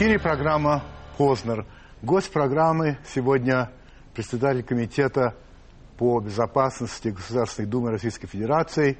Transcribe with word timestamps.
эфире 0.00 0.18
программа 0.18 0.82
«Познер». 1.18 1.66
Гость 2.00 2.32
программы 2.32 2.96
сегодня 3.06 3.70
председатель 4.14 4.62
комитета 4.62 5.34
по 5.98 6.20
безопасности 6.20 7.08
Государственной 7.08 7.66
Думы 7.66 7.90
Российской 7.90 8.26
Федерации 8.26 8.96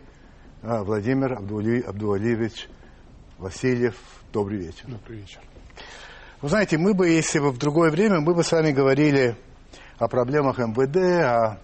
а, 0.60 0.84
Владимир 0.84 1.38
Абдуали, 1.38 1.80
Абдуалиевич 1.80 2.68
Васильев. 3.38 3.96
Добрый 4.30 4.58
вечер. 4.58 4.88
Добрый 4.88 5.20
вечер. 5.20 5.40
Вы 6.42 6.50
знаете, 6.50 6.76
мы 6.76 6.92
бы, 6.92 7.08
если 7.08 7.38
бы 7.38 7.50
в 7.50 7.56
другое 7.56 7.90
время, 7.90 8.20
мы 8.20 8.34
бы 8.34 8.44
с 8.44 8.52
вами 8.52 8.70
говорили 8.70 9.36
о 9.96 10.06
проблемах 10.06 10.58
МВД, 10.58 10.96
о 11.24 11.60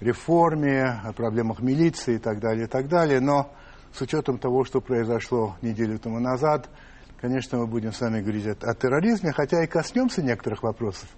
реформе, 0.00 1.02
о 1.04 1.12
проблемах 1.12 1.60
милиции 1.60 2.16
и 2.16 2.18
так 2.18 2.40
далее, 2.40 2.64
и 2.64 2.68
так 2.68 2.88
далее. 2.88 3.20
Но 3.20 3.54
с 3.92 4.00
учетом 4.00 4.38
того, 4.38 4.64
что 4.64 4.80
произошло 4.80 5.54
неделю 5.62 6.00
тому 6.00 6.18
назад, 6.18 6.68
конечно, 7.20 7.58
мы 7.58 7.66
будем 7.66 7.92
с 7.92 8.00
вами 8.00 8.20
говорить 8.20 8.46
о, 8.46 8.70
о 8.70 8.74
терроризме, 8.74 9.32
хотя 9.32 9.62
и 9.62 9.66
коснемся 9.66 10.22
некоторых 10.22 10.62
вопросов, 10.62 11.08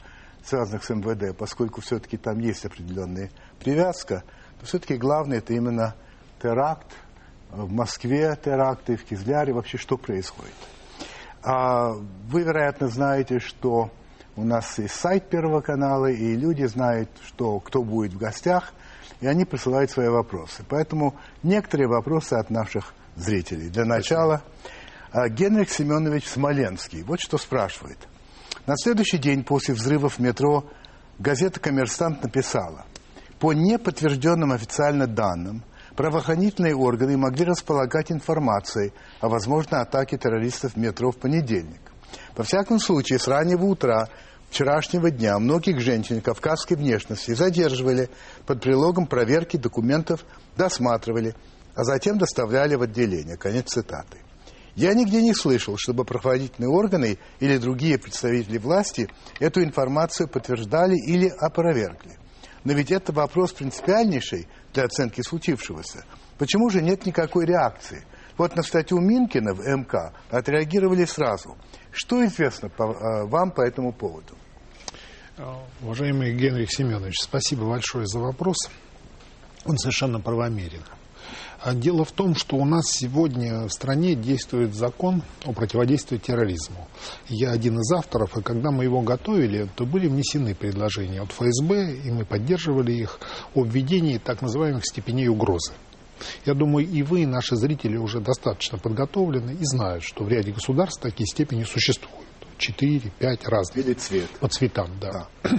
связанных 0.45 0.84
с 0.84 0.91
МВД, 0.91 1.37
поскольку 1.37 1.80
все-таки 1.80 2.16
там 2.16 2.38
есть 2.38 2.65
определенная 2.65 3.30
привязка, 3.61 4.24
то 4.61 4.66
все-таки 4.66 4.97
главное 4.97 5.38
это 5.38 5.52
именно 5.52 5.95
теракт, 6.41 6.87
в 7.51 7.71
Москве 7.71 8.38
теракты, 8.43 8.97
в 8.97 9.05
Кизляре, 9.05 9.52
вообще 9.52 9.79
что 9.79 9.97
происходит. 9.97 10.55
А 11.43 11.93
вы, 12.29 12.43
вероятно, 12.43 12.88
знаете, 12.88 13.38
что 13.38 13.90
у 14.37 14.45
нас 14.45 14.79
есть 14.79 14.95
сайт 14.95 15.29
Первого 15.30 15.60
канала, 15.60 16.07
и 16.07 16.37
люди 16.37 16.65
знают, 16.65 17.10
что, 17.27 17.59
кто 17.60 17.83
будет 17.83 18.12
в 18.12 18.18
гостях, 18.18 18.73
и 19.21 19.27
они 19.27 19.45
присылают 19.45 19.90
свои 19.90 20.09
вопросы. 20.09 20.62
Поэтому 20.68 21.16
некоторые 21.43 21.88
вопросы 21.88 22.35
от 22.35 22.51
наших 22.51 22.93
зрителей. 23.16 23.68
Для 23.68 23.85
начала, 23.85 24.35
а, 24.35 24.77
Генрих 25.12 25.70
Семенович 25.70 26.26
Смоленский 26.28 27.02
вот 27.02 27.20
что 27.20 27.38
спрашивает. 27.38 27.98
На 28.66 28.74
следующий 28.76 29.18
день 29.18 29.45
после 29.45 29.74
взрыва 29.74 30.09
в 30.09 30.18
метро 30.18 30.65
газета 31.18 31.59
«Коммерсант» 31.60 32.23
написала, 32.23 32.84
по 33.38 33.52
неподтвержденным 33.52 34.52
официально 34.52 35.06
данным, 35.06 35.62
правоохранительные 35.96 36.76
органы 36.76 37.16
могли 37.16 37.45
располагать 37.45 38.12
информацией 38.12 38.92
о 39.20 39.28
возможной 39.28 39.80
атаке 39.80 40.18
террористов 40.18 40.74
в 40.74 40.76
метро 40.76 41.10
в 41.10 41.16
понедельник. 41.16 41.80
Во 42.37 42.45
всяком 42.45 42.78
случае, 42.78 43.18
с 43.18 43.26
раннего 43.26 43.65
утра 43.65 44.09
вчерашнего 44.50 45.10
дня 45.10 45.38
многих 45.38 45.80
женщин 45.80 46.20
кавказской 46.20 46.74
внешности 46.74 47.32
задерживали 47.32 48.10
под 48.46 48.60
прилогом 48.60 49.06
проверки 49.06 49.56
документов, 49.56 50.24
досматривали, 50.56 51.34
а 51.74 51.84
затем 51.84 52.18
доставляли 52.18 52.74
в 52.74 52.82
отделение. 52.82 53.37
Конец 53.37 53.68
цитаты. 53.72 54.18
Я 54.79 54.95
нигде 54.95 55.21
не 55.21 55.34
слышал, 55.34 55.76
чтобы 55.76 56.04
правоохранительные 56.04 56.68
органы 56.68 57.18
или 57.40 57.59
другие 57.59 57.98
представители 57.98 58.59
власти 58.59 59.10
эту 59.40 59.65
информацию 59.65 60.29
подтверждали 60.29 60.95
или 60.95 61.26
опровергли. 61.26 62.16
Но 62.62 62.74
ведь 62.74 62.93
это 62.93 63.12
вопрос 63.12 63.52
принципиальнейший 63.52 64.47
для 64.72 64.84
оценки 64.84 65.21
случившегося. 65.21 66.04
Почему 66.38 66.71
же 66.71 66.81
нет 66.81 67.06
никакой 67.06 67.44
реакции? 67.44 68.04
Вот 68.37 68.54
на 68.54 68.62
статью 68.62 69.00
Минкина 69.00 69.53
в 69.53 69.66
МК 69.66 70.12
отреагировали 70.31 71.06
сразу. 71.06 71.56
Что 71.91 72.25
известно 72.25 72.69
по, 72.69 72.84
э, 72.84 73.25
вам 73.26 73.50
по 73.50 73.62
этому 73.62 73.93
поводу? 73.93 74.37
Уважаемый 75.83 76.37
Генрих 76.37 76.71
Семенович, 76.71 77.16
спасибо 77.21 77.69
большое 77.69 78.06
за 78.06 78.21
вопрос. 78.21 78.71
Он 79.65 79.77
совершенно 79.77 80.21
правомерен. 80.21 80.84
А 81.61 81.75
дело 81.75 82.05
в 82.05 82.13
том, 82.13 82.37
что 82.37 82.57
у 82.57 82.65
нас 82.65 82.85
сегодня 82.89 83.67
в 83.67 83.71
стране 83.71 84.15
действует 84.15 84.75
закон 84.75 85.23
о 85.45 85.53
противодействии 85.53 86.17
терроризму. 86.17 86.87
Я 87.29 87.51
один 87.51 87.81
из 87.81 87.91
авторов, 87.93 88.37
и 88.37 88.43
когда 88.43 88.71
мы 88.71 88.85
его 88.85 89.01
готовили, 89.01 89.69
то 89.75 89.85
были 89.85 90.07
внесены 90.07 90.55
предложения 90.55 91.21
от 91.21 91.33
ФСБ, 91.33 91.97
и 91.97 92.11
мы 92.13 92.25
поддерживали 92.25 92.93
их 92.93 93.19
о 93.55 93.65
введении 93.65 94.19
так 94.19 94.41
называемых 94.41 94.85
степеней 94.87 95.29
угрозы. 95.29 95.73
Я 96.47 96.55
думаю, 96.55 96.89
и 96.89 97.03
вы, 97.03 97.23
и 97.23 97.27
наши 97.27 97.57
зрители 97.57 97.97
уже 97.97 98.21
достаточно 98.21 98.79
подготовлены 98.79 99.53
и 99.53 99.65
знают, 99.65 100.05
что 100.05 100.25
в 100.25 100.29
ряде 100.29 100.53
государств 100.53 101.01
такие 101.03 101.27
степени 101.27 101.65
существуют. 101.65 102.29
Четыре, 102.57 103.13
пять 103.19 103.47
разных. 103.47 103.85
Или 103.85 103.95
цвет. 103.95 104.29
По 104.41 104.49
цветам, 104.49 104.91
да. 105.01 105.29
да. 105.43 105.51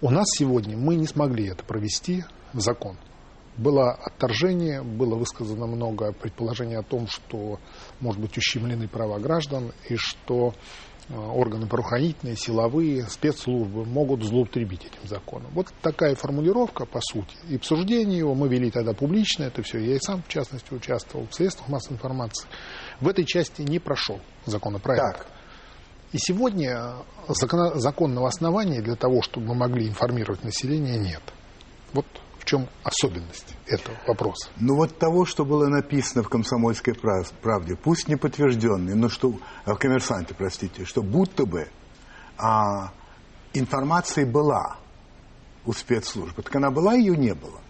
У 0.00 0.10
нас 0.10 0.26
сегодня 0.38 0.76
мы 0.76 0.96
не 0.96 1.06
смогли 1.06 1.48
это 1.48 1.64
провести 1.64 2.24
в 2.52 2.60
закон. 2.60 2.96
Было 3.58 3.90
отторжение, 3.90 4.82
было 4.82 5.16
высказано 5.16 5.66
много 5.66 6.12
предположений 6.12 6.76
о 6.76 6.84
том, 6.84 7.08
что, 7.08 7.58
может 7.98 8.20
быть, 8.20 8.38
ущемлены 8.38 8.86
права 8.86 9.18
граждан 9.18 9.72
и 9.88 9.96
что 9.96 10.54
э, 11.08 11.14
органы 11.16 11.66
правоохранительные, 11.66 12.36
силовые, 12.36 13.02
спецслужбы 13.08 13.84
могут 13.84 14.22
злоупотребить 14.22 14.84
этим 14.84 15.08
законом. 15.08 15.50
Вот 15.54 15.66
такая 15.82 16.14
формулировка, 16.14 16.86
по 16.86 17.00
сути. 17.00 17.34
И 17.48 17.56
обсуждение 17.56 18.18
его 18.18 18.36
мы 18.36 18.48
вели 18.48 18.70
тогда 18.70 18.92
публично, 18.92 19.42
это 19.42 19.62
все. 19.62 19.78
Я 19.78 19.96
и 19.96 19.98
сам, 19.98 20.22
в 20.22 20.28
частности, 20.28 20.72
участвовал 20.72 21.26
в 21.26 21.34
средствах 21.34 21.68
массовой 21.68 21.96
информации. 21.96 22.48
В 23.00 23.08
этой 23.08 23.24
части 23.24 23.62
не 23.62 23.80
прошел 23.80 24.20
законопроект. 24.46 25.18
Так. 25.18 25.26
И 26.12 26.18
сегодня 26.18 26.94
законного 27.26 28.28
основания 28.28 28.80
для 28.82 28.94
того, 28.94 29.20
чтобы 29.20 29.48
мы 29.48 29.54
могли 29.56 29.88
информировать 29.88 30.44
население, 30.44 30.96
нет. 30.96 31.22
Вот 31.92 32.06
чем 32.48 32.66
особенность 32.82 33.54
этого 33.66 33.94
вопроса? 34.06 34.48
Ну 34.56 34.74
вот 34.74 34.98
того, 34.98 35.26
что 35.26 35.44
было 35.44 35.68
написано 35.68 36.22
в 36.22 36.28
«Комсомольской 36.28 36.94
правде», 36.94 37.76
пусть 37.76 38.08
не 38.08 38.16
подтвержденный, 38.16 38.94
но 38.94 39.08
что, 39.08 39.34
в 39.66 39.74
«Коммерсанте», 39.76 40.34
простите, 40.34 40.86
что 40.86 41.02
будто 41.02 41.44
бы 41.44 41.68
а, 42.38 42.92
информация 43.52 44.24
была 44.24 44.78
у 45.66 45.72
спецслужб. 45.72 46.34
Так 46.42 46.56
она 46.56 46.70
была, 46.70 46.94
ее 46.94 47.16
не 47.16 47.34
было. 47.34 47.60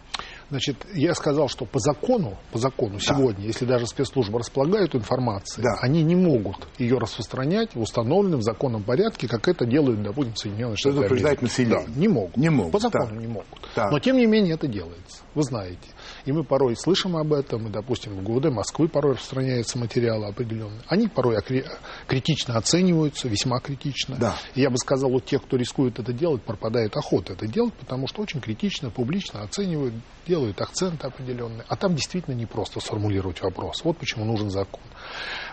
Значит, 0.51 0.77
я 0.95 1.15
сказал, 1.15 1.49
что 1.49 1.67
по 1.67 1.79
закону, 1.79 2.39
по 2.53 2.59
закону 2.59 2.95
да. 2.95 3.01
сегодня, 3.01 3.47
если 3.47 3.67
даже 3.67 3.87
спецслужбы 3.87 4.39
располагают 4.39 4.95
информацией, 4.95 5.65
да. 5.65 5.77
они 5.83 6.03
не 6.03 6.17
могут 6.17 6.69
ее 6.79 6.97
распространять 6.99 7.75
в 7.75 7.81
установленном 7.81 8.41
законном 8.41 8.83
порядке, 8.83 9.29
как 9.29 9.47
это 9.47 9.67
делают, 9.67 10.03
допустим, 10.03 10.37
Соединенные 10.37 10.77
Штаты 10.77 10.97
Америки. 11.05 11.43
население. 11.43 11.87
Да, 11.87 12.01
не 12.01 12.09
могут. 12.09 12.37
Не 12.37 12.49
могут. 12.49 12.73
По 12.73 12.79
закону 12.79 13.11
да. 13.11 13.17
не 13.17 13.27
могут. 13.27 13.69
Да. 13.77 13.91
Но, 13.91 13.99
тем 13.99 14.17
не 14.17 14.27
менее, 14.27 14.55
это 14.55 14.67
делается. 14.67 15.23
Вы 15.35 15.43
знаете. 15.43 15.79
И 16.25 16.33
мы 16.33 16.45
порой 16.45 16.77
слышим 16.77 17.17
об 17.17 17.33
этом, 17.33 17.67
и, 17.67 17.71
допустим, 17.71 18.17
в 18.17 18.23
ГУВД 18.23 18.47
Москвы 18.47 18.89
порой 18.89 19.13
распространяются 19.13 19.79
материалы 19.79 20.27
определенные. 20.27 20.83
Они 20.89 21.09
порой 21.09 21.37
критично 22.07 22.57
оцениваются, 22.57 23.29
весьма 23.29 23.61
критично. 23.61 24.17
Да. 24.19 24.37
И 24.55 24.61
я 24.61 24.71
бы 24.71 24.77
сказал, 24.79 25.11
вот 25.11 25.25
тех, 25.25 25.43
кто 25.43 25.57
рискует 25.57 25.99
это 25.99 26.13
делать, 26.13 26.43
пропадает 26.43 26.97
охота 26.97 27.33
это 27.33 27.47
делать, 27.47 27.75
потому 27.75 28.07
что 28.07 28.23
очень 28.23 28.41
критично, 28.41 28.91
публично 28.91 29.43
оценивают, 29.43 29.95
делают 30.27 30.61
акценты 30.61 31.07
определенные. 31.07 31.65
А 31.69 31.77
там 31.77 31.95
действительно 31.95 32.35
не 32.35 32.47
просто 32.47 32.81
сформулировать 32.81 33.41
вопрос. 33.43 33.85
Вот 33.85 33.99
почему 33.99 34.25
нужен 34.25 34.51
закон. 34.51 34.83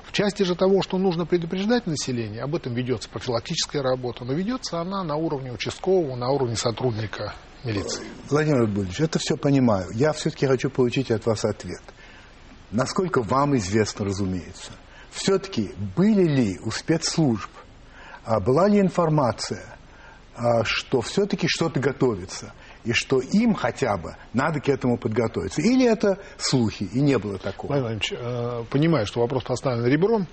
В 0.03 0.11
части 0.11 0.43
же 0.43 0.55
того, 0.55 0.81
что 0.81 0.97
нужно 0.97 1.25
предупреждать 1.25 1.87
население, 1.87 2.41
об 2.41 2.55
этом 2.55 2.73
ведется 2.73 3.09
профилактическая 3.09 3.81
работа, 3.81 4.23
но 4.23 4.33
ведется 4.33 4.79
она 4.79 5.03
на 5.03 5.15
уровне 5.15 5.51
участкового, 5.51 6.15
на 6.15 6.29
уровне 6.29 6.55
сотрудника 6.55 7.33
милиции. 7.65 8.05
Владимир 8.29 8.63
Абдулевич, 8.63 9.01
это 9.01 9.19
все 9.19 9.35
понимаю. 9.35 9.89
Я 9.93 10.13
все-таки 10.13 10.47
хочу 10.47 10.69
получить 10.69 11.11
от 11.11 11.25
вас 11.25 11.43
ответ. 11.45 11.81
Насколько 12.71 13.21
вам 13.21 13.55
известно, 13.57 14.05
разумеется, 14.05 14.71
все-таки 15.11 15.71
были 15.95 16.23
ли 16.23 16.59
у 16.59 16.71
спецслужб, 16.71 17.49
а 18.23 18.39
была 18.39 18.67
ли 18.67 18.79
информация, 18.79 19.77
а, 20.35 20.63
что 20.63 21.01
все-таки 21.01 21.47
что-то 21.47 21.79
готовится– 21.79 22.53
и 22.85 22.93
что 22.93 23.19
им 23.19 23.53
хотя 23.53 23.97
бы 23.97 24.15
надо 24.33 24.59
к 24.59 24.69
этому 24.69 24.97
подготовиться. 24.97 25.61
Или 25.61 25.85
это 25.85 26.19
слухи, 26.37 26.83
и 26.83 27.01
не 27.01 27.17
было 27.17 27.37
такого? 27.37 27.71
Владимир 27.71 27.85
Иванович, 27.85 28.13
э, 28.13 28.63
понимаю, 28.69 29.05
что 29.05 29.21
вопрос 29.21 29.43
поставлен 29.43 29.85
ребром, 29.85 30.27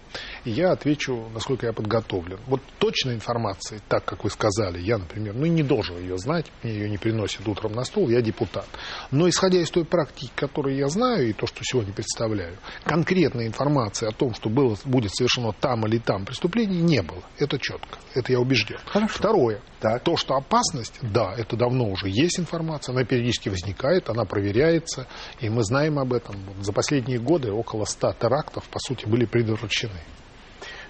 и 0.45 0.51
я 0.51 0.73
отвечу, 0.73 1.29
насколько 1.35 1.67
я 1.67 1.73
подготовлен. 1.73 2.39
Вот 2.47 2.61
точной 2.79 3.15
информации, 3.15 3.81
так 3.89 4.05
как 4.05 4.25
вы 4.25 4.31
сказали, 4.31 4.81
я, 4.81 4.99
например, 4.99 5.35
ну 5.35 5.47
не 5.47 5.63
должен 5.63 5.99
ее 5.99 6.19
знать, 6.19 6.47
мне 6.63 6.73
ее 6.73 6.91
не 6.91 6.99
приносят 6.99 7.47
утром 7.49 7.73
на 7.73 7.85
стол, 7.85 8.09
я 8.09 8.21
депутат. 8.21 8.67
Но 9.11 9.29
исходя 9.29 9.59
из 9.59 9.71
той 9.71 9.85
практики, 9.85 10.31
которую 10.35 10.77
я 10.77 10.89
знаю, 10.89 11.29
и 11.29 11.33
то, 11.33 11.47
что 11.47 11.61
сегодня 11.63 11.93
представляю, 11.93 12.59
конкретной 12.85 13.47
информации 13.47 14.07
о 14.07 14.13
том, 14.13 14.35
что 14.35 14.51
было, 14.51 14.77
будет 14.85 15.15
совершено 15.15 15.53
там 15.53 15.87
или 15.87 15.99
там 15.99 16.25
преступление, 16.25 16.83
не 16.83 17.03
было. 17.03 17.23
Это 17.39 17.59
четко, 17.59 17.99
это 18.15 18.33
я 18.33 18.41
убежден. 18.41 18.79
Хорошо. 18.87 19.15
Второе, 19.19 19.61
так. 19.81 20.03
то, 20.03 20.17
что 20.17 20.35
опасность, 20.35 20.99
да, 21.03 21.35
это 21.37 21.57
давно 21.57 21.89
уже 21.89 22.09
есть 22.09 22.42
информация, 22.43 22.93
она 22.93 23.05
периодически 23.05 23.49
возникает, 23.49 24.09
она 24.09 24.25
проверяется, 24.25 25.07
и 25.41 25.49
мы 25.49 25.65
знаем 25.65 25.99
об 25.99 26.13
этом. 26.13 26.37
За 26.63 26.73
последние 26.73 27.19
годы 27.19 27.51
около 27.51 27.85
100 27.85 28.15
терактов, 28.21 28.69
по 28.69 28.79
сути, 28.79 29.07
были 29.07 29.25
предотвращены. 29.25 30.01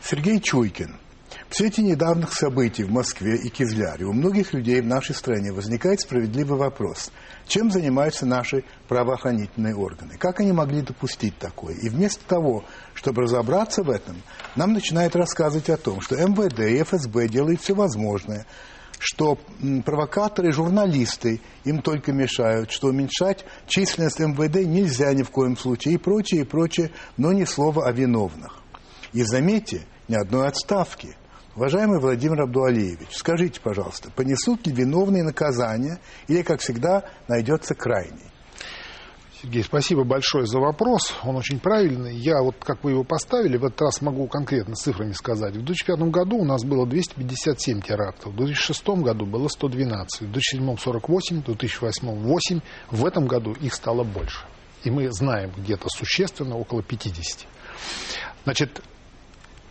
Сергей 0.02 0.40
Чуйкин 0.40 0.96
В 1.48 1.54
свете 1.54 1.82
недавних 1.82 2.32
событий 2.32 2.82
в 2.82 2.90
Москве 2.90 3.36
и 3.36 3.48
Кизляре 3.48 4.04
у 4.04 4.12
многих 4.12 4.52
людей 4.52 4.80
в 4.80 4.86
нашей 4.86 5.14
стране 5.14 5.52
возникает 5.52 6.00
справедливый 6.00 6.58
вопрос. 6.58 7.12
Чем 7.46 7.70
занимаются 7.70 8.26
наши 8.26 8.64
правоохранительные 8.88 9.76
органы? 9.76 10.16
Как 10.18 10.40
они 10.40 10.52
могли 10.52 10.82
допустить 10.82 11.38
такое? 11.38 11.74
И 11.76 11.88
вместо 11.88 12.24
того, 12.24 12.64
чтобы 12.94 13.22
разобраться 13.22 13.82
в 13.82 13.90
этом, 13.90 14.16
нам 14.56 14.72
начинают 14.72 15.14
рассказывать 15.14 15.70
о 15.70 15.76
том, 15.76 16.00
что 16.00 16.16
МВД 16.16 16.60
и 16.60 16.82
ФСБ 16.82 17.28
делают 17.28 17.60
все 17.60 17.74
возможное, 17.74 18.46
что 19.02 19.36
провокаторы 19.84 20.52
журналисты 20.52 21.40
им 21.64 21.82
только 21.82 22.12
мешают, 22.12 22.70
что 22.70 22.86
уменьшать 22.86 23.44
численность 23.66 24.20
МВД 24.20 24.64
нельзя 24.64 25.12
ни 25.12 25.24
в 25.24 25.30
коем 25.30 25.56
случае 25.56 25.94
и 25.94 25.98
прочее, 25.98 26.42
и 26.42 26.44
прочее, 26.44 26.92
но 27.16 27.32
ни 27.32 27.44
слова 27.44 27.88
о 27.88 27.92
виновных. 27.92 28.62
И 29.12 29.24
заметьте, 29.24 29.82
ни 30.06 30.14
одной 30.14 30.46
отставки. 30.46 31.16
Уважаемый 31.56 31.98
Владимир 31.98 32.42
Абдуалиевич, 32.42 33.08
скажите, 33.10 33.60
пожалуйста, 33.60 34.10
понесут 34.12 34.68
ли 34.68 34.72
виновные 34.72 35.24
наказания 35.24 35.98
или, 36.28 36.42
как 36.42 36.60
всегда, 36.60 37.04
найдется 37.26 37.74
крайний? 37.74 38.31
Сергей, 39.42 39.64
спасибо 39.64 40.04
большое 40.04 40.46
за 40.46 40.60
вопрос. 40.60 41.14
Он 41.24 41.34
очень 41.34 41.58
правильный. 41.58 42.14
Я 42.14 42.40
вот, 42.42 42.54
как 42.60 42.84
вы 42.84 42.92
его 42.92 43.02
поставили, 43.02 43.56
в 43.56 43.64
этот 43.64 43.82
раз 43.82 44.00
могу 44.00 44.28
конкретно 44.28 44.76
цифрами 44.76 45.10
сказать. 45.12 45.56
В 45.56 45.64
2005 45.64 45.98
году 46.12 46.36
у 46.36 46.44
нас 46.44 46.62
было 46.62 46.86
257 46.86 47.80
терактов, 47.80 48.32
в 48.32 48.36
2006 48.36 48.88
году 49.02 49.26
было 49.26 49.48
112, 49.48 50.20
в 50.20 50.32
2007 50.32 50.76
48, 50.76 51.40
в 51.40 51.44
2008 51.44 52.22
8. 52.22 52.60
В 52.92 53.04
этом 53.04 53.26
году 53.26 53.52
их 53.54 53.74
стало 53.74 54.04
больше. 54.04 54.46
И 54.84 54.90
мы 54.92 55.10
знаем 55.10 55.50
где-то 55.56 55.88
существенно 55.88 56.56
около 56.56 56.84
50. 56.84 57.48
Значит, 58.44 58.80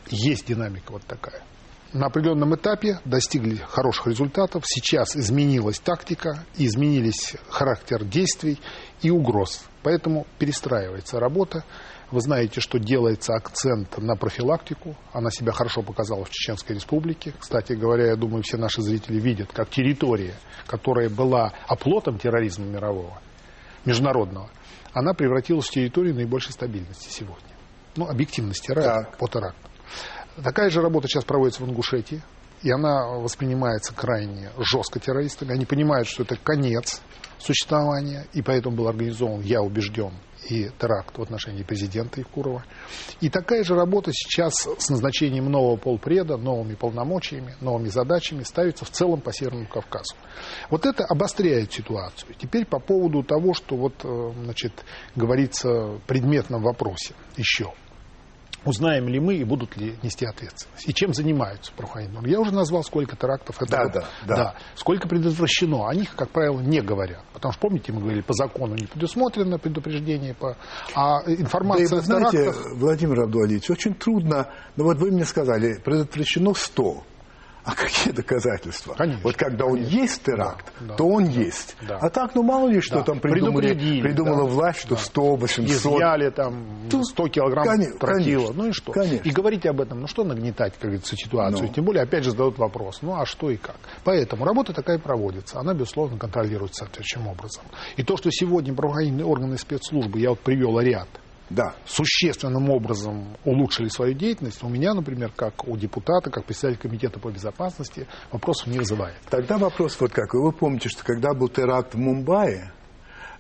есть 0.10 0.48
динамика 0.48 0.92
вот 0.92 1.04
такая 1.06 1.44
на 1.94 2.06
определенном 2.08 2.56
этапе 2.56 3.00
достигли 3.06 3.56
хороших 3.56 4.08
результатов. 4.08 4.64
Сейчас 4.66 5.16
изменилась 5.16 5.80
тактика, 5.80 6.46
изменились 6.56 7.36
характер 7.50 8.04
действий 8.06 8.60
и 9.02 9.10
угроз. 9.10 9.66
Поэтому 9.84 10.26
перестраивается 10.38 11.20
работа. 11.20 11.64
Вы 12.12 12.22
знаете, 12.22 12.60
что 12.60 12.78
делается 12.78 13.34
акцент 13.34 13.98
на 13.98 14.16
профилактику. 14.16 14.96
Она 15.14 15.32
себя 15.32 15.52
хорошо 15.54 15.82
показала 15.82 16.26
в 16.26 16.30
Чеченской 16.30 16.76
Республике. 16.76 17.34
Кстати 17.40 17.74
говоря, 17.74 18.08
я 18.08 18.16
думаю, 18.16 18.44
все 18.44 18.58
наши 18.58 18.82
зрители 18.82 19.20
видят, 19.20 19.52
как 19.54 19.70
территория, 19.70 20.36
которая 20.68 21.10
была 21.10 21.54
оплотом 21.68 22.20
терроризма 22.20 22.66
мирового, 22.66 23.22
международного, 23.86 24.50
она 24.94 25.14
превратилась 25.14 25.68
в 25.68 25.72
территорию 25.72 26.14
наибольшей 26.14 26.52
стабильности 26.52 27.10
сегодня. 27.10 27.56
Ну, 27.96 28.08
объективности 28.08 28.72
ради 28.72 29.08
по 29.18 29.28
теракту. 29.28 29.70
Такая 30.44 30.70
же 30.70 30.82
работа 30.82 31.08
сейчас 31.08 31.24
проводится 31.24 31.64
в 31.64 31.70
Ингушетии, 31.70 32.22
и 32.64 32.72
она 32.72 33.18
воспринимается 33.18 33.94
крайне 33.94 34.50
жестко 34.58 35.00
террористами. 35.00 35.54
Они 35.54 35.66
понимают, 35.66 36.08
что 36.08 36.24
это 36.24 36.36
конец 36.36 37.02
существования, 37.40 38.28
и 38.34 38.42
поэтому 38.42 38.76
был 38.76 38.88
организован, 38.88 39.42
я 39.42 39.62
убежден, 39.62 40.14
и 40.50 40.70
теракт 40.80 41.18
в 41.18 41.22
отношении 41.22 41.64
президента 41.64 42.20
Евкурова. 42.20 42.64
И 43.20 43.30
такая 43.30 43.64
же 43.64 43.76
работа 43.76 44.12
сейчас 44.14 44.68
с 44.78 44.90
назначением 44.90 45.46
нового 45.46 45.78
полпреда, 45.78 46.38
новыми 46.38 46.76
полномочиями, 46.76 47.56
новыми 47.62 47.88
задачами 47.88 48.44
ставится 48.44 48.86
в 48.86 48.90
целом 48.90 49.22
по 49.22 49.32
Северному 49.34 49.68
Кавказу. 49.68 50.16
Вот 50.70 50.86
это 50.86 51.04
обостряет 51.06 51.72
ситуацию. 51.72 52.36
Теперь 52.38 52.66
по 52.66 52.80
поводу 52.80 53.24
того, 53.24 53.54
что 53.54 53.76
вот, 53.76 53.94
э, 54.04 54.32
значит, 54.44 54.74
говорится 55.16 55.70
в 55.70 56.02
предметном 56.08 56.62
вопросе 56.62 57.14
еще 57.38 57.74
узнаем 58.66 59.08
ли 59.08 59.20
мы 59.20 59.36
и 59.36 59.44
будут 59.44 59.76
ли 59.78 59.96
нести 60.04 60.26
ответственность. 60.26 60.88
И 60.88 60.94
чем 60.94 61.14
занимаются 61.14 61.72
правоохранительные 61.74 62.32
Я 62.32 62.40
уже 62.40 62.54
назвал, 62.54 62.84
сколько 62.84 63.16
терактов 63.16 63.62
это 63.62 63.72
да, 63.72 63.86
да, 63.88 64.06
да. 64.26 64.36
да. 64.36 64.56
Сколько 64.76 65.08
предотвращено. 65.08 65.88
О 65.88 65.96
них, 65.96 66.16
как 66.16 66.30
правило, 66.30 66.60
не 66.60 66.82
говорят. 66.82 67.24
Потому 67.34 67.54
что, 67.54 67.62
помните, 67.62 67.92
мы 67.92 68.02
говорили, 68.02 68.22
по 68.22 68.34
закону 68.34 68.76
не 68.76 68.86
предусмотрено 68.86 69.58
предупреждение, 69.58 70.34
по... 70.34 70.58
а 70.96 71.22
информация 71.26 71.90
да, 71.90 71.96
и, 71.96 72.00
вы 72.00 72.06
знаете, 72.06 72.38
терактах... 72.38 72.74
Владимир 72.76 73.22
Абдуалиевич, 73.22 73.70
очень 73.70 73.94
трудно, 73.96 74.48
ну 74.76 74.84
вот 74.86 74.98
вы 74.98 75.12
мне 75.12 75.26
сказали, 75.26 75.80
предотвращено 75.84 76.54
100. 76.54 77.04
А 77.64 77.76
какие 77.76 78.12
доказательства? 78.12 78.96
Конечно, 78.96 79.22
вот 79.24 79.36
когда 79.36 79.66
конечно. 79.66 79.86
он 79.86 80.02
есть 80.02 80.24
теракт, 80.24 80.66
да, 80.80 80.96
то 80.96 81.06
он 81.06 81.26
да, 81.26 81.32
есть. 81.32 81.76
Да. 81.88 81.98
А 82.02 82.10
так, 82.10 82.34
ну 82.34 82.42
мало 82.42 82.68
ли 82.70 82.82
что 82.82 82.96
да. 82.96 83.04
там 83.04 83.20
придумали, 83.20 83.74
придумала 84.02 84.48
да, 84.48 84.56
власть, 84.56 84.80
что 84.80 84.96
да. 84.96 85.02
100, 85.02 85.36
800. 85.36 85.70
Изъяли 85.70 86.30
там 86.32 86.90
100 86.90 87.28
килограмм 87.28 87.66
конечно, 87.66 88.00
тротила. 88.00 88.52
Ну 88.54 88.68
и 88.68 88.72
что? 88.72 88.92
Конечно. 88.92 89.28
И 89.28 89.32
говорить 89.32 89.66
об 89.68 89.80
этом, 89.80 90.02
ну 90.02 90.08
что 90.08 90.24
нагнетать, 90.24 90.74
как 90.74 90.84
говорится, 90.84 91.16
ситуацию? 91.16 91.68
Ну. 91.68 91.74
Тем 91.74 91.86
более, 91.86 92.04
опять 92.04 92.24
же, 92.24 92.32
задают 92.32 92.58
вопрос, 92.58 93.00
ну 93.02 93.14
а 93.20 93.26
что 93.26 93.52
и 93.52 93.58
как? 93.58 93.78
Поэтому 94.04 94.46
работа 94.46 94.74
такая 94.74 94.98
проводится. 94.98 95.60
Она, 95.60 95.74
безусловно, 95.74 96.18
контролируется 96.18 96.86
соответствующим 96.86 97.28
образом. 97.28 97.64
И 97.96 98.04
то, 98.04 98.18
что 98.18 98.32
сегодня 98.32 98.74
правоохранительные 98.74 99.26
органы 99.26 99.58
спецслужбы, 99.58 100.20
я 100.20 100.30
вот 100.32 100.40
привел 100.40 100.80
ряд 100.80 101.08
да. 101.52 101.76
существенным 101.86 102.70
образом 102.70 103.36
улучшили 103.44 103.90
свою 103.90 104.14
деятельность, 104.14 104.64
у 104.64 104.70
меня, 104.70 104.94
например, 104.94 105.32
как 105.36 105.68
у 105.68 105.78
депутата, 105.78 106.30
как 106.30 106.46
председателя 106.46 106.82
комитета 106.82 107.20
по 107.20 107.30
безопасности, 107.30 108.08
вопросов 108.32 108.68
не 108.68 108.80
вызывает. 108.80 109.18
Тогда 109.30 109.58
вопрос 109.58 110.00
вот 110.00 110.12
какой. 110.12 110.42
Вы 110.42 110.52
помните, 110.52 110.90
что 110.90 111.04
когда 111.04 111.34
был 111.34 111.50
теракт 111.50 111.94
в 111.94 111.98
Мумбаи, 111.98 112.72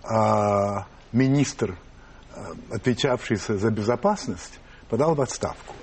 а, 0.03 0.87
министр, 1.11 1.77
а, 2.33 2.75
отвечавший 2.75 3.37
за 3.37 3.71
безопасность, 3.71 4.59
подал 4.89 5.15
в 5.15 5.21
отставку. 5.21 5.75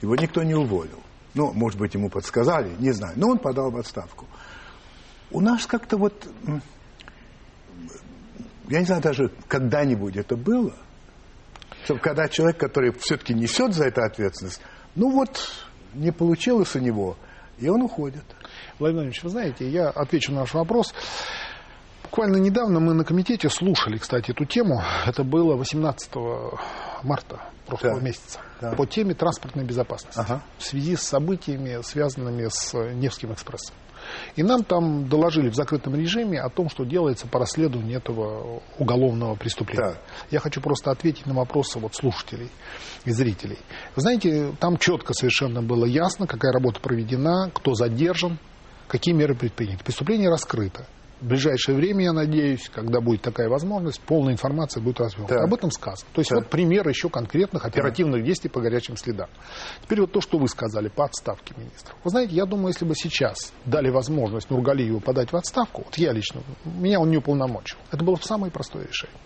Его 0.00 0.14
никто 0.14 0.42
не 0.42 0.54
уволил. 0.54 1.00
Ну, 1.34 1.52
может 1.52 1.78
быть, 1.78 1.94
ему 1.94 2.08
подсказали, 2.08 2.74
не 2.78 2.92
знаю. 2.92 3.14
Но 3.16 3.30
он 3.30 3.38
подал 3.38 3.70
в 3.70 3.76
отставку. 3.76 4.26
У 5.30 5.40
нас 5.40 5.66
как-то 5.66 5.96
вот, 5.96 6.28
я 8.68 8.78
не 8.78 8.86
знаю 8.86 9.02
даже, 9.02 9.32
когда-нибудь 9.48 10.16
это 10.16 10.36
было, 10.36 10.72
чтобы 11.86 12.00
когда 12.00 12.28
человек, 12.28 12.58
который 12.58 12.92
все-таки 12.98 13.32
несет 13.32 13.72
за 13.72 13.84
это 13.84 14.04
ответственность, 14.04 14.60
ну 14.96 15.08
вот, 15.12 15.38
не 15.94 16.10
получилось 16.10 16.74
у 16.74 16.80
него, 16.80 17.16
и 17.58 17.68
он 17.68 17.80
уходит. 17.82 18.24
Владимир 18.80 19.04
Владимирович, 19.04 19.22
вы 19.22 19.30
знаете, 19.30 19.68
я 19.68 19.90
отвечу 19.90 20.32
на 20.32 20.40
ваш 20.40 20.54
вопрос. 20.54 20.92
Буквально 22.02 22.38
недавно 22.38 22.80
мы 22.80 22.92
на 22.92 23.04
комитете 23.04 23.48
слушали, 23.48 23.98
кстати, 23.98 24.32
эту 24.32 24.44
тему. 24.46 24.82
Это 25.06 25.22
было 25.22 25.54
18 25.54 26.10
марта 27.04 27.40
прошлого 27.66 28.00
да. 28.00 28.04
месяца. 28.04 28.40
Да. 28.60 28.72
По 28.72 28.84
теме 28.84 29.14
транспортной 29.14 29.64
безопасности. 29.64 30.18
Ага. 30.18 30.42
В 30.58 30.64
связи 30.64 30.96
с 30.96 31.02
событиями, 31.02 31.82
связанными 31.82 32.48
с 32.48 32.74
Невским 32.74 33.32
экспрессом. 33.32 33.76
И 34.36 34.42
нам 34.42 34.64
там 34.64 35.08
доложили 35.08 35.48
в 35.48 35.54
закрытом 35.54 35.94
режиме 35.94 36.40
о 36.40 36.48
том, 36.48 36.68
что 36.68 36.84
делается 36.84 37.26
по 37.26 37.38
расследованию 37.38 37.98
этого 37.98 38.62
уголовного 38.78 39.34
преступления. 39.34 39.94
Да. 39.94 40.00
Я 40.30 40.40
хочу 40.40 40.60
просто 40.60 40.90
ответить 40.90 41.26
на 41.26 41.34
вопросы 41.34 41.78
вот 41.78 41.94
слушателей 41.94 42.50
и 43.04 43.10
зрителей. 43.10 43.58
Вы 43.94 44.02
знаете, 44.02 44.52
там 44.60 44.76
четко 44.76 45.14
совершенно 45.14 45.62
было 45.62 45.84
ясно, 45.84 46.26
какая 46.26 46.52
работа 46.52 46.80
проведена, 46.80 47.50
кто 47.52 47.74
задержан, 47.74 48.38
какие 48.88 49.14
меры 49.14 49.34
предприняты. 49.34 49.84
Преступление 49.84 50.28
раскрыто 50.28 50.86
в 51.20 51.26
ближайшее 51.26 51.76
время, 51.76 52.04
я 52.04 52.12
надеюсь, 52.12 52.68
когда 52.68 53.00
будет 53.00 53.22
такая 53.22 53.48
возможность, 53.48 54.00
полная 54.00 54.34
информация 54.34 54.82
будет 54.82 55.00
развернута. 55.00 55.42
Об 55.42 55.54
этом 55.54 55.70
сказано. 55.70 56.08
То 56.12 56.20
есть 56.20 56.30
да. 56.30 56.36
вот 56.36 56.48
пример 56.48 56.86
еще 56.88 57.08
конкретных 57.08 57.64
оперативных 57.64 58.20
да. 58.20 58.26
действий 58.26 58.50
по 58.50 58.60
горячим 58.60 58.96
следам. 58.96 59.28
Теперь 59.82 60.00
вот 60.00 60.12
то, 60.12 60.20
что 60.20 60.38
вы 60.38 60.48
сказали 60.48 60.88
по 60.88 61.04
отставке 61.04 61.54
министров. 61.56 61.96
Вы 62.04 62.10
знаете, 62.10 62.34
я 62.34 62.44
думаю, 62.44 62.68
если 62.68 62.84
бы 62.84 62.94
сейчас 62.94 63.52
дали 63.64 63.88
возможность 63.88 64.50
Нургалиеву 64.50 65.00
подать 65.00 65.32
в 65.32 65.36
отставку, 65.36 65.82
вот 65.84 65.96
я 65.96 66.12
лично, 66.12 66.42
меня 66.64 67.00
он 67.00 67.10
не 67.10 67.16
уполномочил, 67.16 67.78
это 67.90 68.04
было 68.04 68.16
бы 68.16 68.22
самое 68.22 68.52
простое 68.52 68.86
решение. 68.86 69.16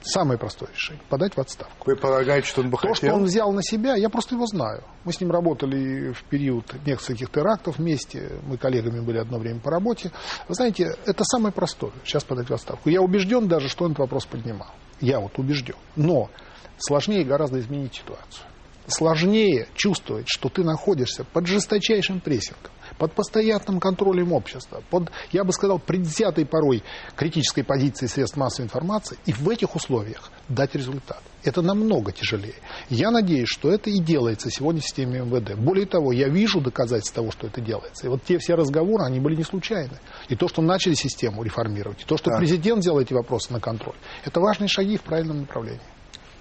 Самое 0.00 0.38
простое 0.38 0.68
решение– 0.70 1.02
подать 1.08 1.36
в 1.36 1.40
отставку. 1.40 1.90
Вы 1.90 1.96
полагаете, 1.96 2.46
что 2.46 2.60
он 2.60 2.70
бы 2.70 2.76
То, 2.76 2.88
хотел? 2.88 2.94
что 2.94 3.14
он 3.14 3.24
взял 3.24 3.52
на 3.52 3.62
себя, 3.62 3.96
я 3.96 4.08
просто 4.08 4.36
его 4.36 4.46
знаю. 4.46 4.84
Мы 5.04 5.12
с 5.12 5.20
ним 5.20 5.30
работали 5.30 6.12
в 6.12 6.22
период 6.24 6.64
нескольких 6.86 7.30
терактов 7.30 7.78
вместе. 7.78 8.40
Мы 8.46 8.56
коллегами 8.58 9.00
были 9.00 9.18
одно 9.18 9.38
время 9.38 9.60
по 9.60 9.70
работе. 9.70 10.12
Вы 10.46 10.54
знаете, 10.54 10.94
это 11.04 11.24
самое 11.24 11.52
простое– 11.52 11.92
сейчас 12.04 12.24
подать 12.24 12.48
в 12.48 12.54
отставку. 12.54 12.88
Я 12.88 13.02
убежден 13.02 13.48
даже, 13.48 13.68
что 13.68 13.84
он 13.84 13.92
этот 13.92 14.00
вопрос 14.00 14.26
поднимал. 14.26 14.70
Я 15.00 15.18
вот 15.20 15.38
убежден. 15.38 15.76
Но 15.96 16.30
сложнее 16.78 17.24
гораздо 17.24 17.58
изменить 17.58 17.94
ситуацию. 17.94 18.46
Сложнее 18.86 19.68
чувствовать, 19.74 20.26
что 20.28 20.48
ты 20.48 20.64
находишься 20.64 21.24
под 21.24 21.46
жесточайшим 21.46 22.20
прессингом 22.20 22.72
под 22.98 23.12
постоянным 23.12 23.80
контролем 23.80 24.32
общества, 24.32 24.82
под, 24.90 25.10
я 25.32 25.44
бы 25.44 25.52
сказал, 25.52 25.78
предвзятой 25.78 26.44
порой 26.44 26.82
критической 27.16 27.64
позиции 27.64 28.06
средств 28.06 28.36
массовой 28.36 28.66
информации, 28.66 29.18
и 29.26 29.32
в 29.32 29.48
этих 29.48 29.74
условиях 29.76 30.30
дать 30.48 30.74
результат. 30.74 31.22
Это 31.44 31.62
намного 31.62 32.12
тяжелее. 32.12 32.56
Я 32.90 33.10
надеюсь, 33.10 33.48
что 33.48 33.70
это 33.70 33.90
и 33.90 34.00
делается 34.00 34.50
сегодня 34.50 34.80
в 34.80 34.84
системе 34.84 35.20
МВД. 35.20 35.56
Более 35.56 35.86
того, 35.86 36.12
я 36.12 36.28
вижу 36.28 36.60
доказательства 36.60 37.22
того, 37.22 37.30
что 37.30 37.46
это 37.46 37.60
делается. 37.60 38.06
И 38.06 38.08
вот 38.10 38.24
те 38.24 38.38
все 38.38 38.54
разговоры, 38.54 39.04
они 39.04 39.20
были 39.20 39.36
не 39.36 39.44
случайны. 39.44 39.98
И 40.28 40.34
то, 40.34 40.48
что 40.48 40.62
начали 40.62 40.94
систему 40.94 41.42
реформировать, 41.42 42.02
и 42.02 42.04
то, 42.04 42.16
что 42.16 42.30
да. 42.30 42.38
президент 42.38 42.80
взял 42.80 43.00
эти 43.00 43.12
вопросы 43.12 43.52
на 43.52 43.60
контроль, 43.60 43.96
это 44.24 44.40
важные 44.40 44.68
шаги 44.68 44.96
в 44.96 45.02
правильном 45.02 45.40
направлении. 45.40 45.80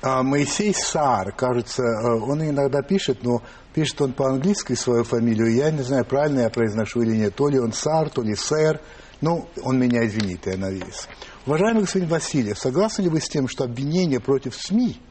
А 0.01 0.21
Моисей 0.21 0.73
Сар, 0.73 1.31
кажется, 1.31 1.81
э, 1.81 2.07
он 2.07 2.43
иногда 2.43 2.81
пишет, 2.81 3.23
но 3.23 3.41
пишет 3.73 4.01
он 4.01 4.13
по-английски 4.13 4.73
свою 4.73 5.03
фамилию. 5.03 5.53
Я 5.53 5.71
не 5.71 5.81
знаю, 5.81 6.05
правильно 6.05 6.41
я 6.41 6.49
произношу 6.49 7.01
или 7.01 7.15
нет. 7.15 7.35
То 7.35 7.49
ли 7.49 7.59
он 7.59 7.73
Сар, 7.73 8.09
то 8.09 8.21
ли 8.21 8.35
Сэр. 8.35 8.79
Ну, 9.21 9.47
он 9.63 9.79
меня 9.79 10.05
извинит, 10.05 10.45
я 10.45 10.57
надеюсь. 10.57 11.07
Уважаемый 11.47 11.81
господин 11.81 12.09
Васильев, 12.09 12.59
согласны 12.59 13.03
ли 13.03 13.09
вы 13.09 13.19
с 13.19 13.27
тем, 13.27 13.47
что 13.47 13.63
обвинения 13.63 14.19
против 14.19 14.55
СМИ 14.55 15.01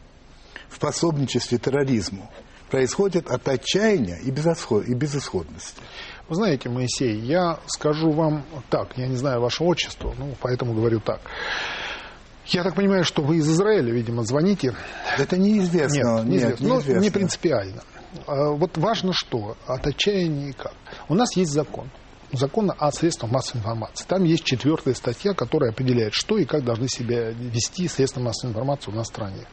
в 0.68 0.78
пособничестве 0.78 1.58
терроризму 1.58 2.30
происходят 2.70 3.28
от 3.28 3.48
отчаяния 3.48 4.18
и, 4.18 4.30
безысход... 4.30 4.84
и 4.84 4.94
безысходности? 4.94 5.80
Вы 6.28 6.36
знаете, 6.36 6.68
Моисей, 6.68 7.18
я 7.18 7.58
скажу 7.66 8.12
вам 8.12 8.44
так, 8.70 8.96
я 8.96 9.08
не 9.08 9.16
знаю 9.16 9.40
ваше 9.40 9.64
отчество, 9.64 10.14
ну, 10.18 10.34
поэтому 10.40 10.74
говорю 10.74 11.00
так. 11.00 11.20
Я 12.48 12.62
так 12.62 12.74
понимаю, 12.74 13.04
что 13.04 13.22
вы 13.22 13.38
из 13.38 13.48
Израиля, 13.48 13.92
видимо, 13.92 14.22
звоните. 14.24 14.74
Это 15.18 15.36
неизвестно. 15.36 16.20
Нет, 16.20 16.24
неизвестно. 16.26 16.64
Нет, 16.64 16.70
неизвестно. 16.72 16.94
Ну, 16.94 17.00
не 17.00 17.10
принципиально. 17.10 17.82
А, 18.26 18.50
вот 18.50 18.76
важно 18.76 19.12
что, 19.12 19.56
от 19.66 19.86
отчаяния 19.86 20.52
как. 20.52 20.74
У 21.08 21.14
нас 21.14 21.36
есть 21.36 21.52
закон 21.52 21.90
закона 22.32 22.74
о 22.78 22.90
средствах 22.92 23.30
массовой 23.30 23.60
информации. 23.60 24.04
Там 24.06 24.24
есть 24.24 24.44
четвертая 24.44 24.94
статья, 24.94 25.32
которая 25.34 25.70
определяет, 25.70 26.14
что 26.14 26.38
и 26.38 26.44
как 26.44 26.64
должны 26.64 26.88
себя 26.88 27.30
вести 27.30 27.88
средства 27.88 28.20
массовой 28.20 28.50
информации 28.50 28.90
у 28.90 28.94
нас 28.94 29.06
в 29.06 29.10
стране. 29.10 29.46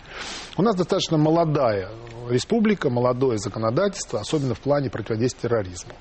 У 0.58 0.62
нас 0.62 0.75
достаточно 0.75 1.17
молодая 1.17 1.89
республика, 2.29 2.89
молодое 2.89 3.38
законодательство, 3.38 4.20
особенно 4.20 4.53
в 4.53 4.60
плане 4.60 4.89
противодействия 4.89 5.50
терроризму. 5.50 5.93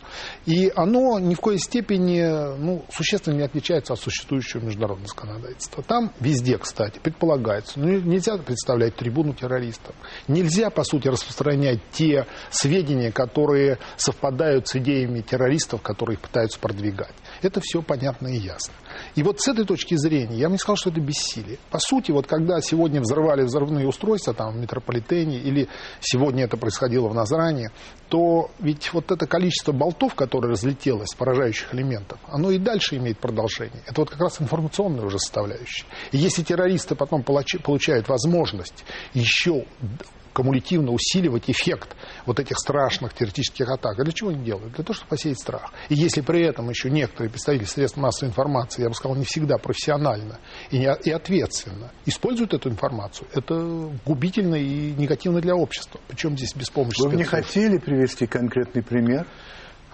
И 0.46 0.72
оно 0.74 1.18
ни 1.18 1.34
в 1.34 1.40
коей 1.40 1.58
степени 1.58 2.22
ну, 2.58 2.84
существенно 2.90 3.36
не 3.36 3.42
отличается 3.42 3.94
от 3.94 4.00
существующего 4.00 4.60
международного 4.60 5.08
законодательства. 5.08 5.82
Там 5.82 6.12
везде, 6.20 6.58
кстати, 6.58 6.98
предполагается, 6.98 7.78
ну, 7.78 8.00
нельзя 8.00 8.36
представлять 8.38 8.96
трибуну 8.96 9.34
террористов. 9.34 9.94
Нельзя, 10.28 10.70
по 10.70 10.84
сути, 10.84 11.08
распространять 11.08 11.80
те 11.92 12.26
сведения, 12.50 13.10
которые 13.10 13.78
совпадают 13.96 14.68
с 14.68 14.76
идеями 14.76 15.20
террористов, 15.20 15.82
которые 15.82 16.18
пытаются 16.18 16.58
продвигать. 16.58 17.14
Это 17.42 17.60
все 17.60 17.82
понятно 17.82 18.28
и 18.28 18.36
ясно. 18.36 18.74
И 19.14 19.22
вот 19.22 19.40
с 19.40 19.48
этой 19.48 19.64
точки 19.64 19.96
зрения 19.96 20.36
я 20.36 20.48
бы 20.48 20.52
не 20.52 20.58
сказал, 20.58 20.76
что 20.76 20.90
это 20.90 21.00
бессилие. 21.00 21.58
По 21.70 21.78
сути, 21.78 22.10
вот 22.10 22.26
когда 22.26 22.60
сегодня 22.60 23.00
взорвали 23.00 23.42
взрывные 23.42 23.86
устройства 23.86 24.34
там, 24.34 24.54
в 24.54 24.56
метрополитене 24.56 25.38
или 25.38 25.68
сегодня 26.00 26.44
это 26.44 26.56
происходило 26.56 27.08
в 27.08 27.14
Назране, 27.14 27.70
то 28.08 28.50
ведь 28.58 28.92
вот 28.92 29.10
это 29.10 29.26
количество 29.26 29.72
болтов, 29.72 30.14
которое 30.14 30.48
разлетелось, 30.48 31.14
поражающих 31.14 31.74
элементов, 31.74 32.18
оно 32.28 32.50
и 32.50 32.58
дальше 32.58 32.96
имеет 32.96 33.18
продолжение. 33.18 33.82
Это 33.86 34.02
вот 34.02 34.10
как 34.10 34.20
раз 34.20 34.40
информационная 34.40 35.04
уже 35.04 35.18
составляющая. 35.18 35.86
И 36.10 36.18
если 36.18 36.42
террористы 36.42 36.94
потом 36.94 37.22
получают 37.22 38.08
возможность 38.08 38.84
еще 39.14 39.64
кумулятивно 40.32 40.92
усиливать 40.92 41.50
эффект 41.50 41.94
вот 42.26 42.40
этих 42.40 42.58
страшных 42.58 43.14
теоретических 43.14 43.68
атак. 43.68 43.98
А 43.98 44.04
для 44.04 44.12
чего 44.12 44.30
они 44.30 44.44
делают? 44.44 44.74
Для 44.74 44.84
того, 44.84 44.94
чтобы 44.94 45.10
посеять 45.10 45.38
страх. 45.38 45.72
И 45.88 45.94
если 45.94 46.20
при 46.20 46.42
этом 46.42 46.68
еще 46.70 46.90
некоторые 46.90 47.30
представители 47.30 47.66
средств 47.66 47.98
массовой 47.98 48.30
информации, 48.30 48.81
я 48.84 48.88
бы 48.88 48.94
сказал, 48.94 49.16
не 49.16 49.24
всегда 49.24 49.58
профессионально 49.58 50.38
и, 50.70 50.78
не, 50.78 50.94
и 51.04 51.10
ответственно 51.10 51.90
используют 52.06 52.54
эту 52.54 52.70
информацию, 52.70 53.28
это 53.32 53.54
губительно 54.04 54.56
и 54.56 54.92
негативно 54.92 55.40
для 55.40 55.54
общества. 55.54 56.00
Причем 56.08 56.36
здесь 56.36 56.54
беспомощность. 56.54 57.10
Вы 57.10 57.16
не 57.16 57.24
хотели 57.24 57.78
привести 57.78 58.26
конкретный 58.26 58.82
пример? 58.82 59.26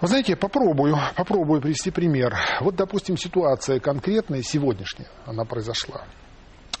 Вы 0.01 0.07
знаете, 0.07 0.31
я 0.31 0.37
попробую, 0.37 0.95
попробую 1.15 1.61
привести 1.61 1.91
пример. 1.91 2.33
Вот, 2.61 2.75
допустим, 2.75 3.17
ситуация 3.17 3.79
конкретная, 3.79 4.41
сегодняшняя, 4.43 5.07
она 5.25 5.43
произошла. 5.43 6.03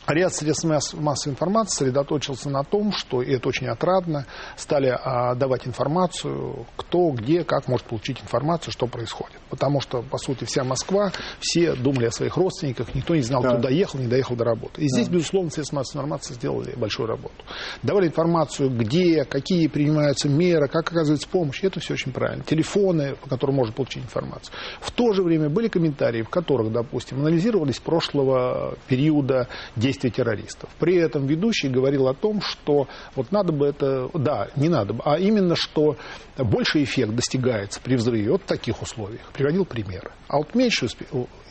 Ряд 0.09 0.33
средств 0.33 0.65
массовой 0.95 1.33
информации 1.33 1.77
сосредоточился 1.77 2.49
на 2.49 2.63
том, 2.63 2.91
что, 2.91 3.21
и 3.21 3.31
это 3.31 3.47
очень 3.47 3.67
отрадно, 3.67 4.25
стали 4.57 4.87
а, 4.87 5.35
давать 5.35 5.67
информацию, 5.67 6.65
кто, 6.75 7.11
где, 7.11 7.43
как 7.43 7.67
может 7.67 7.85
получить 7.85 8.19
информацию, 8.19 8.73
что 8.73 8.87
происходит. 8.87 9.37
Потому 9.51 9.81
что, 9.81 10.01
по 10.01 10.17
сути, 10.17 10.45
вся 10.45 10.63
Москва, 10.63 11.11
все 11.39 11.75
думали 11.75 12.07
о 12.07 12.11
своих 12.11 12.37
родственниках, 12.37 12.95
никто 12.95 13.15
не 13.15 13.21
знал, 13.21 13.43
да. 13.43 13.49
кто 13.49 13.59
доехал, 13.59 13.99
не 13.99 14.07
доехал 14.07 14.35
до 14.35 14.45
работы. 14.45 14.81
И 14.81 14.87
здесь, 14.87 15.07
да. 15.07 15.13
безусловно, 15.13 15.51
средства 15.51 15.77
массовой 15.77 16.01
информации 16.01 16.33
сделали 16.33 16.73
большую 16.75 17.07
работу. 17.07 17.35
Давали 17.83 18.07
информацию, 18.07 18.71
где, 18.71 19.25
какие 19.25 19.67
принимаются 19.67 20.27
меры, 20.27 20.67
как 20.67 20.91
оказывается 20.91 21.27
помощь. 21.29 21.63
Это 21.63 21.79
все 21.79 21.93
очень 21.93 22.11
правильно. 22.11 22.43
Телефоны, 22.43 23.15
по 23.15 23.29
которым 23.29 23.57
можно 23.57 23.73
получить 23.73 24.03
информацию. 24.03 24.55
В 24.81 24.91
то 24.91 25.13
же 25.13 25.21
время 25.21 25.49
были 25.49 25.67
комментарии, 25.67 26.23
в 26.23 26.29
которых, 26.29 26.71
допустим, 26.71 27.19
анализировались 27.19 27.79
прошлого 27.79 28.75
периода 28.87 29.47
действия 29.75 29.98
действия 29.99 30.09
террористов. 30.09 30.69
При 30.79 30.95
этом 30.95 31.27
ведущий 31.27 31.69
говорил 31.69 32.07
о 32.07 32.13
том, 32.13 32.41
что 32.41 32.87
вот 33.15 33.31
надо 33.31 33.51
бы 33.51 33.67
это, 33.67 34.09
да, 34.13 34.47
не 34.55 34.69
надо 34.69 34.93
бы, 34.93 35.01
а 35.05 35.17
именно, 35.19 35.55
что 35.55 35.97
больший 36.37 36.83
эффект 36.83 37.13
достигается 37.13 37.79
при 37.81 37.95
взрыве 37.95 38.31
вот 38.31 38.41
в 38.43 38.45
таких 38.45 38.81
условиях. 38.81 39.31
Приводил 39.33 39.65
примеры. 39.65 40.11
А 40.27 40.37
вот 40.37 40.55
меньший 40.55 40.89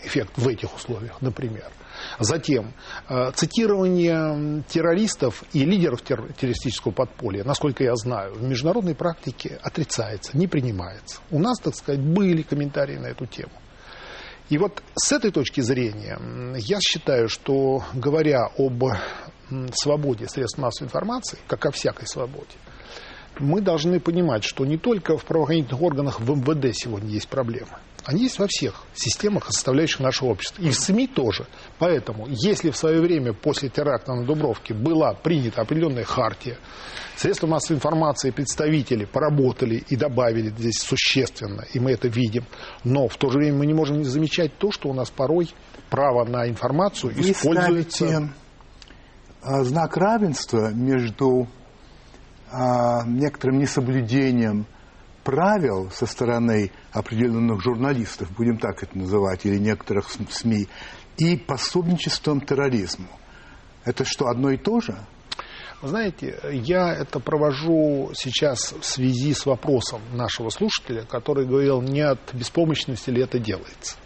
эффект 0.04 0.32
в 0.36 0.48
этих 0.48 0.74
условиях, 0.74 1.20
например. 1.20 1.66
Затем, 2.20 2.74
э, 3.08 3.32
цитирование 3.34 4.62
террористов 4.68 5.42
и 5.52 5.64
лидеров 5.64 6.00
террористического 6.02 6.92
подполья, 6.92 7.42
насколько 7.42 7.82
я 7.82 7.96
знаю, 7.96 8.34
в 8.34 8.42
международной 8.42 8.94
практике 8.94 9.58
отрицается, 9.62 10.36
не 10.38 10.46
принимается. 10.46 11.20
У 11.30 11.40
нас, 11.40 11.58
так 11.58 11.74
сказать, 11.74 12.00
были 12.00 12.42
комментарии 12.42 12.96
на 12.96 13.06
эту 13.06 13.26
тему. 13.26 13.50
И 14.48 14.56
вот 14.56 14.82
с 14.94 15.12
этой 15.12 15.30
точки 15.30 15.60
зрения 15.60 16.18
я 16.56 16.78
считаю, 16.80 17.28
что 17.28 17.82
говоря 17.94 18.46
об 18.56 18.82
свободе 19.74 20.26
средств 20.26 20.58
массовой 20.58 20.88
информации, 20.88 21.38
как 21.46 21.66
о 21.66 21.70
всякой 21.70 22.06
свободе, 22.06 22.56
мы 23.38 23.60
должны 23.60 24.00
понимать, 24.00 24.44
что 24.44 24.64
не 24.64 24.78
только 24.78 25.16
в 25.16 25.24
правоохранительных 25.24 25.80
органах 25.82 26.20
в 26.20 26.30
МВД 26.30 26.74
сегодня 26.74 27.10
есть 27.10 27.28
проблемы. 27.28 27.78
Они 28.08 28.22
есть 28.22 28.38
во 28.38 28.46
всех 28.48 28.84
системах, 28.94 29.44
составляющих 29.52 30.00
наше 30.00 30.24
общество. 30.24 30.62
И 30.62 30.70
в 30.70 30.74
СМИ 30.74 31.08
тоже. 31.08 31.46
Поэтому, 31.78 32.26
если 32.26 32.70
в 32.70 32.76
свое 32.78 33.02
время 33.02 33.34
после 33.34 33.68
теракта 33.68 34.14
на 34.14 34.24
Дубровке 34.24 34.72
была 34.72 35.12
принята 35.12 35.60
определенная 35.60 36.04
хартия, 36.04 36.56
средства 37.16 37.46
массовой 37.48 37.76
информации, 37.76 38.30
представители 38.30 39.04
поработали 39.04 39.84
и 39.90 39.94
добавили 39.94 40.48
здесь 40.48 40.78
существенно, 40.78 41.66
и 41.74 41.80
мы 41.80 41.92
это 41.92 42.08
видим, 42.08 42.46
но 42.82 43.08
в 43.08 43.18
то 43.18 43.28
же 43.28 43.36
время 43.36 43.58
мы 43.58 43.66
не 43.66 43.74
можем 43.74 43.98
не 43.98 44.04
замечать 44.04 44.56
то, 44.56 44.70
что 44.70 44.88
у 44.88 44.94
нас 44.94 45.10
порой 45.10 45.50
право 45.90 46.24
на 46.24 46.48
информацию 46.48 47.12
Вы 47.14 47.32
используется... 47.32 48.30
А, 49.42 49.64
знак 49.64 49.98
равенства 49.98 50.72
между 50.72 51.46
а, 52.50 53.04
некоторым 53.04 53.58
несоблюдением 53.58 54.64
правил 55.28 55.90
со 55.90 56.06
стороны 56.06 56.70
определенных 56.90 57.60
журналистов, 57.60 58.30
будем 58.34 58.56
так 58.56 58.82
это 58.82 58.96
называть, 58.96 59.44
или 59.44 59.58
некоторых 59.58 60.08
СМИ, 60.10 60.68
и 61.18 61.36
пособничеством 61.36 62.40
терроризму. 62.40 63.08
Это 63.84 64.06
что, 64.06 64.28
одно 64.28 64.48
и 64.48 64.56
то 64.56 64.80
же? 64.80 64.96
Знаете, 65.86 66.38
я 66.50 66.92
это 66.92 67.20
провожу 67.20 68.10
сейчас 68.14 68.74
в 68.80 68.84
связи 68.84 69.32
с 69.32 69.46
вопросом 69.46 70.00
нашего 70.12 70.50
слушателя, 70.50 71.02
который 71.02 71.46
говорил, 71.46 71.80
не 71.80 72.00
от 72.00 72.18
беспомощности 72.34 73.10
ли 73.10 73.22
это 73.22 73.38
делается. 73.38 73.96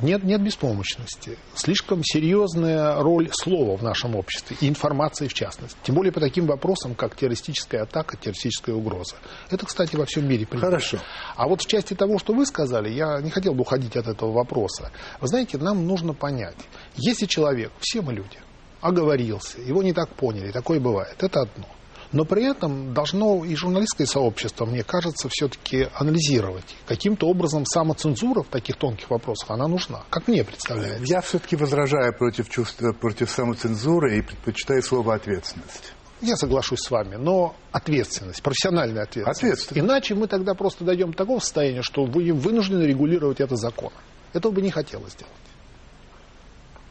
Нет, 0.00 0.22
нет 0.22 0.40
беспомощности. 0.40 1.36
Слишком 1.54 2.04
серьезная 2.04 3.00
роль 3.00 3.28
слова 3.32 3.76
в 3.76 3.82
нашем 3.82 4.14
обществе, 4.14 4.56
и 4.60 4.68
информации 4.68 5.26
в 5.26 5.34
частности. 5.34 5.76
Тем 5.82 5.96
более 5.96 6.12
по 6.12 6.20
таким 6.20 6.46
вопросам, 6.46 6.94
как 6.94 7.16
террористическая 7.16 7.82
атака, 7.82 8.16
террористическая 8.16 8.76
угроза. 8.76 9.16
Это, 9.50 9.66
кстати, 9.66 9.96
во 9.96 10.06
всем 10.06 10.28
мире 10.28 10.46
принято. 10.46 10.66
Хорошо. 10.66 10.98
А 11.34 11.48
вот 11.48 11.62
в 11.62 11.66
части 11.66 11.94
того, 11.94 12.18
что 12.18 12.34
вы 12.34 12.46
сказали, 12.46 12.90
я 12.90 13.20
не 13.20 13.30
хотел 13.30 13.54
бы 13.54 13.62
уходить 13.62 13.96
от 13.96 14.06
этого 14.06 14.30
вопроса. 14.32 14.92
Вы 15.20 15.26
знаете, 15.26 15.58
нам 15.58 15.86
нужно 15.86 16.14
понять, 16.14 16.58
если 16.96 17.26
человек, 17.26 17.72
все 17.80 18.00
мы 18.00 18.12
люди, 18.12 18.38
оговорился, 18.86 19.60
его 19.60 19.82
не 19.82 19.92
так 19.92 20.10
поняли, 20.10 20.50
такое 20.52 20.80
бывает, 20.80 21.16
это 21.18 21.42
одно. 21.42 21.66
Но 22.12 22.24
при 22.24 22.48
этом 22.48 22.94
должно 22.94 23.44
и 23.44 23.54
журналистское 23.56 24.06
сообщество, 24.06 24.64
мне 24.64 24.84
кажется, 24.84 25.28
все-таки 25.28 25.88
анализировать. 25.94 26.64
Каким-то 26.86 27.28
образом 27.28 27.66
самоцензура 27.66 28.42
в 28.42 28.48
таких 28.48 28.76
тонких 28.76 29.10
вопросах, 29.10 29.50
она 29.50 29.66
нужна. 29.66 30.04
Как 30.08 30.28
мне 30.28 30.44
представляется? 30.44 31.04
Я 31.04 31.20
все-таки 31.20 31.56
возражаю 31.56 32.16
против, 32.16 32.48
чувства, 32.48 32.92
против 32.92 33.30
самоцензуры 33.30 34.18
и 34.18 34.22
предпочитаю 34.22 34.82
слово 34.82 35.14
«ответственность». 35.14 35.92
Я 36.22 36.36
соглашусь 36.36 36.80
с 36.80 36.90
вами, 36.90 37.16
но 37.16 37.54
ответственность, 37.72 38.42
профессиональная 38.42 39.02
ответственность. 39.02 39.42
ответственность. 39.42 39.86
Иначе 39.86 40.14
мы 40.14 40.28
тогда 40.28 40.54
просто 40.54 40.84
дойдем 40.84 41.10
до 41.10 41.18
такого 41.18 41.40
состояния, 41.40 41.82
что 41.82 42.04
вы 42.04 42.32
вынуждены 42.32 42.84
регулировать 42.84 43.40
это 43.40 43.56
законом. 43.56 43.98
Этого 44.32 44.52
бы 44.52 44.62
не 44.62 44.70
хотелось 44.70 45.12
сделать. 45.12 45.34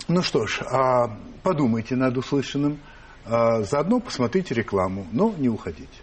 Ну 0.07 0.21
что 0.21 0.45
ж, 0.45 0.61
а 0.61 1.17
подумайте 1.45 1.95
над 1.95 2.17
услышанным, 2.17 2.79
а 3.23 3.61
заодно 3.61 3.99
посмотрите 3.99 4.55
рекламу, 4.55 5.05
но 5.11 5.31
не 5.37 5.47
уходите. 5.47 6.01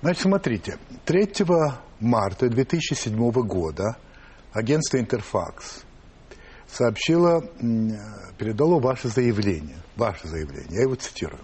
Значит, 0.00 0.22
смотрите, 0.22 0.78
3 1.04 1.32
марта 2.00 2.48
2007 2.48 3.30
года 3.46 3.98
агентство 4.54 4.96
«Интерфакс» 4.96 5.84
сообщило, 6.66 7.42
передало 8.38 8.80
ваше 8.80 9.08
заявление. 9.08 9.76
Ваше 9.96 10.26
заявление. 10.28 10.76
Я 10.76 10.82
его 10.84 10.94
цитирую. 10.94 11.42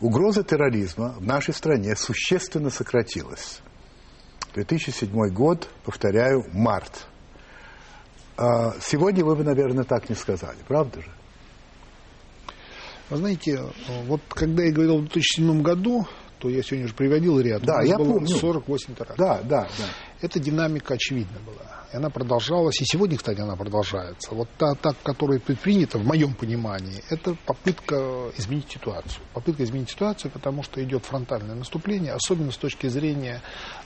Угроза 0.00 0.42
терроризма 0.42 1.14
в 1.18 1.26
нашей 1.26 1.52
стране 1.52 1.94
существенно 1.94 2.70
сократилась. 2.70 3.60
2007 4.54 5.10
год, 5.32 5.68
повторяю, 5.84 6.44
март. 6.52 7.06
А 8.36 8.72
сегодня 8.80 9.24
вы 9.24 9.36
бы, 9.36 9.44
наверное, 9.44 9.84
так 9.84 10.08
не 10.08 10.16
сказали, 10.16 10.58
правда 10.66 11.02
же? 11.02 11.10
Вы 13.10 13.16
знаете, 13.18 13.60
вот 14.06 14.20
когда 14.28 14.64
я 14.64 14.72
говорил 14.72 14.98
в 14.98 15.02
2007 15.02 15.62
году, 15.62 16.06
то 16.38 16.48
я 16.48 16.62
сегодня 16.62 16.86
уже 16.86 16.94
приводил 16.94 17.38
ряд. 17.40 17.62
Да, 17.62 17.82
я 17.82 17.96
помню. 17.96 18.26
48 18.26 18.94
терактов. 18.94 19.16
Да, 19.16 19.40
да, 19.42 19.68
да. 19.78 19.84
Эта 20.20 20.38
динамика 20.38 20.94
очевидна 20.94 21.38
была. 21.40 21.86
И 21.92 21.96
она 21.96 22.10
продолжалась, 22.10 22.80
и 22.80 22.84
сегодня, 22.84 23.16
кстати, 23.16 23.40
она 23.40 23.56
продолжается. 23.56 24.34
Вот 24.34 24.48
та, 24.58 24.74
та, 24.74 24.94
которая 25.02 25.38
предпринята, 25.38 25.98
в 25.98 26.04
моем 26.04 26.34
понимании, 26.34 27.02
это 27.10 27.36
попытка 27.46 28.30
изменить 28.36 28.70
ситуацию. 28.70 29.22
Попытка 29.32 29.64
изменить 29.64 29.90
ситуацию, 29.90 30.30
потому 30.30 30.62
что 30.62 30.82
идет 30.82 31.04
фронтальное 31.04 31.54
наступление, 31.54 32.12
особенно 32.12 32.50
с 32.50 32.56
точки 32.56 32.88
зрения 32.88 33.42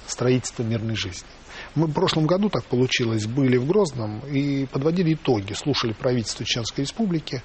строительства 0.07 0.63
мирной 0.63 0.97
жизни. 0.97 1.29
Мы 1.75 1.87
в 1.87 1.93
прошлом 1.93 2.27
году, 2.27 2.49
так 2.49 2.65
получилось, 2.65 3.27
были 3.27 3.57
в 3.57 3.67
Грозном 3.67 4.21
и 4.21 4.67
подводили 4.67 5.15
итоги, 5.15 5.53
слушали 5.53 5.93
правительство 5.93 6.45
Чеченской 6.45 6.85
Республики, 6.85 7.43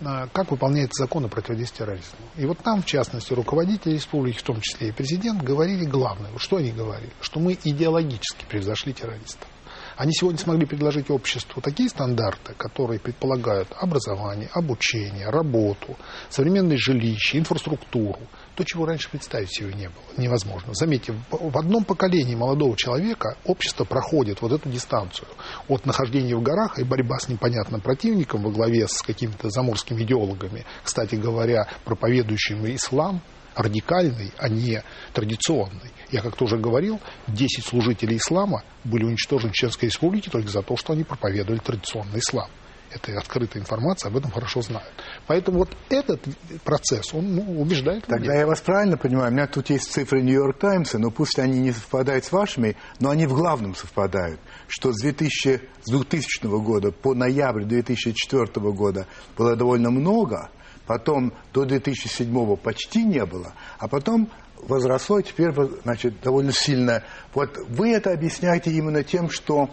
а, 0.00 0.28
как 0.32 0.50
выполняется 0.50 1.02
закон 1.02 1.24
о 1.24 1.28
противодействии 1.28 1.78
терроризму. 1.78 2.18
И 2.36 2.46
вот 2.46 2.58
там, 2.58 2.82
в 2.82 2.86
частности, 2.86 3.32
руководители 3.32 3.94
республики, 3.94 4.38
в 4.38 4.42
том 4.42 4.60
числе 4.60 4.88
и 4.88 4.92
президент, 4.92 5.42
говорили 5.42 5.84
главное. 5.84 6.30
Что 6.38 6.56
они 6.56 6.72
говорили? 6.72 7.12
Что 7.20 7.40
мы 7.40 7.58
идеологически 7.62 8.44
превзошли 8.48 8.92
террористов. 8.92 9.48
Они 9.96 10.12
сегодня 10.12 10.38
смогли 10.38 10.66
предложить 10.66 11.10
обществу 11.10 11.62
такие 11.62 11.88
стандарты, 11.88 12.54
которые 12.54 12.98
предполагают 12.98 13.68
образование, 13.76 14.48
обучение, 14.52 15.28
работу, 15.28 15.96
современное 16.30 16.76
жилище, 16.76 17.38
инфраструктуру. 17.38 18.20
То, 18.54 18.62
чего 18.62 18.86
раньше 18.86 19.10
представить 19.10 19.50
себе 19.50 19.74
не 19.74 19.88
было, 19.88 20.04
невозможно. 20.16 20.74
Заметьте, 20.74 21.14
в 21.30 21.58
одном 21.58 21.84
поколении 21.84 22.36
молодого 22.36 22.76
человека 22.76 23.36
общество 23.44 23.84
проходит 23.84 24.42
вот 24.42 24.52
эту 24.52 24.68
дистанцию 24.68 25.28
от 25.66 25.86
нахождения 25.86 26.36
в 26.36 26.42
горах 26.42 26.78
и 26.78 26.84
борьба 26.84 27.18
с 27.18 27.28
непонятным 27.28 27.80
противником 27.80 28.42
во 28.42 28.50
главе 28.50 28.86
с 28.86 29.02
какими-то 29.02 29.50
заморскими 29.50 30.02
идеологами, 30.02 30.64
кстати 30.84 31.16
говоря, 31.16 31.66
проповедующими 31.84 32.76
ислам, 32.76 33.20
радикальный, 33.56 34.32
а 34.38 34.48
не 34.48 34.82
традиционный. 35.12 35.90
Я 36.10 36.20
как-то 36.20 36.44
уже 36.44 36.56
говорил, 36.56 37.00
10 37.26 37.64
служителей 37.64 38.18
ислама 38.18 38.62
были 38.84 39.04
уничтожены 39.04 39.52
в 39.52 39.56
Чеченской 39.56 39.88
республике 39.88 40.30
только 40.30 40.48
за 40.48 40.62
то, 40.62 40.76
что 40.76 40.92
они 40.92 41.02
проповедовали 41.02 41.58
традиционный 41.58 42.20
ислам. 42.20 42.48
Это 42.94 43.18
открытая 43.18 43.60
информация, 43.60 44.08
об 44.08 44.16
этом 44.16 44.30
хорошо 44.30 44.62
знают. 44.62 44.92
Поэтому 45.26 45.58
вот 45.58 45.76
этот 45.88 46.20
процесс, 46.62 47.12
он 47.12 47.34
ну, 47.34 47.60
убеждает 47.60 48.06
Тогда 48.06 48.26
людей. 48.26 48.38
я 48.38 48.46
вас 48.46 48.60
правильно 48.60 48.96
понимаю. 48.96 49.32
У 49.32 49.34
меня 49.34 49.48
тут 49.48 49.68
есть 49.70 49.90
цифры 49.90 50.22
Нью-Йорк 50.22 50.58
Таймса, 50.60 50.98
но 50.98 51.10
пусть 51.10 51.38
они 51.40 51.58
не 51.58 51.72
совпадают 51.72 52.24
с 52.24 52.30
вашими, 52.30 52.76
но 53.00 53.10
они 53.10 53.26
в 53.26 53.34
главном 53.34 53.74
совпадают, 53.74 54.38
что 54.68 54.92
с, 54.92 55.00
2000, 55.00 55.60
с 55.82 55.90
2000 55.90 56.46
года 56.62 56.92
по 56.92 57.14
ноябрь 57.14 57.64
2004 57.64 58.46
года 58.70 59.08
было 59.36 59.56
довольно 59.56 59.90
много, 59.90 60.50
потом 60.86 61.32
до 61.52 61.64
2007 61.64 62.56
почти 62.56 63.02
не 63.02 63.24
было, 63.26 63.54
а 63.78 63.88
потом 63.88 64.30
возросло, 64.68 65.20
теперь 65.20 65.50
значит, 65.82 66.20
довольно 66.22 66.52
сильно. 66.52 67.02
Вот 67.34 67.58
вы 67.68 67.90
это 67.92 68.12
объясняете 68.12 68.70
именно 68.70 69.02
тем, 69.02 69.30
что 69.30 69.68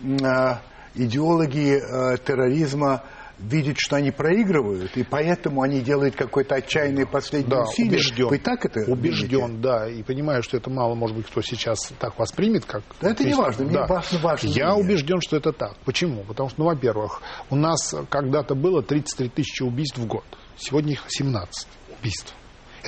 э, 0.00 0.56
идеологи 0.94 1.80
э, 1.80 2.16
терроризма 2.18 3.02
видят, 3.38 3.76
что 3.78 3.94
они 3.94 4.10
проигрывают, 4.10 4.96
и 4.96 5.04
поэтому 5.04 5.62
они 5.62 5.80
делают 5.80 6.16
какое-то 6.16 6.56
отчаянное 6.56 7.06
последнее 7.06 7.50
Да, 7.58 7.62
усилие. 7.68 7.92
убежден. 7.92 8.28
Вы 8.30 8.38
так 8.38 8.64
это 8.64 8.80
Убежден, 8.90 9.46
видите? 9.46 9.62
да. 9.62 9.88
И 9.88 10.02
понимаю, 10.02 10.42
что 10.42 10.56
это 10.56 10.70
мало, 10.70 10.96
может 10.96 11.16
быть, 11.16 11.26
кто 11.26 11.40
сейчас 11.40 11.78
так 12.00 12.18
воспримет, 12.18 12.64
как... 12.64 12.82
Да 13.00 13.10
это 13.10 13.22
не 13.22 13.34
важно, 13.34 13.64
мне 13.64 13.78
важно 13.86 14.18
ваше 14.18 14.48
Я 14.48 14.70
мнение. 14.74 14.84
убежден, 14.84 15.20
что 15.20 15.36
это 15.36 15.52
так. 15.52 15.76
Почему? 15.84 16.24
Потому 16.24 16.48
что, 16.48 16.58
ну, 16.62 16.66
во-первых, 16.66 17.22
у 17.48 17.54
нас 17.54 17.94
когда-то 18.10 18.56
было 18.56 18.82
33 18.82 19.28
тысячи 19.28 19.62
убийств 19.62 19.98
в 19.98 20.06
год. 20.06 20.24
Сегодня 20.56 20.94
их 20.94 21.04
17 21.06 21.68
убийств. 22.00 22.34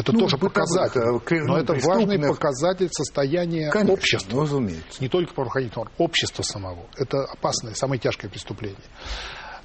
Это 0.01 0.13
Ну, 0.13 0.21
тоже 0.21 0.39
показатель. 0.39 1.01
э, 1.01 1.19
кри- 1.21 1.41
Но 1.41 1.55
ну, 1.55 1.57
это 1.57 1.75
важный 1.75 2.19
показатель 2.19 2.89
состояния 2.91 3.71
Конечно, 3.71 3.93
общества. 3.93 4.31
ну, 4.37 4.43
разумеется. 4.43 5.01
Не 5.03 5.09
только 5.09 5.35
правоохранительных 5.35 5.79
органов, 5.79 6.01
общества 6.01 6.43
самого. 6.43 6.87
Это 6.97 7.25
опасное, 7.25 7.75
самое 7.75 8.01
тяжкое 8.01 8.31
преступление. 8.31 8.79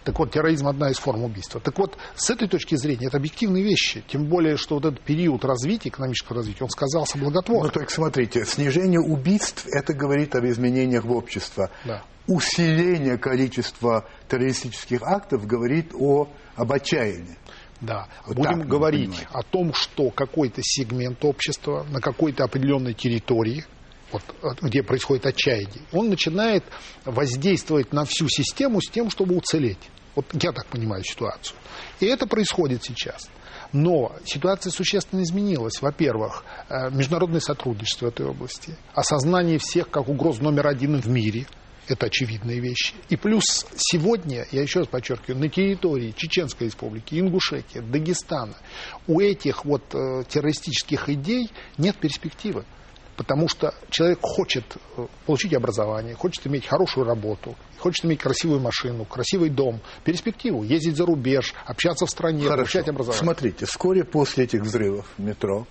Так 0.04 0.20
вот, 0.20 0.32
терроризм– 0.32 0.68
одна 0.70 0.92
из 0.92 0.98
форм 0.98 1.24
убийства. 1.24 1.60
Так 1.60 1.80
вот, 1.80 1.98
с 2.16 2.30
этой 2.30 2.48
точки 2.48 2.76
зрения, 2.76 3.08
это 3.08 3.18
объективные 3.18 3.64
вещи. 3.64 4.04
Тем 4.08 4.26
более, 4.26 4.56
что 4.56 4.76
вот 4.76 4.86
этот 4.86 5.02
период 5.02 5.44
развития, 5.44 5.90
экономического 5.90 6.36
развития, 6.38 6.64
он 6.66 6.70
сказался 6.70 7.18
благотворно. 7.18 7.72
Ну, 7.74 7.80
так 7.80 7.90
смотрите, 7.90 8.46
снижение 8.46 9.00
убийств, 9.00 9.66
это 9.72 9.94
говорит 9.94 10.36
об 10.36 10.46
изменениях 10.46 11.06
в 11.06 11.12
обществе. 11.12 11.70
Да. 11.86 12.04
Усиление 12.28 13.18
количества 13.18 14.06
террористических 14.30 15.02
актов 15.02 15.48
говорит 15.48 15.92
о, 15.96 16.28
об 16.56 16.72
отчаянии. 16.72 17.38
Да. 17.86 18.08
Вот 18.26 18.36
Будем 18.38 18.60
так, 18.62 18.68
говорить 18.68 19.10
понимаете. 19.10 19.28
о 19.32 19.44
том, 19.44 19.74
что 19.74 20.10
какой-то 20.10 20.62
сегмент 20.64 21.24
общества 21.26 21.86
на 21.92 22.02
какой-то 22.02 22.44
определенной 22.44 22.94
территории, 22.94 23.66
вот, 24.12 24.22
от- 24.42 24.62
где 24.62 24.82
происходит 24.84 25.26
отчаяние, 25.26 25.82
он 25.92 26.10
начинает 26.10 26.64
воздействовать 27.06 27.94
на 27.94 28.06
всю 28.06 28.28
систему 28.30 28.82
с 28.82 28.90
тем, 28.90 29.10
чтобы 29.10 29.36
уцелеть. 29.36 29.80
Вот 30.16 30.26
я 30.42 30.52
так 30.52 30.66
понимаю 30.68 31.04
ситуацию. 31.04 31.58
И 32.00 32.06
это 32.06 32.26
происходит 32.28 32.84
сейчас. 32.84 33.30
Но 33.74 34.16
ситуация 34.26 34.72
существенно 34.72 35.22
изменилась. 35.24 35.82
Во-первых, 35.82 36.46
э, 36.70 36.90
международное 36.92 37.42
сотрудничество 37.42 38.06
в 38.06 38.10
этой 38.10 38.26
области, 38.26 38.76
осознание 38.94 39.58
всех 39.60 39.90
как 39.90 40.08
угроз 40.08 40.40
номер 40.40 40.68
один 40.68 41.00
в 41.02 41.08
мире– 41.08 41.48
это 41.92 42.08
очевидные 42.08 42.60
вещи. 42.60 42.94
И 43.10 43.16
плюс 43.16 43.66
сегодня, 43.76 44.46
я 44.52 44.62
еще 44.62 44.80
раз 44.80 44.88
подчеркиваю, 44.88 45.40
на 45.40 45.50
территории 45.50 46.14
Чеченской 46.16 46.68
республики, 46.68 47.20
Ингушетии, 47.20 47.80
Дагестана 47.80 48.56
у 49.08 49.20
этих 49.20 49.66
вот 49.66 49.84
э, 49.94 50.24
террористических 50.28 51.10
идей 51.10 51.52
нет 51.78 51.98
перспективы. 51.98 52.66
Потому 53.18 53.48
что 53.48 53.74
человек 53.90 54.20
хочет 54.22 54.66
э, 54.98 55.08
получить 55.26 55.54
образование, 55.54 56.16
хочет 56.16 56.46
иметь 56.48 56.66
хорошую 56.66 57.06
работу, 57.06 57.56
хочет 57.80 58.06
иметь 58.06 58.20
красивую 58.20 58.60
машину, 58.60 59.06
красивый 59.06 59.50
дом, 59.50 59.80
перспективу, 60.04 60.64
ездить 60.64 60.98
за 60.98 61.06
рубеж, 61.06 61.54
общаться 61.66 62.06
в 62.06 62.10
стране, 62.10 62.48
получать 62.48 62.90
образование. 62.90 63.24
Смотрите, 63.24 63.66
вскоре 63.66 64.04
после 64.04 64.44
этих 64.44 64.62
взрывов 64.62 65.08
в 65.18 65.22
метро 65.22 65.66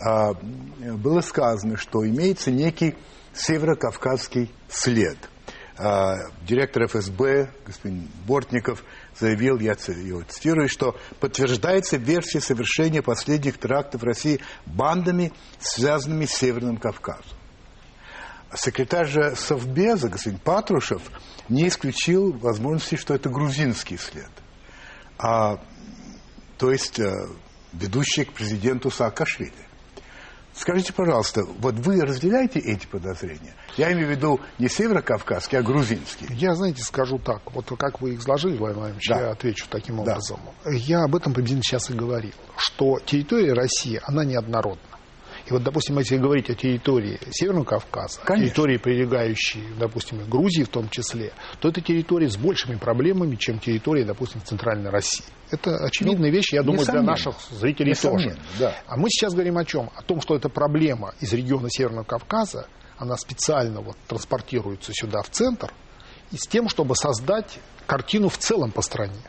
а, 0.00 0.34
было 0.34 1.20
сказано, 1.20 1.76
что 1.76 2.06
имеется 2.06 2.52
некий 2.52 2.94
северокавказский 3.34 4.50
след. 4.68 5.18
А, 5.80 6.16
директор 6.42 6.86
ФСБ, 6.88 7.52
господин 7.64 8.08
Бортников, 8.26 8.82
заявил, 9.16 9.60
я 9.60 9.72
его 9.72 10.22
цитирую, 10.22 10.68
что 10.68 10.96
подтверждается 11.20 11.96
версия 11.96 12.40
совершения 12.40 13.00
последних 13.00 13.58
терактов 13.58 14.02
в 14.02 14.04
России 14.04 14.40
бандами, 14.66 15.32
связанными 15.60 16.24
с 16.24 16.32
Северным 16.32 16.78
Кавказом. 16.78 17.38
Секретарь 18.56 19.06
же 19.06 19.36
Совбеза, 19.36 20.08
господин 20.08 20.40
Патрушев, 20.40 21.02
не 21.48 21.68
исключил 21.68 22.32
возможности, 22.32 22.96
что 22.96 23.14
это 23.14 23.28
грузинский 23.28 23.98
след. 23.98 24.30
А, 25.16 25.62
то 26.56 26.72
есть 26.72 26.98
э, 26.98 27.12
ведущий 27.72 28.24
к 28.24 28.32
президенту 28.32 28.90
Саакашвили. 28.90 29.67
Скажите, 30.58 30.92
пожалуйста, 30.92 31.44
вот 31.44 31.76
вы 31.76 32.00
разделяете 32.00 32.58
эти 32.58 32.84
подозрения? 32.86 33.54
Я 33.76 33.92
имею 33.92 34.08
в 34.08 34.10
виду 34.10 34.40
не 34.58 34.68
северокавказский, 34.68 35.56
а 35.56 35.62
грузинский. 35.62 36.26
Я, 36.34 36.54
знаете, 36.56 36.82
скажу 36.82 37.18
так, 37.18 37.42
вот 37.52 37.66
как 37.78 38.00
вы 38.00 38.14
их 38.14 38.18
изложили, 38.20 38.56
Владимир 38.56 38.80
Владимирович, 38.80 39.08
Да. 39.08 39.20
я 39.20 39.30
отвечу 39.30 39.66
таким 39.70 39.96
Да. 39.96 40.02
образом. 40.12 40.40
Я 40.66 41.04
об 41.04 41.14
этом 41.14 41.32
приблизительно 41.32 41.62
сейчас 41.62 41.90
и 41.90 41.94
говорил, 41.94 42.32
что 42.56 42.98
территория 42.98 43.52
России, 43.52 44.00
она 44.02 44.24
неоднородна. 44.24 44.82
И 45.48 45.52
вот, 45.52 45.62
допустим, 45.62 45.98
если 45.98 46.18
говорить 46.18 46.50
о 46.50 46.54
территории 46.54 47.18
Северного 47.30 47.64
Кавказа, 47.64 48.20
Конечно. 48.22 48.46
территории, 48.46 48.76
прилегающей, 48.76 49.62
допустим, 49.78 50.18
Грузии 50.28 50.62
в 50.62 50.68
том 50.68 50.90
числе, 50.90 51.32
то 51.60 51.70
это 51.70 51.80
территории 51.80 52.26
с 52.26 52.36
большими 52.36 52.76
проблемами, 52.76 53.36
чем 53.36 53.58
территории, 53.58 54.04
допустим, 54.04 54.42
Центральной 54.44 54.90
России. 54.90 55.24
Это 55.50 55.76
очевидная 55.76 56.30
вещь, 56.30 56.52
я 56.52 56.62
думаю, 56.62 56.84
для 56.84 57.02
наших 57.02 57.34
зрителей 57.50 57.94
тоже. 57.94 58.26
Несомненно, 58.26 58.42
да. 58.58 58.74
А 58.86 58.96
мы 58.98 59.08
сейчас 59.08 59.32
говорим 59.32 59.56
о 59.56 59.64
чем? 59.64 59.90
О 59.94 60.02
том, 60.02 60.20
что 60.20 60.36
эта 60.36 60.50
проблема 60.50 61.14
из 61.20 61.32
региона 61.32 61.68
Северного 61.70 62.04
Кавказа, 62.04 62.68
она 62.98 63.16
специально 63.16 63.80
вот 63.80 63.96
транспортируется 64.06 64.92
сюда 64.92 65.22
в 65.22 65.30
центр, 65.30 65.72
и 66.30 66.36
с 66.36 66.46
тем, 66.46 66.68
чтобы 66.68 66.94
создать 66.94 67.58
картину 67.86 68.28
в 68.28 68.36
целом 68.36 68.70
по 68.70 68.82
стране. 68.82 69.22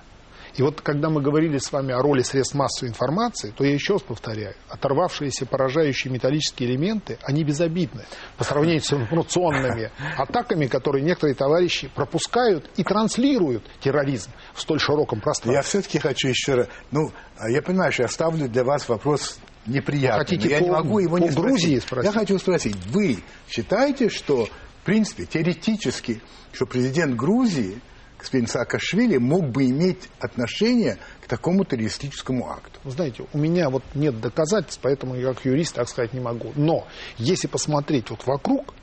И 0.55 0.61
вот 0.61 0.81
когда 0.81 1.09
мы 1.09 1.21
говорили 1.21 1.57
с 1.57 1.71
вами 1.71 1.93
о 1.93 2.01
роли 2.01 2.21
средств 2.21 2.55
массовой 2.55 2.89
информации, 2.89 3.53
то 3.55 3.63
я 3.63 3.73
еще 3.73 3.93
раз 3.93 4.01
повторяю, 4.01 4.55
оторвавшиеся 4.69 5.45
поражающие 5.45 6.11
металлические 6.11 6.69
элементы, 6.69 7.17
они 7.23 7.43
безобидны 7.43 8.05
по 8.37 8.43
сравнению 8.43 8.81
с 8.81 8.93
информационными 8.93 9.91
атаками, 10.17 10.65
которые 10.67 11.03
некоторые 11.03 11.35
товарищи 11.35 11.89
пропускают 11.93 12.69
и 12.77 12.83
транслируют 12.83 13.63
терроризм 13.81 14.31
в 14.53 14.61
столь 14.61 14.79
широком 14.79 15.21
пространстве. 15.21 15.53
Я 15.53 15.61
все-таки 15.61 15.99
хочу 15.99 16.27
еще 16.27 16.55
раз... 16.55 16.67
Ну, 16.91 17.11
я 17.47 17.61
понимаю, 17.61 17.91
что 17.91 18.03
я 18.03 18.09
ставлю 18.09 18.47
для 18.49 18.63
вас 18.63 18.89
вопрос 18.89 19.39
неприятный. 19.65 20.19
Хотите 20.19 20.49
я 20.49 20.59
по, 20.59 20.63
не 20.63 20.69
могу 20.71 20.99
его 20.99 21.17
не 21.17 21.29
по 21.29 21.41
Грузии 21.41 21.79
спросить. 21.79 21.83
спросить? 21.83 22.13
Я 22.13 22.19
хочу 22.19 22.39
спросить, 22.39 22.75
вы 22.87 23.19
считаете, 23.49 24.09
что, 24.09 24.45
в 24.45 24.85
принципе, 24.85 25.25
теоретически, 25.25 26.21
что 26.51 26.65
президент 26.65 27.15
Грузии 27.15 27.81
господин 28.19 28.47
Саакашвили 28.47 29.17
мог 29.17 29.49
бы 29.49 29.65
иметь 29.65 30.09
отношение 30.19 30.97
к 31.21 31.27
такому 31.27 31.63
террористическому 31.63 32.49
акту. 32.49 32.79
Вы 32.83 32.91
знаете, 32.91 33.25
у 33.33 33.37
меня 33.37 33.69
вот 33.69 33.83
нет 33.95 34.19
доказательств, 34.19 34.79
поэтому 34.83 35.15
я 35.15 35.33
как 35.33 35.45
юрист 35.45 35.75
так 35.75 35.87
сказать 35.87 36.13
не 36.13 36.19
могу. 36.19 36.51
Но 36.55 36.85
если 37.17 37.47
посмотреть 37.47 38.09
вот 38.09 38.25
вокруг, 38.25 38.73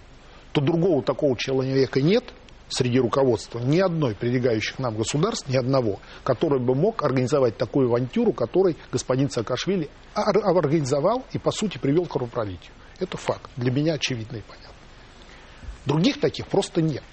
то 0.52 0.60
другого 0.60 1.02
такого 1.02 1.36
человека 1.36 2.00
нет 2.00 2.24
среди 2.68 2.98
руководства 2.98 3.60
ни 3.60 3.78
одной 3.78 4.14
прилегающих 4.14 4.78
нам 4.78 4.96
государств, 4.96 5.48
ни 5.48 5.56
одного, 5.56 6.00
который 6.24 6.58
бы 6.58 6.74
мог 6.74 7.04
организовать 7.04 7.56
такую 7.56 7.88
авантюру, 7.88 8.32
который 8.32 8.76
господин 8.90 9.30
Саакашвили 9.30 9.90
организовал 10.14 11.24
и, 11.32 11.38
по 11.38 11.52
сути, 11.52 11.78
привел 11.78 12.06
к 12.06 12.12
кровопролитию. 12.12 12.72
Это 12.98 13.16
факт. 13.18 13.50
Для 13.56 13.70
меня 13.70 13.94
очевидно 13.94 14.36
и 14.36 14.40
понятно. 14.40 14.74
Других 15.84 16.18
таких 16.20 16.48
просто 16.48 16.82
нет 16.82 17.04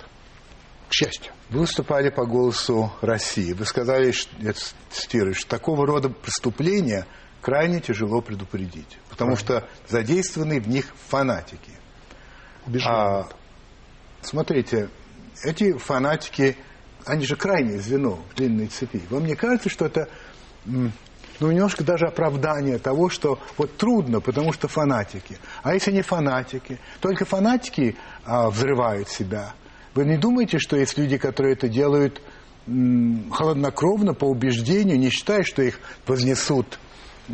к 0.93 0.95
счастью. 0.95 1.33
Вы 1.49 1.61
выступали 1.61 2.09
по 2.09 2.23
голосу 2.23 2.91
России. 3.01 3.53
Вы 3.53 3.65
сказали, 3.65 4.11
что, 4.11 4.29
я 4.39 4.53
цитирую, 4.91 5.33
что 5.33 5.49
такого 5.49 5.87
рода 5.87 6.09
преступления 6.09 7.07
крайне 7.41 7.79
тяжело 7.79 8.21
предупредить, 8.21 8.99
потому 9.09 9.35
что 9.35 9.67
задействованы 9.89 10.61
в 10.61 10.67
них 10.67 10.85
фанатики. 11.09 11.71
А, 12.85 13.27
смотрите, 14.21 14.89
эти 15.43 15.75
фанатики, 15.79 16.57
они 17.05 17.25
же 17.25 17.37
крайнее 17.37 17.79
звено 17.79 18.19
в 18.29 18.35
длинной 18.35 18.67
цепи. 18.67 19.01
Вам 19.09 19.25
не 19.25 19.35
кажется, 19.35 19.69
что 19.69 19.87
это 19.87 20.09
ну, 20.65 20.91
немножко 21.39 21.83
даже 21.83 22.05
оправдание 22.05 22.77
того, 22.77 23.09
что 23.09 23.39
вот 23.57 23.75
трудно, 23.77 24.21
потому 24.21 24.53
что 24.53 24.67
фанатики. 24.67 25.39
А 25.63 25.73
если 25.73 25.91
не 25.91 26.03
фанатики? 26.03 26.79
Только 27.01 27.25
фанатики 27.25 27.97
а, 28.25 28.51
взрывают 28.51 29.09
себя. 29.09 29.53
Вы 29.95 30.05
не 30.05 30.17
думаете, 30.17 30.57
что 30.59 30.75
есть 30.75 30.97
люди, 30.97 31.17
которые 31.17 31.53
это 31.53 31.69
делают 31.69 32.21
холоднокровно, 32.65 34.13
по 34.13 34.25
убеждению, 34.25 34.97
не 34.97 35.09
считая, 35.09 35.43
что 35.43 35.61
их 35.61 35.79
вознесут 36.07 36.79
э, 37.27 37.33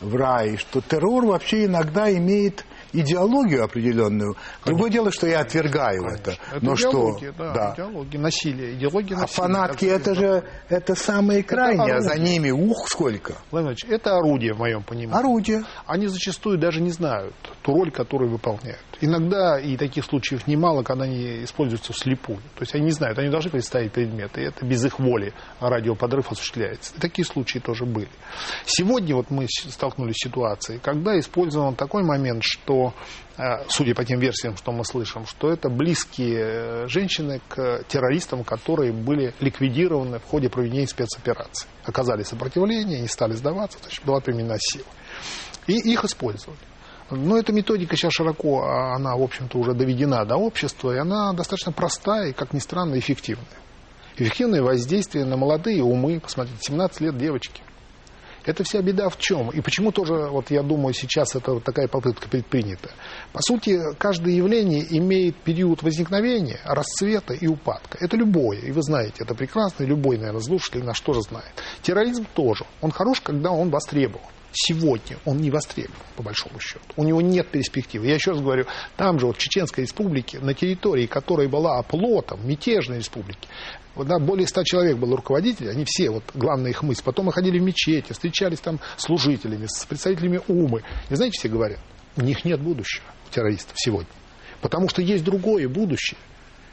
в 0.00 0.16
рай, 0.16 0.56
что 0.56 0.80
террор 0.80 1.26
вообще 1.26 1.66
иногда 1.66 2.12
имеет 2.12 2.64
идеологию 3.00 3.64
определенную. 3.64 4.36
Другое 4.64 4.90
дело, 4.90 5.10
что 5.10 5.26
я 5.26 5.40
отвергаю 5.40 6.02
Конечно. 6.02 6.30
это. 6.30 6.30
это 6.52 6.64
но 6.64 6.74
идеология, 6.74 7.32
что, 7.32 7.44
да, 7.44 7.52
да. 7.54 7.74
идеология, 7.74 8.20
насилие, 8.20 8.74
идеология 8.74 9.16
насилия. 9.16 9.24
А 9.24 9.26
фанатки 9.26 9.84
это 9.84 10.14
же 10.14 10.44
это 10.68 10.94
самые 10.94 11.42
крайние, 11.42 11.88
это 11.88 11.96
а 11.98 12.00
за 12.00 12.18
ними 12.18 12.50
ух 12.50 12.88
сколько. 12.88 13.36
Владимир 13.50 13.76
это 13.88 14.16
орудие 14.16 14.54
в 14.54 14.58
моем 14.58 14.82
понимании. 14.82 15.18
Орудие. 15.18 15.64
Они 15.86 16.06
зачастую 16.06 16.58
даже 16.58 16.80
не 16.80 16.90
знают 16.90 17.34
ту 17.62 17.72
роль, 17.72 17.90
которую 17.90 18.30
выполняют. 18.30 18.80
Иногда, 19.00 19.58
и 19.58 19.76
таких 19.76 20.04
случаев 20.04 20.46
немало, 20.46 20.82
когда 20.82 21.04
они 21.04 21.44
используются 21.44 21.92
вслепую. 21.92 22.38
То 22.54 22.62
есть 22.62 22.74
они 22.74 22.84
не 22.84 22.90
знают, 22.92 23.18
они 23.18 23.28
должны 23.28 23.50
представить 23.50 23.92
предметы, 23.92 24.40
и 24.40 24.44
это 24.44 24.64
без 24.64 24.84
их 24.84 24.98
воли 24.98 25.34
радиоподрыв 25.60 26.32
осуществляется. 26.32 26.94
И 26.96 27.00
такие 27.00 27.26
случаи 27.26 27.58
тоже 27.58 27.84
были. 27.84 28.08
Сегодня 28.64 29.14
вот 29.14 29.30
мы 29.30 29.46
столкнулись 29.48 30.16
с 30.16 30.26
ситуацией, 30.26 30.78
когда 30.78 31.18
использован 31.18 31.74
такой 31.74 32.02
момент, 32.02 32.42
что 32.42 32.85
Э, 33.38 33.64
судя 33.68 33.94
по 33.94 34.04
тем 34.04 34.18
версиям, 34.18 34.56
что 34.56 34.72
мы 34.72 34.84
слышим, 34.84 35.26
что 35.26 35.50
это 35.50 35.68
близкие 35.68 36.38
э, 36.38 36.88
женщины 36.88 37.40
к 37.48 37.82
террористам, 37.88 38.44
которые 38.44 38.92
были 38.92 39.34
ликвидированы 39.40 40.18
в 40.18 40.24
ходе 40.24 40.48
проведения 40.48 40.86
спецоперации. 40.86 41.68
Оказали 41.84 42.22
сопротивление, 42.22 43.00
не 43.00 43.08
стали 43.08 43.32
сдаваться, 43.32 43.78
значит, 43.82 44.04
была 44.04 44.20
применена 44.20 44.56
сила. 44.58 44.86
И 45.66 45.74
их 45.74 46.04
использовали. 46.04 46.58
Но 47.10 47.38
эта 47.38 47.52
методика 47.52 47.94
сейчас 47.96 48.14
широко, 48.14 48.64
а 48.64 48.96
она, 48.96 49.16
в 49.16 49.22
общем-то, 49.22 49.58
уже 49.58 49.74
доведена 49.74 50.24
до 50.24 50.36
общества, 50.36 50.92
и 50.92 50.98
она 50.98 51.32
достаточно 51.32 51.72
простая 51.72 52.30
и, 52.30 52.32
как 52.32 52.52
ни 52.52 52.58
странно, 52.58 52.98
эффективная. 52.98 53.46
Эффективное 54.16 54.62
воздействие 54.62 55.24
на 55.24 55.36
молодые 55.36 55.82
умы, 55.82 56.20
посмотрите, 56.20 56.58
17 56.62 57.00
лет 57.02 57.18
девочки– 57.18 57.62
это 58.46 58.64
вся 58.64 58.80
беда 58.80 59.08
в 59.08 59.18
чем? 59.18 59.50
И 59.50 59.60
почему 59.60 59.92
тоже, 59.92 60.14
вот 60.30 60.50
я 60.50 60.62
думаю, 60.62 60.94
сейчас 60.94 61.34
это 61.34 61.54
вот 61.54 61.64
такая 61.64 61.88
попытка 61.88 62.28
предпринята? 62.28 62.90
По 63.32 63.42
сути, 63.42 63.78
каждое 63.98 64.34
явление 64.34 64.86
имеет 64.98 65.36
период 65.36 65.82
возникновения, 65.82 66.60
расцвета 66.64 67.34
и 67.34 67.46
упадка. 67.46 67.98
Это 68.00 68.16
любое, 68.16 68.58
и 68.60 68.70
вы 68.70 68.82
знаете, 68.82 69.24
это 69.24 69.34
прекрасно, 69.34 69.82
и 69.82 69.86
любой, 69.86 70.16
наверное, 70.16 70.40
слушатель 70.40 70.84
наш 70.84 71.00
тоже 71.00 71.20
знает. 71.22 71.52
Терроризм 71.82 72.26
тоже. 72.34 72.64
Он 72.80 72.90
хорош, 72.90 73.20
когда 73.20 73.50
он 73.50 73.70
востребован. 73.70 74.30
Сегодня 74.58 75.18
он 75.26 75.36
не 75.36 75.50
востребован, 75.50 76.00
по 76.16 76.22
большому 76.22 76.58
счету. 76.60 76.80
У 76.96 77.04
него 77.04 77.20
нет 77.20 77.48
перспективы. 77.48 78.06
Я 78.06 78.14
еще 78.14 78.30
раз 78.30 78.40
говорю, 78.40 78.64
там 78.96 79.18
же, 79.18 79.26
вот 79.26 79.36
в 79.36 79.38
Чеченской 79.38 79.84
республике, 79.84 80.38
на 80.38 80.54
территории, 80.54 81.06
которая 81.06 81.46
была 81.46 81.78
оплотом 81.78 82.46
мятежной 82.48 82.98
республики, 82.98 83.46
вот, 83.96 84.06
да, 84.06 84.18
более 84.18 84.46
ста 84.46 84.62
человек 84.62 84.98
было 84.98 85.16
руководителей, 85.16 85.70
они 85.70 85.84
все, 85.86 86.10
вот 86.10 86.22
главная 86.34 86.70
их 86.70 86.82
мысль. 86.82 87.02
Потом 87.02 87.26
мы 87.26 87.32
ходили 87.32 87.58
в 87.58 87.62
мечети, 87.62 88.12
встречались 88.12 88.60
там 88.60 88.78
с 88.98 89.04
служителями, 89.04 89.66
с 89.66 89.86
представителями 89.86 90.40
УМы. 90.46 90.82
И 91.08 91.14
знаете, 91.14 91.38
все 91.38 91.48
говорят, 91.48 91.80
у 92.16 92.20
них 92.20 92.44
нет 92.44 92.60
будущего, 92.60 93.04
у 93.26 93.32
террористов 93.32 93.72
сегодня. 93.76 94.10
Потому 94.60 94.88
что 94.88 95.00
есть 95.00 95.24
другое 95.24 95.68
будущее. 95.68 96.18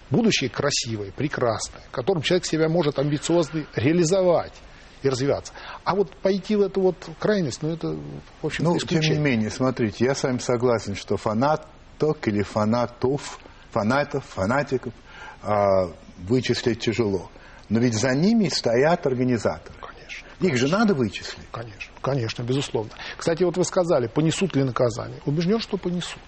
Будущее 0.09 0.49
красивое, 0.49 1.11
прекрасное, 1.11 1.81
в 1.87 1.91
котором 1.91 2.21
человек 2.21 2.45
себя 2.45 2.67
может 2.67 2.99
амбициозно 2.99 3.65
реализовать 3.73 4.53
и 5.01 5.09
развиваться. 5.09 5.53
А 5.85 5.95
вот 5.95 6.15
пойти 6.17 6.55
в 6.55 6.61
эту 6.61 6.81
вот 6.81 6.97
крайность, 7.19 7.61
ну 7.61 7.69
это, 7.69 7.97
в 8.41 8.45
общем, 8.45 8.65
Ну, 8.65 8.77
тем 8.77 8.99
не 8.99 9.17
менее, 9.17 9.49
смотрите, 9.49 10.05
я 10.05 10.13
с 10.13 10.23
вами 10.23 10.39
согласен, 10.39 10.95
что 10.95 11.17
фанаток 11.17 12.27
или 12.27 12.43
фанатов, 12.43 13.39
фанатов, 13.71 14.25
фанатиков 14.25 14.93
а, 15.41 15.87
вычислить 16.17 16.79
тяжело. 16.79 17.29
Но 17.69 17.79
ведь 17.79 17.95
за 17.95 18.13
ними 18.13 18.49
стоят 18.49 19.05
организаторы. 19.05 19.75
Конечно. 19.79 20.27
Их 20.39 20.57
же 20.57 20.67
надо 20.67 20.93
вычислить. 20.93 21.47
Конечно, 21.51 21.93
конечно, 22.01 22.43
безусловно. 22.43 22.91
Кстати, 23.17 23.43
вот 23.43 23.57
вы 23.57 23.63
сказали, 23.63 24.07
понесут 24.07 24.55
ли 24.55 24.63
наказание. 24.63 25.21
Убежден, 25.25 25.59
что 25.59 25.77
понесут. 25.77 26.21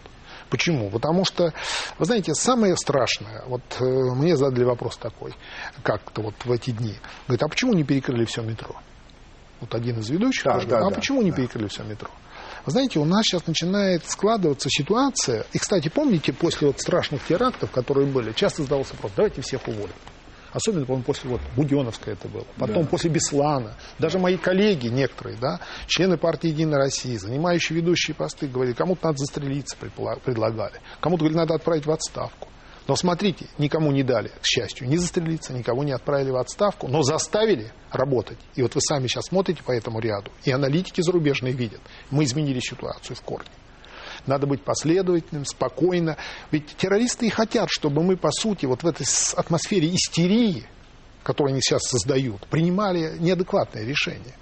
Почему? 0.50 0.90
Потому 0.90 1.26
что, 1.26 1.54
вы 1.98 2.06
знаете, 2.06 2.34
самое 2.34 2.78
страшное, 2.78 3.44
вот 3.48 3.62
э, 3.80 3.84
мне 3.84 4.38
задали 4.38 4.64
вопрос 4.64 4.96
такой, 4.98 5.34
как-то 5.82 6.22
вот 6.22 6.36
в 6.46 6.52
эти 6.52 6.72
дни. 6.72 6.96
Говорит, 7.28 7.44
а 7.44 7.48
почему 7.48 7.74
не 7.74 7.84
перекрыли 7.84 8.26
все 8.26 8.42
метро? 8.44 8.76
Вот 9.60 9.74
один 9.74 10.00
из 10.00 10.10
ведущих, 10.10 10.44
да, 10.44 10.52
говорит, 10.52 10.70
да, 10.70 10.78
а 10.80 10.90
да, 10.90 10.96
почему 10.96 11.22
да. 11.22 11.26
не 11.26 11.32
перекрыли 11.32 11.68
все 11.68 11.84
метро? 11.84 12.10
Вы 12.66 12.72
знаете, 12.72 12.98
у 13.00 13.06
нас 13.06 13.24
сейчас 13.26 13.46
начинает 13.46 14.06
складываться 14.08 14.70
ситуация, 14.72 15.46
и, 15.54 15.60
кстати, 15.60 15.90
помните, 15.90 16.34
после 16.34 16.68
вот 16.68 16.80
страшных 16.80 17.24
терактов, 17.26 17.70
которые 17.70 18.08
были, 18.08 18.32
часто 18.34 18.64
задавался 18.64 18.94
вопрос, 18.96 19.12
давайте 19.16 19.42
всех 19.42 19.68
уволим. 19.68 19.94
Особенно, 20.52 20.86
по-моему, 20.86 21.04
после 21.04 21.30
вот 21.30 21.42
Буденовска 21.56 22.12
это 22.12 22.30
было. 22.30 22.46
Потом 22.58 22.84
да. 22.84 22.90
после 22.90 23.12
Беслана. 23.12 23.76
Даже 24.00 24.20
мои 24.20 24.38
коллеги 24.38 24.88
некоторые, 24.88 25.38
да, 25.38 25.60
члены 25.86 26.18
партии 26.18 26.48
«Единая 26.48 26.80
Россия», 26.80 27.20
занимающие 27.20 27.78
ведущие 27.78 28.16
посты, 28.16 28.48
говорили, 28.48 28.74
кому-то 28.74 29.08
надо 29.08 29.18
застрелиться, 29.18 29.76
предлагали. 29.78 30.80
Кому-то, 31.02 31.20
говорили, 31.20 31.38
надо 31.38 31.56
отправить 31.56 31.86
в 31.86 31.92
отставку. 31.92 32.48
Но 32.88 32.96
смотрите, 32.96 33.48
никому 33.58 33.92
не 33.92 34.04
дали, 34.04 34.30
к 34.42 34.46
счастью, 34.46 34.88
не 34.88 34.98
застрелиться, 34.98 35.54
никого 35.54 35.84
не 35.84 35.92
отправили 35.92 36.30
в 36.30 36.36
отставку, 36.36 36.88
но 36.88 37.02
заставили 37.02 37.72
работать. 37.92 38.38
И 38.56 38.62
вот 38.62 38.76
вы 38.76 38.82
сами 38.82 39.08
сейчас 39.08 39.26
смотрите 39.26 39.64
по 39.64 39.72
этому 39.72 40.00
ряду, 40.00 40.32
и 40.44 40.52
аналитики 40.52 41.02
зарубежные 41.02 41.54
видят. 41.54 41.82
Мы 42.12 42.26
изменили 42.26 42.60
ситуацию 42.60 43.16
в 43.16 43.22
корне. 43.22 43.50
Надо 44.28 44.48
быть 44.48 44.64
последовательным, 44.64 45.46
спокойно. 45.46 46.18
Ведь 46.52 46.76
террористы 46.78 47.28
и 47.28 47.30
хотят, 47.30 47.70
чтобы 47.70 48.04
мы, 48.04 48.18
по 48.18 48.32
сути, 48.32 48.66
вот 48.66 48.84
в 48.84 48.88
этой 48.88 49.06
атмосфере 49.36 49.94
истерии, 49.94 50.66
которую 51.24 51.54
они 51.54 51.62
сейчас 51.62 51.84
создают, 51.84 52.46
принимали 52.48 53.18
неадекватные 53.20 53.86
решения. 53.86 54.34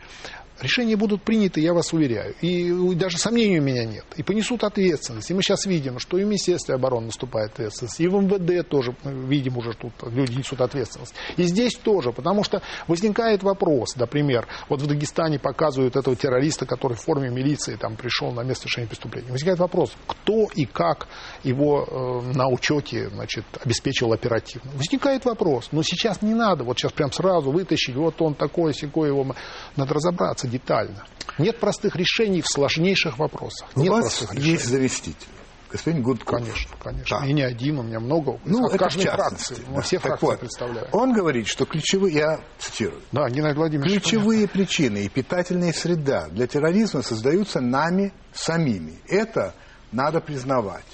Решения 0.63 0.95
будут 0.95 1.23
приняты, 1.23 1.59
я 1.59 1.73
вас 1.73 1.91
уверяю. 1.91 2.33
И 2.39 2.95
даже 2.95 3.17
сомнений 3.17 3.59
у 3.59 3.61
меня 3.61 3.83
нет. 3.83 4.05
И 4.15 4.23
понесут 4.23 4.63
ответственность. 4.63 5.29
И 5.29 5.33
мы 5.33 5.41
сейчас 5.41 5.65
видим, 5.65 5.99
что 5.99 6.17
и 6.17 6.23
в 6.23 6.27
Министерстве 6.27 6.75
обороны 6.75 7.07
наступает 7.07 7.51
ответственность, 7.51 7.99
и 7.99 8.07
в 8.07 8.13
МВД 8.13 8.65
тоже 8.67 8.95
мы 9.03 9.11
видим 9.27 9.57
уже, 9.57 9.73
тут 9.73 9.91
люди 10.03 10.37
несут 10.37 10.61
ответственность. 10.61 11.13
И 11.35 11.43
здесь 11.43 11.75
тоже, 11.75 12.13
потому 12.13 12.45
что 12.45 12.61
возникает 12.87 13.43
вопрос, 13.43 13.97
например, 13.97 14.47
вот 14.69 14.81
в 14.81 14.87
Дагестане 14.87 15.37
показывают 15.37 15.97
этого 15.97 16.15
террориста, 16.15 16.65
который 16.65 16.95
в 16.95 17.01
форме 17.01 17.29
милиции 17.29 17.75
там 17.75 17.97
пришел 17.97 18.31
на 18.31 18.41
место 18.41 18.61
совершения 18.61 18.87
преступления. 18.87 19.31
Возникает 19.31 19.59
вопрос, 19.59 19.91
кто 20.07 20.47
и 20.55 20.63
как 20.63 21.09
его 21.43 22.21
э, 22.23 22.37
на 22.37 22.47
учете 22.47 23.09
значит, 23.09 23.43
обеспечил 23.61 24.13
оперативно. 24.13 24.71
Возникает 24.75 25.25
вопрос, 25.25 25.67
но 25.73 25.83
сейчас 25.83 26.21
не 26.21 26.33
надо, 26.33 26.63
вот 26.63 26.79
сейчас 26.79 26.93
прям 26.93 27.11
сразу 27.11 27.51
вытащить, 27.51 27.95
вот 27.95 28.21
он 28.21 28.33
такой, 28.33 28.73
секой 28.73 29.09
его, 29.09 29.35
надо 29.75 29.93
разобраться 29.93 30.47
детально. 30.53 31.03
Нет 31.37 31.59
простых 31.59 31.95
решений 31.95 32.41
в 32.41 32.47
сложнейших 32.47 33.17
вопросах. 33.17 33.67
У 33.75 33.81
Нет 33.81 33.91
вас 33.91 34.01
простых 34.03 34.33
решений. 34.35 34.51
есть 34.51 34.65
заместитель. 34.65 35.27
Господин 35.71 36.03
Гудков. 36.03 36.37
Конечно, 36.39 36.71
конечно. 36.83 37.19
Да. 37.19 37.25
И 37.25 37.33
не 37.33 37.41
один, 37.41 37.79
у 37.79 37.81
меня 37.83 37.99
много. 37.99 38.39
Ну, 38.45 38.65
От 38.67 38.75
это 38.75 38.83
каждой 38.83 38.99
в 38.99 39.03
частности. 39.05 39.53
фракции. 39.55 39.65
да. 39.73 39.81
Все 39.81 39.95
Так 39.97 40.03
фракции 40.05 40.25
вот, 40.27 40.39
представляем. 40.39 40.87
Он 40.91 41.13
говорит, 41.13 41.47
что 41.47 41.65
ключевые, 41.65 42.13
я 42.15 42.39
цитирую, 42.59 43.01
Да, 43.11 43.27
Геннадий 43.27 43.57
Владимирович. 43.57 44.01
ключевые 44.03 44.47
причины 44.47 44.99
и 45.05 45.09
питательная 45.09 45.73
среда 45.73 46.27
для 46.29 46.45
терроризма 46.45 47.01
создаются 47.01 47.59
нами 47.59 48.13
самими. 48.35 48.99
Это 49.07 49.55
надо 49.91 50.21
признавать. 50.21 50.85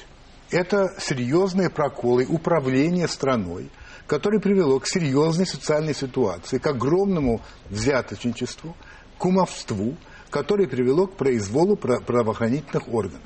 Это 0.50 0.88
серьезные 0.98 1.70
проколы 1.70 2.26
управления 2.26 3.10
страной, 3.10 3.70
которое 4.08 4.40
привело 4.40 4.80
к 4.80 4.88
серьезной 4.88 5.46
социальной 5.46 5.94
ситуации, 5.94 6.58
к 6.58 6.66
огромному 6.66 7.42
взяточничеству, 7.70 8.76
кумовству, 9.20 9.96
которое 10.32 10.68
привело 10.68 11.06
к 11.06 11.16
произволу 11.16 11.76
пра- 11.76 12.00
правоохранительных 12.00 12.92
органов. 12.92 13.22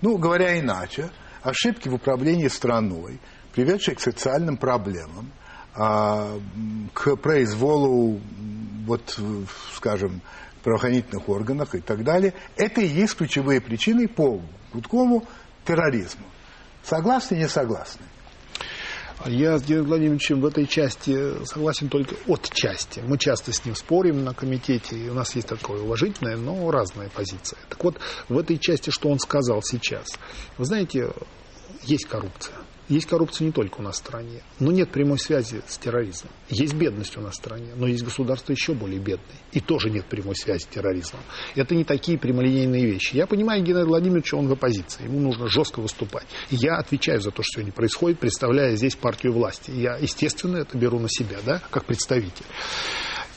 Ну, 0.00 0.16
говоря 0.16 0.58
иначе, 0.58 1.10
ошибки 1.42 1.88
в 1.88 1.94
управлении 1.94 2.48
страной, 2.48 3.20
приведшие 3.52 3.96
к 3.96 4.00
социальным 4.00 4.56
проблемам, 4.56 5.30
а, 5.74 6.38
к 6.92 7.16
произволу, 7.16 8.20
вот, 8.86 9.18
скажем, 9.74 10.22
правоохранительных 10.62 11.28
органах 11.28 11.74
и 11.74 11.80
так 11.80 12.04
далее, 12.04 12.32
это 12.56 12.80
и 12.80 12.86
есть 12.86 13.16
ключевые 13.16 13.60
причины 13.60 14.08
по 14.08 14.40
Гудкову 14.72 15.24
терроризму. 15.64 16.24
Согласны, 16.82 17.36
не 17.36 17.48
согласны? 17.48 18.06
Я 19.26 19.58
с 19.58 19.62
Геннадием 19.62 19.86
Владимировичем 19.86 20.40
в 20.40 20.46
этой 20.46 20.66
части 20.66 21.44
согласен 21.46 21.88
только 21.88 22.16
от 22.26 22.50
части. 22.52 23.00
Мы 23.06 23.16
часто 23.16 23.52
с 23.52 23.64
ним 23.64 23.74
спорим 23.74 24.24
на 24.24 24.34
комитете, 24.34 24.96
и 24.96 25.08
у 25.08 25.14
нас 25.14 25.34
есть 25.34 25.48
такое 25.48 25.80
уважительное, 25.80 26.36
но 26.36 26.70
разная 26.70 27.08
позиция. 27.08 27.58
Так 27.68 27.82
вот, 27.84 27.98
в 28.28 28.36
этой 28.38 28.58
части, 28.58 28.90
что 28.90 29.08
он 29.08 29.18
сказал 29.18 29.62
сейчас. 29.62 30.06
Вы 30.58 30.64
знаете, 30.64 31.12
есть 31.84 32.06
коррупция. 32.06 32.56
Есть 32.88 33.06
коррупция 33.06 33.46
не 33.46 33.52
только 33.52 33.80
у 33.80 33.82
нас 33.82 33.94
в 33.96 33.98
стране, 33.98 34.42
но 34.60 34.70
нет 34.70 34.90
прямой 34.90 35.18
связи 35.18 35.62
с 35.66 35.78
терроризмом. 35.78 36.30
Есть 36.50 36.74
бедность 36.74 37.16
у 37.16 37.20
нас 37.20 37.32
в 37.32 37.36
стране, 37.36 37.72
но 37.76 37.86
есть 37.86 38.04
государства 38.04 38.52
еще 38.52 38.74
более 38.74 39.00
бедные. 39.00 39.38
И 39.52 39.60
тоже 39.60 39.88
нет 39.88 40.04
прямой 40.04 40.36
связи 40.36 40.64
с 40.64 40.66
терроризмом. 40.66 41.22
Это 41.54 41.74
не 41.74 41.84
такие 41.84 42.18
прямолинейные 42.18 42.84
вещи. 42.84 43.16
Я 43.16 43.26
понимаю 43.26 43.62
Геннадия 43.62 43.86
Владимировича, 43.86 44.36
он 44.36 44.48
в 44.48 44.52
оппозиции. 44.52 45.04
Ему 45.04 45.20
нужно 45.20 45.48
жестко 45.48 45.80
выступать. 45.80 46.26
Я 46.50 46.76
отвечаю 46.76 47.20
за 47.20 47.30
то, 47.30 47.42
что 47.42 47.54
сегодня 47.54 47.72
происходит, 47.72 48.18
представляя 48.18 48.76
здесь 48.76 48.96
партию 48.96 49.32
власти. 49.32 49.70
Я, 49.70 49.96
естественно, 49.96 50.58
это 50.58 50.76
беру 50.76 50.98
на 50.98 51.08
себя, 51.08 51.38
да, 51.44 51.62
как 51.70 51.86
представитель. 51.86 52.44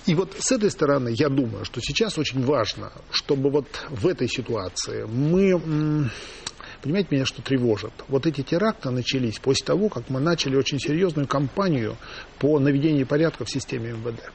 И 0.08 0.16
вот 0.16 0.36
с 0.40 0.52
этой 0.52 0.72
стороны 0.72 1.14
я 1.14 1.28
думаю, 1.28 1.66
что 1.66 1.82
сейчас 1.82 2.18
очень 2.18 2.44
важно, 2.44 2.92
чтобы 3.12 3.50
вот 3.50 3.68
в 3.90 4.08
этой 4.08 4.28
ситуации 4.28 5.04
мы... 5.04 6.10
Понимаете, 6.82 7.10
меня 7.12 7.26
что 7.26 7.42
тревожит? 7.42 7.92
Вот 8.08 8.26
эти 8.26 8.42
теракты 8.42 8.90
начались 8.90 9.40
после 9.40 9.66
того, 9.66 9.90
как 9.90 10.10
мы 10.10 10.20
начали 10.20 10.56
очень 10.56 10.80
серьезную 10.80 11.28
кампанию 11.28 11.98
по 12.40 12.60
наведению 12.60 13.08
порядка 13.08 13.46
в 13.46 13.50
системе 13.50 13.92
МВД. 13.92 14.32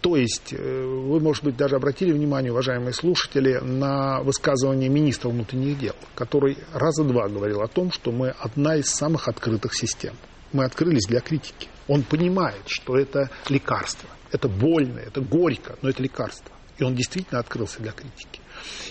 То 0.00 0.16
есть, 0.16 0.52
э, 0.52 0.56
вы, 0.56 1.18
может 1.18 1.42
быть, 1.42 1.56
даже 1.56 1.74
обратили 1.74 2.12
внимание, 2.12 2.52
уважаемые 2.52 2.92
слушатели, 2.92 3.58
на 3.60 4.22
высказывание 4.22 4.88
министра 4.88 5.28
внутренних 5.28 5.78
дел, 5.78 5.96
который 6.14 6.56
раза 6.72 7.02
два 7.02 7.28
говорил 7.28 7.62
о 7.62 7.68
том, 7.68 7.90
что 7.90 8.12
мы 8.12 8.28
одна 8.28 8.76
из 8.76 8.86
самых 8.86 9.26
открытых 9.26 9.74
систем. 9.74 10.14
Мы 10.52 10.64
открылись 10.64 11.06
для 11.08 11.20
критики. 11.20 11.68
Он 11.88 12.02
понимает, 12.04 12.62
что 12.66 12.96
это 12.96 13.30
лекарство. 13.48 14.08
Это 14.30 14.48
больно, 14.48 14.98
это 15.00 15.20
горько, 15.20 15.76
но 15.82 15.88
это 15.88 16.02
лекарство. 16.02 16.54
И 16.78 16.84
он 16.84 16.94
действительно 16.94 17.40
открылся 17.40 17.80
для 17.80 17.92
критики. 17.92 18.40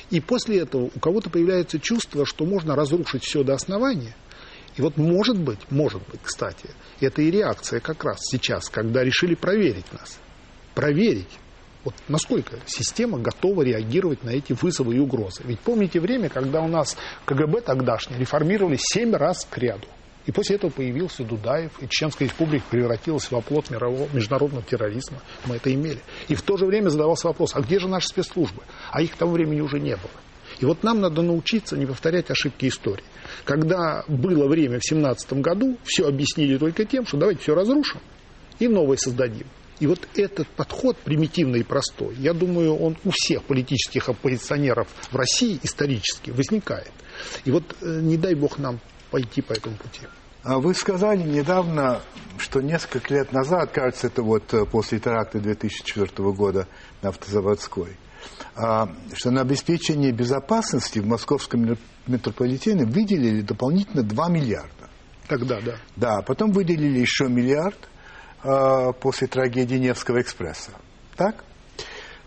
И 0.09 0.19
после 0.19 0.59
этого 0.59 0.89
у 0.93 0.99
кого-то 0.99 1.29
появляется 1.29 1.79
чувство, 1.79 2.25
что 2.25 2.45
можно 2.45 2.75
разрушить 2.75 3.23
все 3.23 3.43
до 3.43 3.53
основания. 3.53 4.15
И 4.77 4.81
вот 4.81 4.97
может 4.97 5.37
быть, 5.37 5.59
может 5.69 6.01
быть, 6.09 6.21
кстати, 6.23 6.69
это 6.99 7.21
и 7.21 7.29
реакция 7.29 7.79
как 7.79 8.03
раз 8.03 8.19
сейчас, 8.21 8.69
когда 8.69 9.03
решили 9.03 9.35
проверить 9.35 9.91
нас. 9.91 10.17
Проверить, 10.75 11.39
вот 11.83 11.95
насколько 12.07 12.57
система 12.65 13.17
готова 13.17 13.63
реагировать 13.63 14.23
на 14.23 14.29
эти 14.29 14.53
вызовы 14.53 14.95
и 14.95 14.99
угрозы. 14.99 15.41
Ведь 15.43 15.59
помните 15.59 15.99
время, 15.99 16.29
когда 16.29 16.61
у 16.61 16.67
нас 16.67 16.95
КГБ 17.25 17.61
тогдашний 17.61 18.17
реформировали 18.17 18.77
семь 18.79 19.13
раз 19.15 19.45
к 19.49 19.57
ряду. 19.57 19.87
И 20.31 20.33
после 20.33 20.55
этого 20.55 20.71
появился 20.71 21.25
Дудаев, 21.25 21.73
и 21.81 21.89
Чеченская 21.89 22.25
республика 22.25 22.63
превратилась 22.69 23.29
в 23.29 23.35
оплот 23.35 23.69
мирового, 23.69 24.07
международного 24.13 24.63
терроризма. 24.63 25.17
Мы 25.45 25.57
это 25.57 25.73
имели. 25.73 25.99
И 26.29 26.35
в 26.35 26.41
то 26.41 26.55
же 26.55 26.65
время 26.65 26.87
задавался 26.87 27.27
вопрос, 27.27 27.53
а 27.53 27.59
где 27.59 27.79
же 27.79 27.89
наши 27.89 28.07
спецслужбы? 28.07 28.63
А 28.91 29.01
их 29.01 29.11
к 29.11 29.17
тому 29.17 29.33
времени 29.33 29.59
уже 29.59 29.81
не 29.81 29.97
было. 29.97 30.11
И 30.61 30.63
вот 30.63 30.83
нам 30.83 31.01
надо 31.01 31.21
научиться 31.21 31.75
не 31.75 31.85
повторять 31.85 32.31
ошибки 32.31 32.69
истории. 32.69 33.03
Когда 33.43 34.05
было 34.07 34.47
время 34.47 34.79
в 34.79 34.85
17 34.85 35.33
году, 35.33 35.77
все 35.83 36.07
объяснили 36.07 36.57
только 36.57 36.85
тем, 36.85 37.05
что 37.05 37.17
давайте 37.17 37.41
все 37.41 37.53
разрушим 37.53 37.99
и 38.59 38.69
новое 38.69 38.95
создадим. 38.95 39.47
И 39.81 39.87
вот 39.87 40.07
этот 40.15 40.47
подход 40.47 40.95
примитивный 40.95 41.59
и 41.59 41.63
простой, 41.63 42.15
я 42.15 42.31
думаю, 42.31 42.73
он 42.77 42.95
у 43.03 43.09
всех 43.09 43.43
политических 43.43 44.07
оппозиционеров 44.07 44.87
в 45.11 45.15
России 45.17 45.59
исторически 45.61 46.31
возникает. 46.31 46.91
И 47.43 47.51
вот 47.51 47.75
э, 47.81 47.99
не 47.99 48.15
дай 48.15 48.33
бог 48.33 48.59
нам 48.59 48.79
пойти 49.09 49.41
по 49.41 49.51
этому 49.51 49.75
пути. 49.75 50.07
А 50.43 50.57
Вы 50.57 50.73
сказали 50.73 51.21
недавно, 51.21 52.01
что 52.39 52.61
несколько 52.61 53.13
лет 53.13 53.31
назад, 53.31 53.71
кажется, 53.71 54.07
это 54.07 54.23
вот 54.23 54.51
э, 54.53 54.65
после 54.65 54.99
теракта 54.99 55.39
2004 55.39 56.07
года 56.31 56.67
на 57.03 57.09
Автозаводской, 57.09 57.95
а, 58.55 58.89
что 59.13 59.29
на 59.29 59.41
обеспечение 59.41 60.11
безопасности 60.11 60.97
в 60.97 61.05
московском 61.05 61.63
мет- 61.63 61.79
метрополитене 62.07 62.85
выделили 62.85 63.41
дополнительно 63.41 64.01
2 64.01 64.29
миллиарда. 64.29 64.89
Тогда, 65.27 65.61
да. 65.61 65.75
Да, 65.95 66.21
потом 66.23 66.51
выделили 66.51 66.99
еще 66.99 67.27
миллиард 67.27 67.77
а, 68.43 68.93
после 68.93 69.27
трагедии 69.27 69.75
Невского 69.75 70.21
экспресса. 70.21 70.71
Так? 71.17 71.43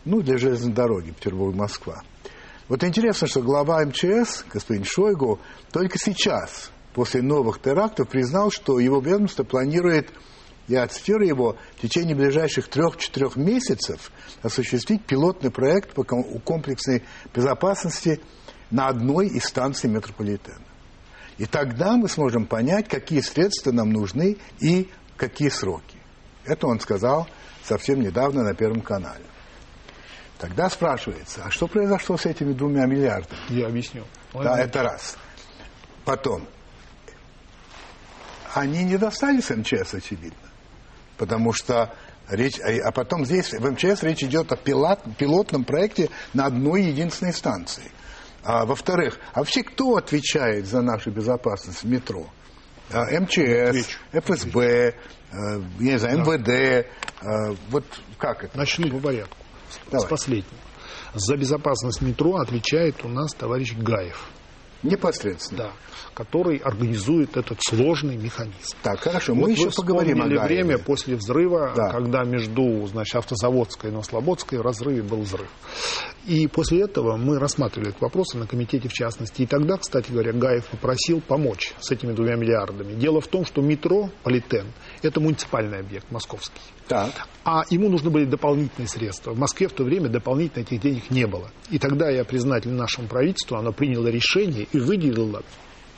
Ну, 0.05 0.21
для 0.21 0.39
железной 0.39 0.73
дороги 0.73 1.11
Петербург-Москва. 1.11 2.03
Вот 2.69 2.85
интересно, 2.85 3.27
что 3.27 3.43
глава 3.43 3.85
МЧС, 3.85 4.45
господин 4.53 4.85
Шойгу, 4.85 5.41
только 5.73 5.99
сейчас, 5.99 6.71
после 6.95 7.21
новых 7.21 7.61
терактов, 7.61 8.09
признал, 8.09 8.51
что 8.51 8.79
его 8.79 9.01
ведомство 9.01 9.43
планирует, 9.43 10.11
я 10.69 10.87
цитирую 10.87 11.29
его, 11.29 11.57
в 11.77 11.83
течение 11.83 12.15
ближайших 12.15 12.69
трех-четырех 12.69 13.37
месяцев 13.37 14.11
осуществить 14.43 15.05
пилотный 15.05 15.51
проект 15.51 15.93
по 15.93 16.05
ком- 16.05 16.41
комплексной 16.41 17.03
безопасности 17.35 18.21
на 18.71 18.89
одной 18.89 19.27
из 19.27 19.45
станций 19.45 19.91
метрополитена. 19.91 20.63
И 21.37 21.47
тогда 21.47 21.97
мы 21.97 22.09
сможем 22.09 22.47
понять, 22.47 22.89
какие 22.89 23.21
средства 23.21 23.73
нам 23.73 23.91
нужны 23.91 24.39
и 24.61 24.89
какие 25.17 25.49
сроки. 25.49 25.99
Это 26.45 26.69
он 26.69 26.79
сказал 26.81 27.29
совсем 27.65 28.01
недавно 28.01 28.45
на 28.45 28.55
Первом 28.55 28.81
канале. 28.81 29.25
Тогда 30.39 30.71
спрашивается, 30.71 31.43
а 31.45 31.51
что 31.51 31.67
произошло 31.67 32.17
с 32.17 32.27
этими 32.27 32.53
двумя 32.53 32.87
миллиардами? 32.87 33.39
Я 33.49 33.67
объясню. 33.67 34.05
Да, 34.33 34.59
это 34.59 34.83
раз. 34.83 35.17
Потом, 36.05 36.47
они 38.55 38.85
не 38.85 38.97
достались 38.97 39.51
МЧС, 39.51 39.95
очевидно. 39.95 40.49
Потому 41.17 41.53
что 41.53 41.95
речь... 42.29 42.59
А 42.61 42.91
потом 42.93 43.25
здесь 43.25 43.53
в 43.53 43.71
МЧС 43.71 44.03
речь 44.03 44.23
идет 44.23 44.53
о 44.53 44.57
пилот, 44.57 45.01
пилотном 45.19 45.65
проекте 45.65 46.11
на 46.33 46.47
одной 46.47 46.85
единственной 46.85 47.33
станции. 47.33 47.91
А, 48.43 48.67
во-вторых, 48.67 49.19
а 49.33 49.41
вообще 49.41 49.63
кто 49.63 49.97
отвечает 49.97 50.67
за 50.67 50.83
нашу 50.83 51.11
безопасность 51.11 51.83
в 51.83 51.87
метро? 51.87 52.27
А, 52.93 53.05
МЧС, 53.21 53.39
Отвечу. 53.69 53.99
ФСБ, 54.13 54.95
а, 55.33 55.37
я 55.81 55.93
не 55.93 55.99
знаю, 55.99 56.19
МВД. 56.21 56.87
а, 57.23 57.55
вот 57.71 57.85
как 58.19 58.45
это? 58.45 58.57
Начну 58.59 58.91
по 58.91 58.99
порядку. 58.99 59.37
С 59.71 59.91
Давай. 59.91 60.09
последнего. 60.09 60.59
За 61.15 61.37
безопасность 61.37 62.03
метро 62.03 62.37
отвечает 62.37 63.05
у 63.05 63.09
нас 63.09 63.33
товарищ 63.33 63.73
Гаев. 63.75 64.29
Непосредственно. 64.91 65.65
Да, 65.65 65.73
который 66.15 66.59
организует 66.59 67.37
этот 67.37 67.59
сложный 67.61 68.17
механизм. 68.17 68.77
Так, 68.83 69.01
хорошо, 69.01 69.35
мы 69.35 69.43
вот 69.43 69.51
еще 69.51 69.71
поговорим 69.71 70.23
о 70.23 70.29
Гаеве. 70.29 70.41
время 70.41 70.79
после 70.79 71.17
взрыва, 71.17 71.73
да. 71.77 71.91
когда 71.91 72.25
между 72.25 72.87
значит, 72.87 73.17
Автозаводской 73.17 73.91
и 73.91 73.93
Новослободской 73.93 74.59
в 74.59 74.63
разрыве 74.63 75.03
был 75.03 75.23
взрыв. 75.23 75.49
И 76.27 76.47
после 76.47 76.83
этого 76.83 77.17
мы 77.17 77.39
рассматривали 77.39 77.91
этот 77.91 78.01
вопрос 78.01 78.35
на 78.35 78.47
комитете 78.47 78.89
в 78.89 78.93
частности. 78.93 79.43
И 79.43 79.47
тогда, 79.47 79.77
кстати 79.77 80.11
говоря, 80.11 80.33
Гаев 80.33 80.67
попросил 80.67 81.21
помочь 81.21 81.75
с 81.81 81.91
этими 81.91 82.13
двумя 82.13 82.37
миллиардами. 82.37 82.95
Дело 82.95 83.21
в 83.21 83.27
том, 83.27 83.45
что 83.45 83.61
метро 83.61 84.11
Политен– 84.23 84.67
это 85.09 85.21
муниципальный 85.21 85.81
объект 85.81 86.11
московский. 86.11 86.61
Так. 86.89 87.13
А 87.45 87.65
ему 87.71 87.89
нужны 87.89 88.11
были 88.11 88.25
дополнительные 88.25 88.89
средства. 88.89 89.33
В 89.33 89.39
Москве 89.39 89.69
в 89.69 89.73
то 89.73 89.85
время 89.85 90.09
дополнительно 90.09 90.63
этих 90.63 90.81
денег 90.81 91.11
не 91.11 91.27
было. 91.27 91.51
И 91.71 91.79
тогда 91.79 92.11
я 92.11 92.25
признателен 92.25 92.77
нашему 92.77 93.09
правительству, 93.09 93.57
оно 93.57 93.73
приняло 93.73 94.09
решение 94.09 94.67
и 94.73 94.79
выделило 94.79 95.43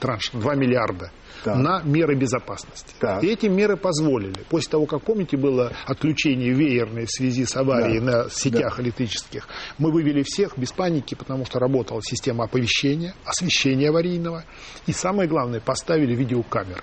транш 0.00 0.30
2 0.32 0.54
миллиарда 0.54 1.10
так. 1.44 1.56
на 1.56 1.82
меры 1.82 2.14
безопасности. 2.16 2.94
Так. 2.98 3.22
И 3.22 3.28
эти 3.28 3.46
меры 3.46 3.76
позволили. 3.76 4.44
После 4.48 4.70
того, 4.70 4.86
как, 4.86 5.02
помните, 5.02 5.36
было 5.36 5.72
отключение 5.86 6.52
веерное 6.52 7.06
в 7.06 7.10
связи 7.10 7.44
с 7.44 7.56
аварией 7.56 8.00
да. 8.00 8.04
на 8.24 8.30
сетях 8.30 8.76
да. 8.76 8.82
электрических, 8.82 9.48
мы 9.78 9.90
вывели 9.90 10.22
всех 10.22 10.58
без 10.58 10.72
паники, 10.72 11.14
потому 11.14 11.44
что 11.46 11.58
работала 11.58 12.02
система 12.02 12.44
оповещения, 12.44 13.14
освещения 13.24 13.88
аварийного. 13.88 14.44
И 14.86 14.92
самое 14.92 15.28
главное, 15.28 15.60
поставили 15.60 16.14
видеокамеры. 16.14 16.82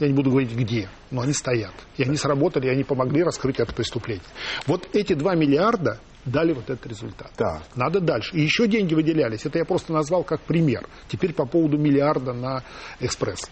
Я 0.00 0.08
не 0.08 0.14
буду 0.14 0.30
говорить 0.30 0.52
где, 0.52 0.88
но 1.10 1.22
они 1.22 1.32
стоят. 1.32 1.72
И 1.96 2.02
они 2.02 2.16
сработали, 2.16 2.66
и 2.66 2.70
они 2.70 2.82
помогли 2.82 3.22
раскрыть 3.22 3.60
это 3.60 3.72
преступление. 3.72 4.24
Вот 4.66 4.88
эти 4.92 5.12
2 5.12 5.34
миллиарда 5.36 6.00
дали 6.24 6.52
вот 6.52 6.68
этот 6.70 6.86
результат. 6.86 7.30
Да. 7.38 7.62
Надо 7.76 8.00
дальше. 8.00 8.34
И 8.34 8.40
еще 8.40 8.66
деньги 8.66 8.94
выделялись. 8.94 9.44
Это 9.46 9.58
я 9.58 9.64
просто 9.64 9.92
назвал 9.92 10.24
как 10.24 10.40
пример. 10.40 10.88
Теперь 11.08 11.32
по 11.32 11.46
поводу 11.46 11.78
миллиарда 11.78 12.32
на 12.32 12.64
экспресс. 13.00 13.50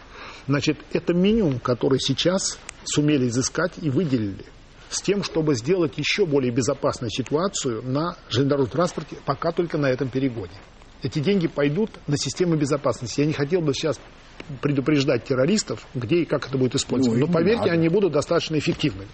Значит, 0.49 0.79
это 0.93 1.15
минимум, 1.15 1.61
который 1.61 2.01
сейчас 2.01 2.59
сумели 2.85 3.29
изыскать 3.29 3.75
и 3.81 3.91
выделили 3.91 4.45
с 4.91 5.01
тем, 5.01 5.23
чтобы 5.23 5.55
сделать 5.55 5.97
еще 5.97 6.27
более 6.27 6.53
безопасную 6.53 7.11
ситуацию 7.11 7.83
на 7.83 8.17
железнодорожном 8.29 8.73
транспорте, 8.73 9.17
пока 9.25 9.53
только 9.53 9.79
на 9.79 9.87
этом 9.87 10.09
перегоне. 10.09 10.53
Эти 11.03 11.19
деньги 11.19 11.49
пойдут 11.49 11.91
на 12.07 12.17
систему 12.17 12.57
безопасности. 12.57 13.21
Я 13.21 13.27
не 13.27 13.33
хотел 13.33 13.61
бы 13.61 13.75
сейчас 13.75 13.99
предупреждать 14.61 15.25
террористов, 15.25 15.87
где 15.95 16.23
и 16.23 16.25
как 16.25 16.49
это 16.49 16.59
будет 16.59 16.75
использовано. 16.75 17.21
Ну, 17.21 17.27
Но 17.27 17.33
поверьте, 17.33 17.61
надо. 17.63 17.73
они 17.73 17.89
будут 17.89 18.13
достаточно 18.13 18.59
эффективными. 18.59 19.09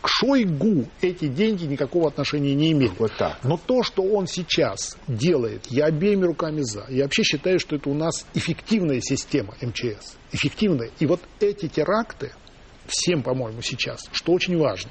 К 0.00 0.08
Шойгу 0.08 0.86
эти 1.00 1.26
деньги 1.26 1.64
никакого 1.64 2.08
отношения 2.08 2.54
не 2.54 2.72
имеют. 2.72 2.98
Вот 2.98 3.12
так. 3.16 3.38
Но 3.42 3.56
то, 3.56 3.82
что 3.82 4.02
он 4.02 4.26
сейчас 4.26 4.96
делает, 5.08 5.66
я 5.66 5.86
обеими 5.86 6.24
руками 6.24 6.60
за. 6.62 6.86
Я 6.88 7.04
вообще 7.04 7.22
считаю, 7.22 7.58
что 7.58 7.76
это 7.76 7.88
у 7.90 7.94
нас 7.94 8.26
эффективная 8.34 9.00
система 9.00 9.54
МЧС. 9.60 10.16
Эффективная. 10.32 10.90
И 10.98 11.06
вот 11.06 11.20
эти 11.40 11.68
теракты, 11.68 12.32
всем, 12.86 13.22
по-моему, 13.22 13.62
сейчас, 13.62 14.08
что 14.12 14.32
очень 14.32 14.56
важно, 14.58 14.90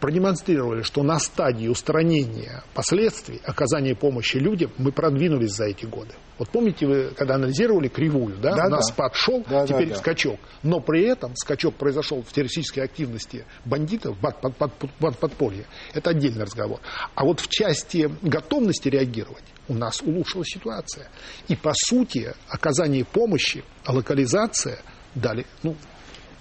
продемонстрировали, 0.00 0.82
что 0.82 1.02
на 1.02 1.18
стадии 1.18 1.68
устранения 1.68 2.62
последствий 2.74 3.40
оказания 3.44 3.94
помощи 3.94 4.36
людям 4.36 4.70
мы 4.78 4.92
продвинулись 4.92 5.52
за 5.52 5.66
эти 5.66 5.86
годы. 5.86 6.14
Вот 6.38 6.50
помните, 6.50 6.86
вы 6.86 7.10
когда 7.16 7.34
анализировали 7.34 7.88
кривую, 7.88 8.36
да, 8.36 8.54
да 8.54 8.66
у 8.66 8.70
нас 8.70 8.86
да. 8.86 8.92
спад 8.92 9.14
шел, 9.14 9.44
да, 9.48 9.66
теперь 9.66 9.88
да, 9.88 9.94
да. 9.94 10.00
скачок. 10.00 10.38
Но 10.62 10.80
при 10.80 11.02
этом 11.02 11.34
скачок 11.34 11.74
произошел 11.74 12.22
в 12.22 12.32
террористической 12.32 12.84
активности 12.84 13.44
бандитов, 13.64 14.16
под, 14.18 14.40
под, 14.40 14.56
под, 14.56 14.92
под 14.92 15.18
подполье. 15.18 15.66
Это 15.94 16.10
отдельный 16.10 16.44
разговор. 16.44 16.80
А 17.14 17.24
вот 17.24 17.40
в 17.40 17.48
части 17.48 18.10
готовности 18.22 18.88
реагировать 18.88 19.44
у 19.68 19.74
нас 19.74 20.00
улучшилась 20.00 20.48
ситуация. 20.48 21.08
И 21.48 21.56
по 21.56 21.72
сути 21.74 22.32
оказание 22.48 23.04
помощи, 23.04 23.64
локализация 23.86 24.80
дали 25.14 25.44
ну, 25.62 25.76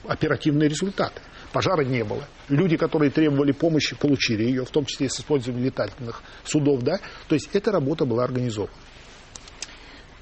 оперативные 0.08 0.70
результаты. 0.70 1.22
Пожара 1.58 1.84
не 1.84 2.04
было. 2.04 2.24
Люди, 2.50 2.78
которые 2.78 3.10
требовали 3.10 3.52
помощи, 3.52 3.96
получили 3.96 4.43
ее, 4.43 4.63
в 4.63 4.70
том 4.70 4.86
числе 4.86 5.10
с 5.10 5.20
использованием 5.20 5.65
летательных 5.65 6.22
судов. 6.43 6.84
Да? 6.84 7.00
То 7.28 7.34
есть 7.34 7.50
эта 7.52 7.72
работа 7.72 8.06
была 8.06 8.26
организована. 8.26 8.72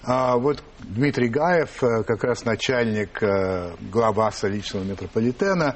А 0.01 0.37
вот 0.37 0.63
Дмитрий 0.79 1.27
Гаев, 1.27 1.83
э, 1.83 2.03
как 2.03 2.23
раз 2.23 2.45
начальник 2.45 3.21
э, 3.21 3.75
глава 3.91 4.31
столичного 4.31 4.85
метрополитена, 4.85 5.75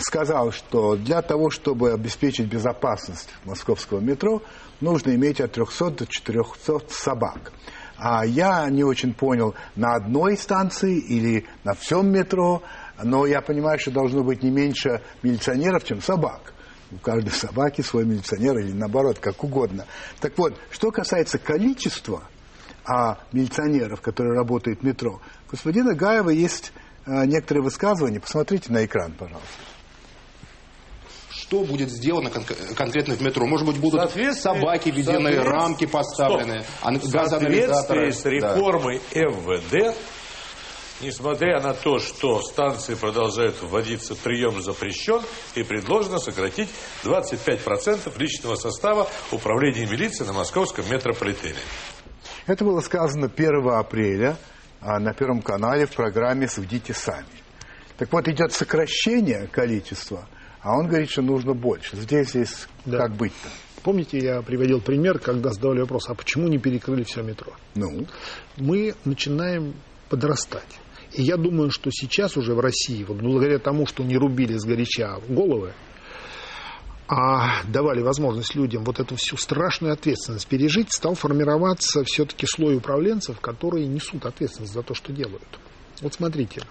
сказал, 0.00 0.52
что 0.52 0.96
для 0.96 1.22
того, 1.22 1.48
чтобы 1.48 1.90
обеспечить 1.90 2.46
безопасность 2.46 3.30
московского 3.46 4.00
метро, 4.00 4.42
нужно 4.82 5.14
иметь 5.14 5.40
от 5.40 5.52
300 5.52 5.92
до 5.92 6.06
400 6.06 6.80
собак. 6.90 7.52
А 7.96 8.26
я 8.26 8.68
не 8.68 8.84
очень 8.84 9.14
понял, 9.14 9.54
на 9.76 9.94
одной 9.94 10.36
станции 10.36 10.98
или 10.98 11.46
на 11.62 11.72
всем 11.72 12.10
метро, 12.12 12.62
но 13.02 13.26
я 13.26 13.40
понимаю, 13.40 13.78
что 13.78 13.90
должно 13.90 14.22
быть 14.22 14.42
не 14.42 14.50
меньше 14.50 15.02
милиционеров, 15.22 15.84
чем 15.84 16.00
собак. 16.00 16.52
У 16.90 16.96
каждой 16.96 17.32
собаки 17.32 17.80
свой 17.80 18.04
милиционер 18.04 18.58
или 18.58 18.72
наоборот, 18.72 19.18
как 19.18 19.42
угодно. 19.42 19.86
Так 20.20 20.36
вот, 20.38 20.54
что 20.70 20.90
касается 20.90 21.38
количества– 21.38 22.22
а 22.84 23.18
милиционеров, 23.32 24.00
которые 24.00 24.34
работают 24.34 24.80
в 24.80 24.82
метро. 24.84 25.20
У 25.48 25.50
господина 25.50 25.94
Гаева 25.94 26.30
есть 26.30 26.72
э, 27.06 27.24
некоторые 27.26 27.64
высказывания. 27.64 28.20
Посмотрите 28.20 28.72
на 28.72 28.84
экран, 28.84 29.12
пожалуйста. 29.12 29.48
Что 31.30 31.64
будет 31.64 31.90
сделано 31.90 32.30
кон- 32.30 32.44
конкретно 32.74 33.14
в 33.14 33.20
метро? 33.20 33.46
Может 33.46 33.66
быть, 33.66 33.78
будут 33.78 34.12
собаки 34.36 34.90
введены, 34.90 35.40
рамки 35.40 35.86
поставлены, 35.86 36.64
а 36.80 36.92
газоанализаторы? 36.92 38.10
В 38.10 38.14
с 38.14 38.24
реформой 38.24 39.00
да. 39.12 39.20
МВД 39.20 39.96
несмотря 41.04 41.60
на 41.60 41.74
то, 41.74 41.98
что 41.98 42.40
станции 42.40 42.94
продолжают 42.94 43.56
вводиться, 43.62 44.16
прием 44.16 44.60
запрещен, 44.62 45.20
и 45.54 45.62
предложено 45.62 46.18
сократить 46.18 46.68
25% 47.04 48.18
личного 48.18 48.56
состава 48.56 49.08
управления 49.30 49.86
милиции 49.86 50.24
на 50.24 50.32
московском 50.32 50.84
метрополитене. 50.90 51.58
Это 52.46 52.64
было 52.64 52.80
сказано 52.80 53.30
1 53.34 53.68
апреля 53.68 54.36
а, 54.80 54.98
на 54.98 55.14
Первом 55.14 55.42
канале 55.42 55.86
в 55.86 55.92
программе 55.92 56.48
«Судите 56.48 56.92
сами». 56.92 57.26
Так 57.96 58.12
вот, 58.12 58.26
идет 58.26 58.52
сокращение 58.52 59.46
количества, 59.46 60.28
а 60.60 60.76
он 60.76 60.88
говорит, 60.88 61.10
что 61.10 61.22
нужно 61.22 61.54
больше. 61.54 61.96
Здесь, 61.96 62.30
здесь 62.30 62.66
да. 62.84 62.98
как 62.98 63.12
быть-то? 63.12 63.48
Помните, 63.82 64.18
я 64.18 64.40
приводил 64.40 64.80
пример, 64.80 65.18
когда 65.18 65.50
задавали 65.50 65.80
вопрос, 65.80 66.08
а 66.08 66.14
почему 66.14 66.48
не 66.48 66.58
перекрыли 66.58 67.04
все 67.04 67.22
метро? 67.22 67.52
Ну? 67.74 68.06
Мы 68.56 68.94
начинаем 69.04 69.74
подрастать. 70.08 70.80
И 71.14 71.22
я 71.22 71.36
думаю, 71.36 71.70
что 71.70 71.90
сейчас 71.92 72.36
уже 72.36 72.54
в 72.54 72.60
России, 72.60 73.04
вот 73.04 73.18
благодаря 73.18 73.58
тому, 73.58 73.86
что 73.86 74.02
не 74.02 74.16
рубили 74.16 74.56
с 74.56 74.64
горяча 74.64 75.20
головы, 75.28 75.72
а 77.06 77.62
давали 77.68 78.02
возможность 78.02 78.54
людям 78.54 78.82
вот 78.84 78.98
эту 78.98 79.14
всю 79.16 79.36
страшную 79.36 79.92
ответственность 79.92 80.46
пережить, 80.48 80.92
стал 80.92 81.14
формироваться 81.14 82.02
все-таки 82.04 82.46
слой 82.46 82.76
управленцев, 82.76 83.40
которые 83.40 83.86
несут 83.86 84.26
ответственность 84.26 84.72
за 84.72 84.82
то, 84.82 84.94
что 84.94 85.12
делают. 85.12 85.46
Вот 86.00 86.14
смотрите, 86.14 86.62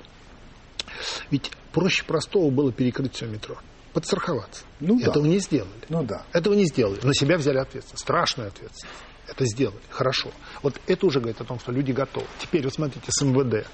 ведь 1.32 1.51
проще 1.71 2.03
простого 2.03 2.49
было 2.49 2.73
перекрыть 2.73 3.15
все 3.15 3.27
метро, 3.27 3.58
подстраховаться. 3.93 4.65
Ну, 4.82 4.99
Этого 4.99 5.23
да. 5.23 5.29
не 5.29 5.39
сделали. 5.39 5.71
Ну 5.88 6.03
да. 6.03 6.25
Этого 6.34 6.53
не 6.56 6.65
сделали. 6.65 6.99
На 7.03 7.13
себя 7.13 7.38
взяли 7.38 7.60
ответственность, 7.60 8.03
страшную 8.03 8.49
ответственность. 8.49 8.97
Это 9.36 9.46
сделали. 9.46 9.80
Хорошо. 9.89 10.30
Вот 10.62 10.80
это 10.88 11.06
уже 11.06 11.19
говорит 11.19 11.41
о 11.41 11.43
том, 11.43 11.60
что 11.60 11.72
люди 11.72 11.91
готовы. 11.91 12.28
Теперь 12.39 12.63
вот 12.63 12.74
смотрите, 12.74 13.08
с 13.10 13.24
МВД. 13.24 13.67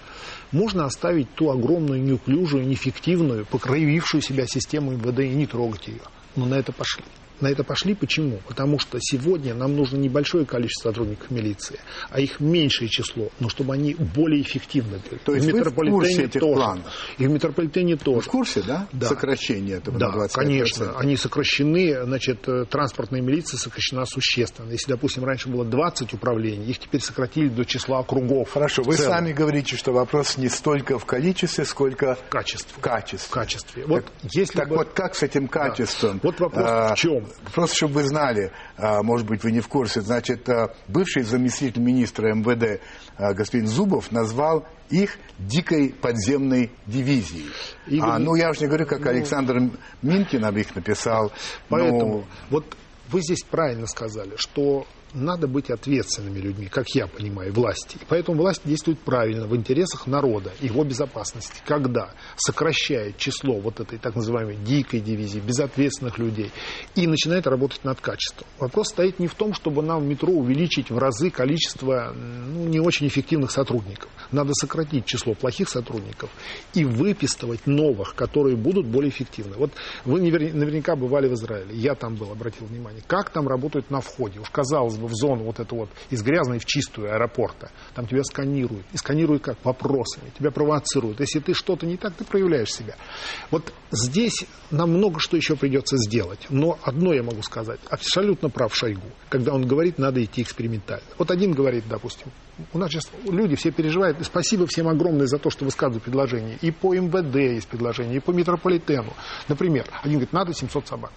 Можно 0.52 0.86
оставить 0.86 1.34
ту 1.36 1.50
огромную, 1.52 2.02
неуклюжую, 2.02 2.66
неэффективную, 2.66 3.46
покровившую 3.46 4.22
себя 4.22 4.48
систему 4.48 4.92
МВД 4.92 5.20
и 5.20 5.30
не 5.30 5.46
трогать 5.46 5.88
ее 5.88 6.02
но 6.36 6.46
на 6.46 6.56
это 6.56 6.72
пошли 6.72 7.04
на 7.42 7.48
это 7.48 7.64
пошли. 7.64 7.96
Почему? 7.96 8.40
Потому 8.48 8.80
что 8.80 8.98
сегодня 9.02 9.54
нам 9.54 9.76
нужно 9.76 9.98
небольшое 9.98 10.46
количество 10.46 10.90
сотрудников 10.90 11.30
милиции, 11.32 11.80
а 12.10 12.20
их 12.20 12.40
меньшее 12.40 12.90
число, 12.90 13.30
но 13.40 13.50
чтобы 13.50 13.74
они 13.74 13.96
более 13.96 14.42
эффективно 14.42 15.00
были. 15.10 15.20
То 15.24 15.36
есть 15.36 15.46
в 15.46 15.54
метрополитене 15.54 15.92
вы 15.92 16.04
в 16.04 16.06
курсе 16.06 16.24
этих 16.24 16.42
тоже. 16.42 16.56
планов? 16.56 16.86
И 17.18 17.28
в 17.28 17.30
метрополитене 17.30 17.96
тоже. 17.98 18.18
Вы 18.18 18.22
в 18.22 18.28
курсе, 18.28 18.62
да? 18.62 18.88
Да. 18.92 19.08
Сокращение 19.08 19.78
этого 19.78 19.98
да, 20.00 20.10
на 20.10 20.26
25%? 20.26 20.30
конечно. 20.34 20.98
Они 20.98 21.18
сокращены, 21.18 22.04
значит, 22.04 22.48
э, 22.48 22.66
транспортная 22.66 23.22
милиция 23.22 23.58
сокращена 23.58 24.06
существенно. 24.06 24.72
Если, 24.72 24.92
допустим, 24.92 25.24
раньше 25.26 25.50
было 25.50 25.66
20 25.66 26.14
управлений, 26.14 26.66
их 26.66 26.80
теперь 26.80 27.02
сократили 27.02 27.50
до 27.50 27.66
числа 27.66 28.00
округов. 28.00 28.52
Хорошо, 28.52 28.84
вы 28.84 28.98
сами 28.98 29.32
говорите, 29.32 29.76
что 29.76 29.92
вопрос 29.92 30.38
не 30.38 30.50
столько 30.50 31.00
в 31.00 31.06
количестве, 31.06 31.66
сколько 31.66 32.16
в 32.16 32.30
качестве. 32.30 32.74
В 32.76 32.80
качестве. 32.80 33.28
В 33.28 33.32
качестве. 33.32 33.86
Вот, 33.86 34.06
так 34.06 34.14
если 34.34 34.58
так 34.58 34.70
бы... 34.70 34.78
вот 34.78 34.90
как 34.94 35.16
с 35.16 35.24
этим 35.24 35.48
качеством? 35.48 36.14
Да. 36.14 36.20
Вот 36.24 36.40
вопрос 36.40 36.66
а, 36.68 36.96
в 36.96 36.98
чем? 36.98 37.28
Просто 37.54 37.76
чтобы 37.76 37.96
вы 37.96 38.04
знали, 38.04 38.52
а, 38.78 39.04
может 39.04 39.28
быть, 39.28 39.44
вы 39.44 39.52
не 39.52 39.62
в 39.62 39.68
курсе, 39.68 40.02
значит, 40.02 40.48
а, 40.50 40.74
бывший 40.88 41.24
заместитель 41.24 41.82
министра 41.82 42.34
МВД 42.34 42.82
а, 43.18 43.34
господин 43.34 43.68
Зубов 43.68 44.12
назвал 44.12 44.66
их 44.90 45.18
дикой 45.38 45.94
подземной 45.94 46.72
дивизией. 46.86 47.52
Игорь, 47.88 48.10
а, 48.10 48.20
ну, 48.20 48.36
я 48.36 48.50
уж 48.50 48.60
не 48.60 48.68
говорю, 48.68 48.86
как 48.86 49.02
ну, 49.02 49.10
Александр 49.10 49.72
Минкин 50.02 50.46
об 50.46 50.58
их 50.58 50.76
написал. 50.76 51.32
Поэтому, 51.70 52.20
но... 52.20 52.28
вот 52.50 52.78
вы 53.10 53.22
здесь 53.22 53.44
правильно 53.44 53.88
сказали, 53.88 54.34
что 54.38 54.86
надо 55.14 55.48
быть 55.48 55.70
ответственными 55.70 56.40
людьми, 56.40 56.68
как 56.68 56.88
я 56.90 57.08
понимаю, 57.08 57.54
власти. 57.54 57.98
И 57.98 58.06
поэтому 58.08 58.42
власть 58.42 58.62
действует 58.66 59.00
правильно, 59.00 59.48
в 59.48 59.56
интересах 59.56 60.08
народа, 60.08 60.52
его 60.60 60.84
безопасности. 60.84 61.62
Когда 61.66 62.14
сокращает 62.36 63.18
число 63.18 63.60
вот 63.60 63.80
этой 63.80 63.98
так 63.98 64.16
называемой 64.16 64.58
дикой 64.58 65.00
дивизии, 65.00 65.40
безответственных 65.40 66.18
людей, 66.20 66.52
и 66.96 67.08
начинает 67.08 67.48
работать 67.48 67.84
над 67.84 68.00
качеством. 68.02 68.48
Вопрос 68.60 68.90
стоит 68.90 69.20
не 69.20 69.28
в 69.28 69.36
том, 69.36 69.54
чтобы 69.54 69.82
нам 69.82 70.04
в 70.04 70.06
метро 70.06 70.32
увеличить 70.32 70.90
в 70.92 70.98
разы 70.98 71.30
количество 71.30 72.14
ну, 72.14 72.68
не 72.68 72.80
очень 72.80 73.08
эффективных 73.08 73.52
сотрудников. 73.52 74.10
Надо 74.32 74.54
сократить 74.54 75.06
число 75.06 75.34
плохих 75.34 75.70
сотрудников 75.70 76.30
и 76.74 76.86
выписывать 76.86 77.66
новых, 77.66 78.16
которые 78.16 78.56
будут 78.56 78.88
более 78.88 79.10
эффективны. 79.10 79.56
Вот 79.58 79.72
вы 80.06 80.22
наверняка 80.22 80.96
бывали 80.96 81.28
в 81.28 81.34
Израиле, 81.34 81.76
я 81.76 81.96
там 81.96 82.16
был, 82.16 82.32
обратил 82.32 82.68
внимание, 82.68 83.02
как 83.08 83.30
там 83.30 83.48
работают 83.48 83.90
на 83.90 84.02
входе. 84.02 84.40
Уж 84.40 84.50
казалось 84.50 84.99
бы, 85.00 85.08
в 85.08 85.14
зону 85.14 85.44
вот 85.46 85.60
эту 85.60 85.76
вот 85.76 85.90
из 86.10 86.22
грязной 86.22 86.60
в 86.60 86.66
чистую 86.66 87.14
аэропорта. 87.14 87.72
Там 87.96 88.08
тебя 88.08 88.24
сканируют. 88.24 88.86
И 88.94 88.98
сканируют 88.98 89.44
как? 89.44 89.58
Вопросами. 89.64 90.32
Тебя 90.38 90.52
провоцируют. 90.52 91.20
Если 91.20 91.40
ты 91.40 91.54
что-то 91.54 91.86
не 91.86 91.98
так, 91.98 92.14
ты 92.14 92.24
проявляешь 92.24 92.72
себя. 92.72 92.96
Вот 93.52 93.74
здесь 93.92 94.46
нам 94.72 94.92
много 94.92 95.20
что 95.20 95.38
еще 95.38 95.56
придется 95.56 95.98
сделать. 95.98 96.46
Но 96.50 96.78
одно 96.84 97.14
я 97.14 97.24
могу 97.24 97.42
сказать. 97.42 97.80
Абсолютно 97.90 98.50
прав 98.50 98.76
Шойгу. 98.76 99.08
Когда 99.30 99.54
он 99.54 99.68
говорит, 99.68 99.98
надо 99.98 100.24
идти 100.24 100.42
экспериментально. 100.42 101.06
Вот 101.18 101.32
один 101.32 101.54
говорит, 101.54 101.86
допустим, 101.90 102.32
у 102.74 102.78
нас 102.78 102.92
сейчас 102.92 103.10
люди 103.26 103.56
все 103.56 103.72
переживают. 103.72 104.20
И 104.20 104.24
спасибо 104.24 104.68
всем 104.68 104.88
огромное 104.88 105.28
за 105.28 105.38
то, 105.38 105.50
что 105.50 105.66
высказывают 105.66 106.04
предложения. 106.04 106.58
И 106.62 106.72
по 106.72 106.94
МВД 106.94 107.36
есть 107.36 107.68
предложения, 107.68 108.18
и 108.18 108.20
по 108.20 108.32
метрополитену. 108.32 109.14
Например, 109.48 109.86
один 110.02 110.14
говорит, 110.14 110.34
надо 110.34 110.54
700 110.54 110.88
собак. 110.88 111.12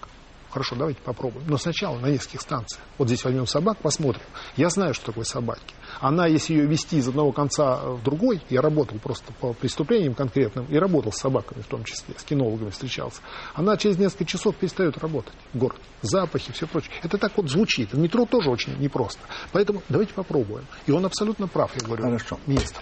Хорошо, 0.53 0.75
давайте 0.75 1.01
попробуем. 1.01 1.47
Но 1.47 1.57
сначала 1.57 1.97
на 1.97 2.11
нескольких 2.11 2.41
станциях. 2.41 2.79
Вот 2.99 3.07
здесь 3.07 3.23
возьмем 3.23 3.47
собак, 3.47 3.79
посмотрим. 3.79 4.21
Я 4.55 4.69
знаю, 4.69 4.93
что 4.93 5.07
такое 5.07 5.23
собаки. 5.23 5.73
Она, 5.99 6.27
если 6.27 6.53
ее 6.53 6.67
вести 6.67 6.97
из 6.97 7.07
одного 7.07 7.31
конца 7.31 7.77
в 7.77 8.03
другой, 8.03 8.39
я 8.51 8.61
работал 8.61 8.99
просто 8.99 9.33
по 9.33 9.53
преступлениям 9.53 10.13
конкретным 10.13 10.65
и 10.65 10.77
работал 10.77 11.11
с 11.11 11.17
собаками 11.17 11.63
в 11.63 11.65
том 11.65 11.83
числе, 11.83 12.13
с 12.15 12.23
кинологами 12.23 12.69
встречался, 12.69 13.21
она 13.55 13.77
через 13.77 13.97
несколько 13.97 14.25
часов 14.25 14.55
перестает 14.55 14.95
работать 14.99 15.33
в 15.53 15.57
городе. 15.57 15.81
Запахи, 16.03 16.51
все 16.51 16.67
прочее. 16.67 16.91
Это 17.01 17.17
так 17.17 17.35
вот 17.35 17.49
звучит. 17.49 17.91
В 17.91 17.97
метро 17.97 18.27
тоже 18.27 18.51
очень 18.51 18.77
непросто. 18.77 19.21
Поэтому 19.53 19.81
давайте 19.89 20.13
попробуем. 20.13 20.67
И 20.85 20.91
он 20.91 21.03
абсолютно 21.03 21.47
прав, 21.47 21.71
я 21.75 21.83
говорю, 21.83 22.03
Хорошо. 22.03 22.37
министр. 22.45 22.79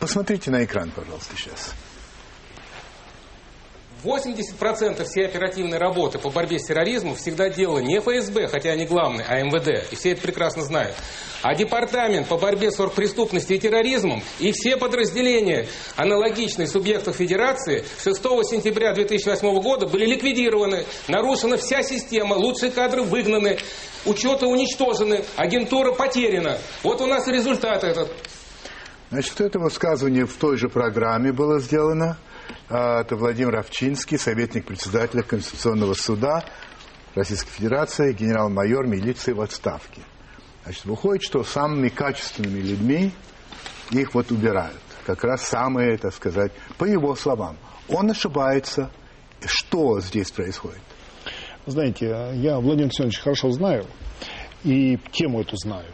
Посмотрите 0.00 0.50
на 0.50 0.64
экран, 0.64 0.90
пожалуйста, 0.90 1.36
сейчас. 1.36 1.74
80% 4.04 5.04
всей 5.04 5.24
оперативной 5.24 5.78
работы 5.78 6.18
по 6.18 6.30
борьбе 6.30 6.58
с 6.58 6.66
терроризмом 6.66 7.16
всегда 7.16 7.48
делала 7.48 7.78
не 7.78 7.98
ФСБ, 7.98 8.48
хотя 8.48 8.70
они 8.70 8.84
главные, 8.84 9.26
а 9.26 9.40
МВД. 9.40 9.90
И 9.92 9.96
все 9.96 10.12
это 10.12 10.20
прекрасно 10.20 10.62
знают. 10.62 10.94
А 11.42 11.54
департамент 11.54 12.28
по 12.28 12.36
борьбе 12.36 12.70
с 12.70 12.78
оргпреступностью 12.78 13.56
и 13.56 13.58
терроризмом 13.58 14.22
и 14.38 14.52
все 14.52 14.76
подразделения 14.76 15.66
аналогичные 15.96 16.68
субъектов 16.68 17.16
Федерации 17.16 17.84
6 18.02 18.16
сентября 18.44 18.92
2008 18.92 19.60
года 19.60 19.86
были 19.86 20.06
ликвидированы. 20.06 20.84
Нарушена 21.08 21.56
вся 21.56 21.82
система, 21.82 22.34
лучшие 22.34 22.70
кадры 22.70 23.02
выгнаны, 23.02 23.58
учеты 24.04 24.46
уничтожены, 24.46 25.24
агентура 25.36 25.92
потеряна. 25.92 26.58
Вот 26.82 27.00
у 27.00 27.06
нас 27.06 27.26
результат 27.28 27.84
этот. 27.84 28.10
Значит, 29.10 29.40
это 29.40 29.58
высказывание 29.58 30.26
в 30.26 30.34
той 30.34 30.56
же 30.56 30.68
программе 30.68 31.32
было 31.32 31.60
сделано. 31.60 32.18
А, 32.68 33.00
это 33.00 33.16
Владимир 33.16 33.56
Овчинский, 33.56 34.18
советник 34.18 34.66
председателя 34.66 35.22
Конституционного 35.22 35.94
суда 35.94 36.44
Российской 37.14 37.50
Федерации, 37.50 38.12
генерал-майор 38.12 38.86
милиции 38.86 39.32
в 39.32 39.40
отставке. 39.40 40.02
Значит, 40.64 40.84
выходит, 40.86 41.22
что 41.22 41.44
самыми 41.44 41.88
качественными 41.88 42.60
людьми 42.60 43.12
их 43.90 44.14
вот 44.14 44.30
убирают. 44.30 44.80
Как 45.04 45.22
раз 45.22 45.46
самые, 45.46 45.98
так 45.98 46.14
сказать, 46.14 46.52
по 46.78 46.84
его 46.84 47.14
словам. 47.14 47.56
Он 47.88 48.10
ошибается. 48.10 48.90
Что 49.44 50.00
здесь 50.00 50.30
происходит? 50.30 50.80
Знаете, 51.66 52.06
я 52.34 52.58
Владимир 52.58 52.84
Александрович 52.84 53.20
хорошо 53.20 53.50
знаю 53.50 53.84
и 54.64 54.98
тему 55.12 55.42
эту 55.42 55.56
знаю. 55.56 55.92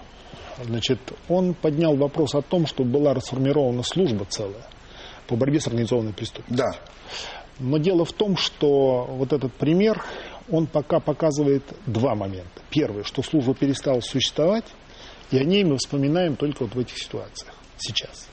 Значит, 0.62 1.00
он 1.28 1.54
поднял 1.54 1.96
вопрос 1.96 2.34
о 2.34 2.42
том, 2.42 2.66
что 2.66 2.84
была 2.84 3.12
расформирована 3.12 3.82
служба 3.82 4.24
целая 4.24 4.66
по 5.30 5.36
борьбе 5.36 5.60
с 5.60 5.68
организованной 5.68 6.12
преступностью. 6.12 6.56
Да. 6.56 6.76
Но 7.60 7.78
дело 7.78 8.04
в 8.04 8.12
том, 8.12 8.36
что 8.36 9.04
вот 9.04 9.32
этот 9.32 9.52
пример, 9.52 10.02
он 10.50 10.66
пока 10.66 10.98
показывает 10.98 11.62
два 11.86 12.16
момента. 12.16 12.62
Первое, 12.68 13.04
что 13.04 13.22
служба 13.22 13.54
перестала 13.54 14.00
существовать, 14.00 14.64
и 15.30 15.38
о 15.38 15.44
ней 15.44 15.62
мы 15.62 15.76
вспоминаем 15.76 16.34
только 16.34 16.64
вот 16.64 16.74
в 16.74 16.78
этих 16.78 16.98
ситуациях, 16.98 17.54
сейчас. 17.78 18.28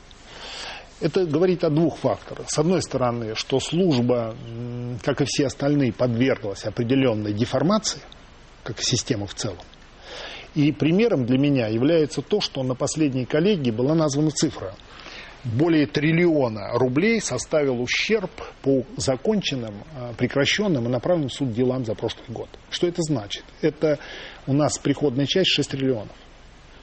Это 0.99 1.27
говорит 1.27 1.63
о 1.63 1.69
двух 1.69 1.97
факторах. 1.97 2.49
С 2.49 2.57
одной 2.57 2.81
стороны, 2.81 3.35
что 3.35 3.59
служба, 3.59 4.35
как 5.03 5.21
и 5.21 5.25
все 5.25 5.45
остальные, 5.45 5.93
подверглась 5.93 6.65
определенной 6.65 7.33
деформации, 7.33 8.01
как 8.63 8.79
и 8.79 8.83
система 8.83 9.27
в 9.27 9.35
целом. 9.35 9.61
И 10.55 10.71
примером 10.71 11.27
для 11.27 11.37
меня 11.37 11.67
является 11.67 12.23
то, 12.23 12.41
что 12.41 12.63
на 12.63 12.73
последней 12.73 13.25
коллегии 13.25 13.69
была 13.69 13.93
названа 13.93 14.31
цифра– 14.31 14.73
более 15.53 15.87
триллиона 15.87 16.77
рублей 16.77 17.21
составил 17.21 17.81
ущерб 17.81 18.31
по 18.61 18.83
законченным, 18.97 19.83
а, 19.95 20.13
прекращенным 20.13 20.85
и 20.85 20.89
направленным 20.89 21.29
в 21.29 21.33
суд 21.33 21.53
делам 21.53 21.85
за 21.85 21.95
прошлый 21.95 22.25
год. 22.27 22.49
Что 22.69 22.87
это 22.87 23.01
значит? 23.01 23.43
Это 23.61 23.99
у 24.45 24.53
нас 24.53 24.77
приходная 24.77 25.25
часть 25.25 25.51
6 25.51 25.71
триллионов. 25.71 26.15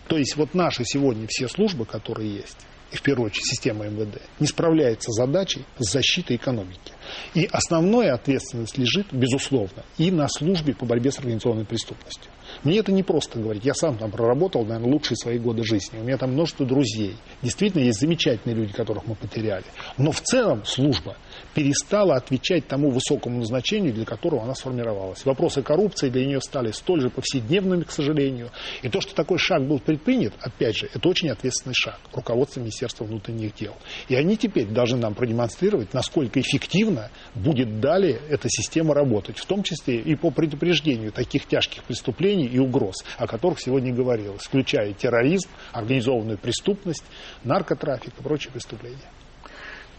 То 0.09 0.19
есть 0.19 0.37
вот 0.37 0.55
наши 0.55 0.85
сегодня 0.85 1.27
все 1.29 1.49
службы, 1.49 1.87
которые 1.87 2.37
есть, 2.37 2.59
и 2.93 2.97
в 2.97 3.03
первую 3.03 3.27
очередь 3.27 3.47
система 3.47 3.87
МВД, 3.87 4.21
не 4.39 4.47
справляется 4.47 5.11
с 5.11 5.17
задачей 5.17 5.65
защиты 5.79 6.37
экономики. 6.37 6.93
И 7.35 7.49
основная 7.51 8.15
ответственность 8.15 8.79
лежит, 8.79 9.07
безусловно, 9.13 9.85
и 9.99 10.11
на 10.11 10.29
службе 10.29 10.75
по 10.75 10.85
борьбе 10.85 11.11
с 11.11 11.19
организованной 11.19 11.65
преступностью. 11.65 12.31
Мне 12.65 12.79
это 12.79 12.93
не 12.93 13.03
просто 13.03 13.39
говорить. 13.39 13.65
Я 13.65 13.75
сам 13.75 13.97
там 13.99 14.11
проработал, 14.11 14.65
наверное, 14.65 14.93
лучшие 14.93 15.17
свои 15.17 15.39
годы 15.39 15.63
жизни. 15.65 15.99
У 15.99 16.03
меня 16.05 16.17
там 16.17 16.33
множество 16.33 16.65
друзей. 16.67 17.17
Действительно, 17.43 17.83
есть 17.83 18.01
замечательные 18.01 18.57
люди, 18.57 18.73
которых 18.73 19.07
мы 19.07 19.15
потеряли. 19.15 19.65
Но 19.99 20.13
в 20.13 20.21
целом 20.23 20.65
служба 20.65 21.17
перестала 21.55 22.17
отвечать 22.17 22.67
тому 22.67 22.91
высокому 22.91 23.39
назначению, 23.39 23.95
для 23.95 24.05
которого 24.05 24.43
она 24.43 24.55
сформировалась. 24.55 25.25
Вопросы 25.25 25.63
коррупции 25.63 26.11
для 26.11 26.27
нее 26.27 26.41
стали 26.41 26.73
столь 26.73 27.03
же 27.03 27.11
повседневными, 27.11 27.85
к 27.85 27.91
сожалению. 27.91 28.51
И 28.83 28.89
то, 28.89 29.01
что 29.01 29.15
такой 29.15 29.39
шаг 29.39 29.67
был 29.67 29.79
предпринят, 29.79 30.35
опять 30.41 30.77
же, 30.77 30.89
это 30.93 31.09
очень 31.09 31.31
ответственный 31.31 31.75
шаг 31.75 31.99
руководства 32.13 32.61
Министерства 32.61 33.05
внутренних 33.05 33.55
дел. 33.55 33.75
И 34.09 34.15
они 34.15 34.37
теперь 34.37 34.67
должны 34.67 34.99
нам 34.99 35.15
продемонстрировать, 35.15 35.95
насколько 35.95 36.41
эффективно 36.41 37.11
будет 37.35 37.81
далее 37.81 38.21
эта 38.29 38.49
система 38.49 38.95
работать, 38.95 39.39
в 39.39 39.47
том 39.47 39.63
числе 39.63 39.99
и 40.01 40.15
по 40.17 40.31
предупреждению 40.31 41.13
таких 41.13 41.47
тяжких 41.47 41.85
преступлений 41.85 42.47
и 42.47 42.59
угроз, 42.59 42.97
о 43.19 43.27
которых 43.27 43.61
сегодня 43.61 43.95
говорилось, 43.95 44.43
включая 44.43 44.93
терроризм, 44.93 45.49
организованную 45.73 46.39
преступность, 46.39 47.05
наркотрафик 47.45 48.13
и 48.19 48.23
прочие 48.23 48.53
преступления. 48.53 48.99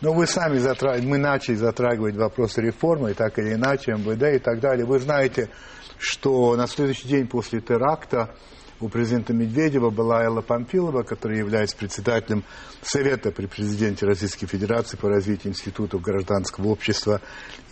Но 0.01 0.13
вы 0.13 0.27
сами 0.27 0.57
затрагиваете, 0.57 1.07
мы 1.07 1.17
начали 1.17 1.55
затрагивать 1.55 2.15
вопросы 2.15 2.61
реформы, 2.61 3.13
так 3.13 3.39
или 3.39 3.53
иначе, 3.53 3.93
МВД 3.93 4.35
и 4.35 4.39
так 4.39 4.59
далее. 4.59 4.85
Вы 4.85 4.99
знаете, 4.99 5.49
что 5.97 6.55
на 6.55 6.67
следующий 6.67 7.07
день 7.07 7.27
после 7.27 7.61
теракта 7.61 8.35
у 8.79 8.89
президента 8.89 9.33
Медведева 9.33 9.89
была 9.89 10.23
Элла 10.23 10.41
Памфилова, 10.41 11.03
которая 11.03 11.39
является 11.39 11.77
председателем 11.77 12.43
Совета 12.81 13.31
при 13.31 13.45
президенте 13.45 14.05
Российской 14.05 14.47
Федерации 14.47 14.97
по 14.97 15.09
развитию 15.09 15.53
институтов 15.53 16.01
гражданского 16.01 16.67
общества 16.67 17.21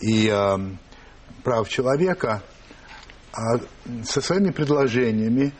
и 0.00 0.28
э, 0.32 0.58
прав 1.42 1.68
человека, 1.68 2.42
а 3.32 3.58
со 4.04 4.20
своими 4.22 4.50
предложениями, 4.50 5.52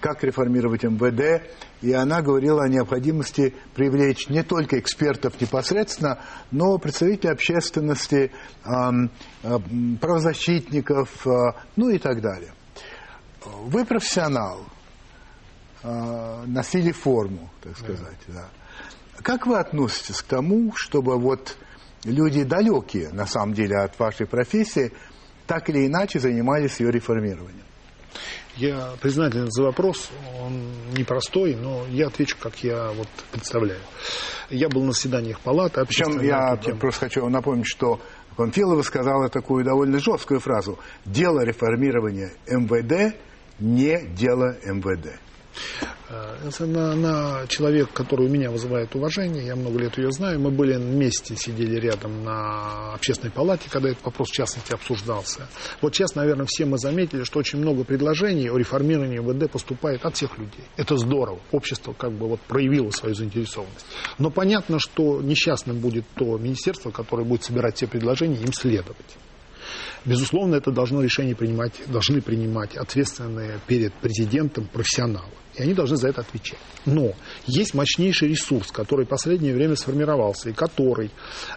как 0.00 0.22
реформировать 0.22 0.84
МВД, 0.84 1.42
и 1.82 1.92
она 1.92 2.22
говорила 2.22 2.62
о 2.62 2.68
необходимости 2.68 3.52
привлечь 3.74 4.28
не 4.28 4.42
только 4.42 4.78
экспертов 4.78 5.40
непосредственно, 5.40 6.20
но 6.50 6.78
представителей 6.78 7.32
общественности, 7.32 8.30
правозащитников, 10.00 11.26
ну 11.74 11.88
и 11.90 11.98
так 11.98 12.20
далее. 12.20 12.52
Вы 13.44 13.84
профессионал, 13.84 14.64
носили 15.82 16.92
форму, 16.92 17.50
так 17.60 17.76
сказать. 17.76 18.18
Да. 18.28 18.48
Как 19.22 19.46
вы 19.46 19.58
относитесь 19.58 20.22
к 20.22 20.26
тому, 20.26 20.72
чтобы 20.76 21.18
вот 21.18 21.56
люди 22.04 22.44
далекие, 22.44 23.10
на 23.10 23.26
самом 23.26 23.54
деле, 23.54 23.78
от 23.78 23.98
вашей 23.98 24.26
профессии, 24.26 24.92
так 25.46 25.68
или 25.68 25.86
иначе 25.86 26.20
занимались 26.20 26.78
ее 26.80 26.90
реформированием? 26.90 27.65
Я 28.56 28.92
признателен 29.02 29.50
за 29.50 29.64
вопрос, 29.64 30.10
он 30.40 30.72
непростой, 30.96 31.54
но 31.54 31.84
я 31.90 32.06
отвечу, 32.06 32.36
как 32.40 32.56
я 32.64 32.90
вот 32.92 33.08
представляю. 33.30 33.80
Я 34.48 34.68
был 34.68 34.82
на 34.82 34.92
заседаниях 34.92 35.40
палаты. 35.40 35.84
Причем 35.84 36.20
я 36.22 36.56
просто 36.80 37.06
хочу 37.06 37.28
напомнить, 37.28 37.66
что 37.66 38.00
Памфилова 38.36 38.82
сказала 38.82 39.28
такую 39.28 39.64
довольно 39.64 39.98
жесткую 39.98 40.40
фразу. 40.40 40.78
Дело 41.04 41.40
реформирования 41.40 42.32
МВД 42.46 43.16
не 43.58 44.06
дело 44.14 44.56
МВД. 44.64 45.18
Э, 46.08 46.48
она, 46.60 46.92
она 46.92 47.46
человек, 47.48 47.92
который 47.92 48.26
у 48.26 48.30
меня 48.30 48.50
вызывает 48.50 48.94
уважение. 48.94 49.46
Я 49.46 49.56
много 49.56 49.78
лет 49.78 49.98
ее 49.98 50.12
знаю. 50.12 50.40
Мы 50.40 50.50
были 50.50 50.76
вместе, 50.76 51.36
сидели 51.36 51.78
рядом 51.80 52.24
на 52.24 52.94
общественной 52.94 53.32
палате, 53.32 53.68
когда 53.70 53.90
этот 53.90 54.04
вопрос 54.04 54.28
в 54.28 54.34
частности 54.34 54.72
обсуждался. 54.72 55.48
Вот 55.80 55.94
сейчас, 55.94 56.14
наверное, 56.14 56.46
все 56.46 56.64
мы 56.64 56.78
заметили, 56.78 57.24
что 57.24 57.40
очень 57.40 57.58
много 57.58 57.84
предложений 57.84 58.50
о 58.50 58.58
реформировании 58.58 59.18
МВД 59.18 59.50
поступает 59.50 60.04
от 60.04 60.16
всех 60.16 60.38
людей. 60.38 60.64
Это 60.76 60.96
здорово. 60.96 61.40
Общество 61.50 61.92
как 61.92 62.12
бы 62.12 62.28
вот 62.28 62.40
проявило 62.42 62.90
свою 62.90 63.14
заинтересованность. 63.14 63.86
Но 64.18 64.30
понятно, 64.30 64.78
что 64.78 65.20
несчастным 65.20 65.78
будет 65.78 66.04
то 66.14 66.38
министерство, 66.38 66.90
которое 66.90 67.24
будет 67.24 67.42
собирать 67.42 67.76
все 67.76 67.86
предложения, 67.86 68.36
им 68.36 68.52
следовать. 68.52 69.16
Безусловно, 70.04 70.54
это 70.54 70.70
должно 70.70 71.02
решение 71.02 71.34
принимать, 71.34 71.72
должны 71.88 72.20
принимать 72.22 72.76
ответственные 72.76 73.58
перед 73.66 73.92
президентом 73.94 74.68
профессионалы. 74.68 75.32
И 75.56 75.62
они 75.62 75.74
должны 75.74 75.96
за 75.96 76.08
это 76.08 76.20
отвечать. 76.20 76.58
Но 76.84 77.12
есть 77.46 77.74
мощнейший 77.74 78.28
ресурс, 78.28 78.70
который 78.70 79.06
в 79.06 79.08
последнее 79.08 79.54
время 79.54 79.76
сформировался, 79.76 80.50
и 80.50 80.52
который, 80.52 81.10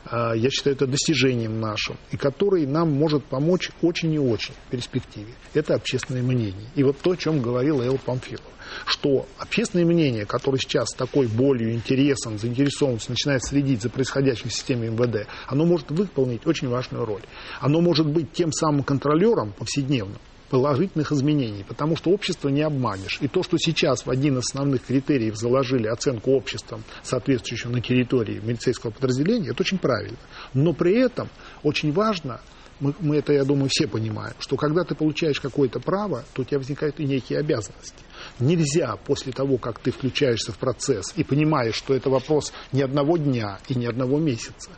э, 0.10 0.34
я 0.36 0.50
считаю, 0.50 0.76
это 0.76 0.88
достижением 0.88 1.60
нашим, 1.60 1.98
и 2.12 2.18
который 2.18 2.66
нам 2.66 2.92
может 2.92 3.26
помочь 3.26 3.72
очень 3.82 4.14
и 4.14 4.20
очень 4.20 4.54
в 4.68 4.72
перспективе. 4.72 5.34
Это 5.54 5.76
общественное 5.76 6.24
мнение. 6.24 6.70
И 6.76 6.84
вот 6.84 6.98
то, 7.00 7.12
о 7.12 7.18
чем 7.18 7.42
говорил 7.42 7.82
Эл 7.82 7.98
Памфилов 7.98 8.42
что 8.86 9.26
общественное 9.38 9.86
мнение, 9.86 10.26
которое 10.26 10.60
сейчас 10.60 10.90
с 10.90 10.96
такой 10.96 11.28
болью, 11.28 11.74
интересом, 11.74 12.38
заинтересованностью 12.38 13.14
начинает 13.14 13.44
следить 13.44 13.82
за 13.82 13.90
происходящим 13.90 14.50
в 14.50 14.54
системе 14.54 14.90
МВД, 14.90 15.28
оно 15.48 15.66
может 15.66 15.92
выполнить 15.92 16.46
очень 16.46 16.68
важную 16.68 17.06
роль. 17.06 17.24
Оно 17.60 17.82
может 17.82 18.08
быть 18.08 18.32
тем 18.32 18.52
самым 18.52 18.84
контролером 18.84 19.54
повседневным, 19.54 20.20
положительных 20.50 21.12
изменений, 21.12 21.64
потому 21.68 21.96
что 21.96 22.12
общество 22.12 22.50
не 22.50 22.62
обманешь. 22.62 23.20
И 23.22 23.28
то, 23.28 23.44
что 23.44 23.58
сейчас 23.58 24.06
в 24.06 24.10
один 24.10 24.38
из 24.38 24.50
основных 24.50 24.86
критериев 24.86 25.36
заложили 25.36 25.88
оценку 25.88 26.32
обществом, 26.32 26.84
соответствующую 27.04 27.72
на 27.72 27.82
территории 27.82 28.40
милицейского 28.40 28.92
подразделения, 28.92 29.50
это 29.50 29.62
очень 29.62 29.78
правильно. 29.78 30.18
Но 30.54 30.74
при 30.74 31.00
этом 31.00 31.30
очень 31.64 31.92
важно 31.92 32.42
мы, 32.80 32.94
мы 33.00 33.18
это, 33.18 33.34
я 33.34 33.44
думаю, 33.44 33.70
все 33.70 33.88
понимаем, 33.88 34.36
что 34.40 34.56
когда 34.56 34.84
ты 34.84 34.96
получаешь 34.96 35.40
какое-то 35.40 35.80
право, 35.80 36.24
то 36.34 36.42
у 36.42 36.46
тебя 36.46 36.60
возникают 36.60 37.00
и 37.00 37.06
некие 37.06 37.40
обязанности. 37.40 38.04
Нельзя 38.40 38.96
после 38.96 39.34
того, 39.34 39.58
как 39.58 39.80
ты 39.80 39.92
включаешься 39.92 40.52
в 40.52 40.58
процесс 40.58 41.14
и 41.16 41.24
понимаешь, 41.24 41.76
что 41.76 41.94
это 41.94 42.10
вопрос 42.10 42.54
не 42.72 42.82
одного 42.82 43.18
дня 43.18 43.60
и 43.68 43.76
не 43.76 43.86
одного 43.86 44.18
месяца, 44.18 44.72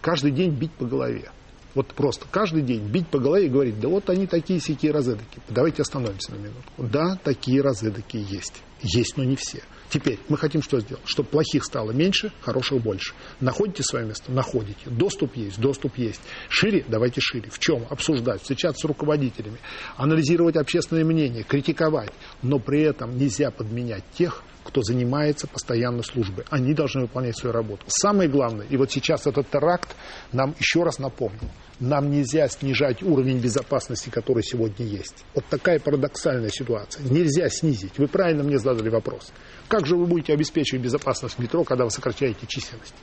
каждый 0.00 0.30
день 0.30 0.52
бить 0.52 0.72
по 0.72 0.86
голове. 0.86 1.30
Вот 1.74 1.88
просто 1.88 2.26
каждый 2.30 2.62
день 2.62 2.86
бить 2.86 3.08
по 3.08 3.18
голове 3.18 3.46
и 3.46 3.48
говорить, 3.48 3.80
да 3.80 3.88
вот 3.88 4.08
они 4.08 4.26
такие 4.26 4.60
сякие 4.60 4.92
разыдоки. 4.92 5.40
Давайте 5.48 5.82
остановимся 5.82 6.32
на 6.32 6.36
минутку. 6.36 6.82
Да, 6.84 7.18
такие 7.22 7.60
разыдоки 7.60 8.16
есть. 8.16 8.62
Есть, 8.82 9.16
но 9.16 9.24
не 9.24 9.34
все. 9.36 9.62
Теперь 9.88 10.18
мы 10.28 10.36
хотим 10.36 10.62
что 10.62 10.80
сделать? 10.80 11.02
Чтобы 11.06 11.28
плохих 11.28 11.64
стало 11.64 11.92
меньше, 11.92 12.32
хороших 12.40 12.82
больше. 12.82 13.14
Находите 13.40 13.82
свое 13.82 14.06
место? 14.06 14.30
Находите. 14.30 14.80
Доступ 14.86 15.36
есть? 15.36 15.60
Доступ 15.60 15.96
есть. 15.96 16.20
Шире? 16.48 16.84
Давайте 16.88 17.20
шире. 17.20 17.48
В 17.50 17.58
чем? 17.58 17.86
Обсуждать, 17.90 18.42
встречаться 18.42 18.82
с 18.82 18.84
руководителями, 18.84 19.58
анализировать 19.96 20.56
общественное 20.56 21.04
мнение, 21.04 21.44
критиковать. 21.44 22.12
Но 22.42 22.58
при 22.58 22.82
этом 22.82 23.16
нельзя 23.16 23.50
подменять 23.50 24.04
тех, 24.12 24.42
кто 24.64 24.82
занимается 24.82 25.46
постоянно 25.46 26.02
службой. 26.02 26.44
Они 26.50 26.74
должны 26.74 27.02
выполнять 27.02 27.36
свою 27.36 27.52
работу. 27.52 27.84
Самое 27.86 28.28
главное, 28.28 28.66
и 28.66 28.76
вот 28.76 28.90
сейчас 28.90 29.26
этот 29.26 29.48
теракт 29.50 29.94
нам 30.32 30.54
еще 30.58 30.82
раз 30.82 30.98
напомнил, 30.98 31.50
нам 31.80 32.10
нельзя 32.10 32.48
снижать 32.48 33.02
уровень 33.02 33.38
безопасности, 33.38 34.08
который 34.08 34.42
сегодня 34.42 34.86
есть. 34.86 35.24
Вот 35.34 35.44
такая 35.50 35.78
парадоксальная 35.78 36.50
ситуация. 36.50 37.04
Нельзя 37.08 37.48
снизить. 37.48 37.98
Вы 37.98 38.08
правильно 38.08 38.42
мне 38.42 38.58
задали 38.58 38.88
вопрос. 38.88 39.32
Как 39.68 39.86
же 39.86 39.96
вы 39.96 40.06
будете 40.06 40.32
обеспечивать 40.32 40.82
безопасность 40.82 41.38
метро, 41.38 41.64
когда 41.64 41.84
вы 41.84 41.90
сокращаете 41.90 42.46
численность? 42.46 42.94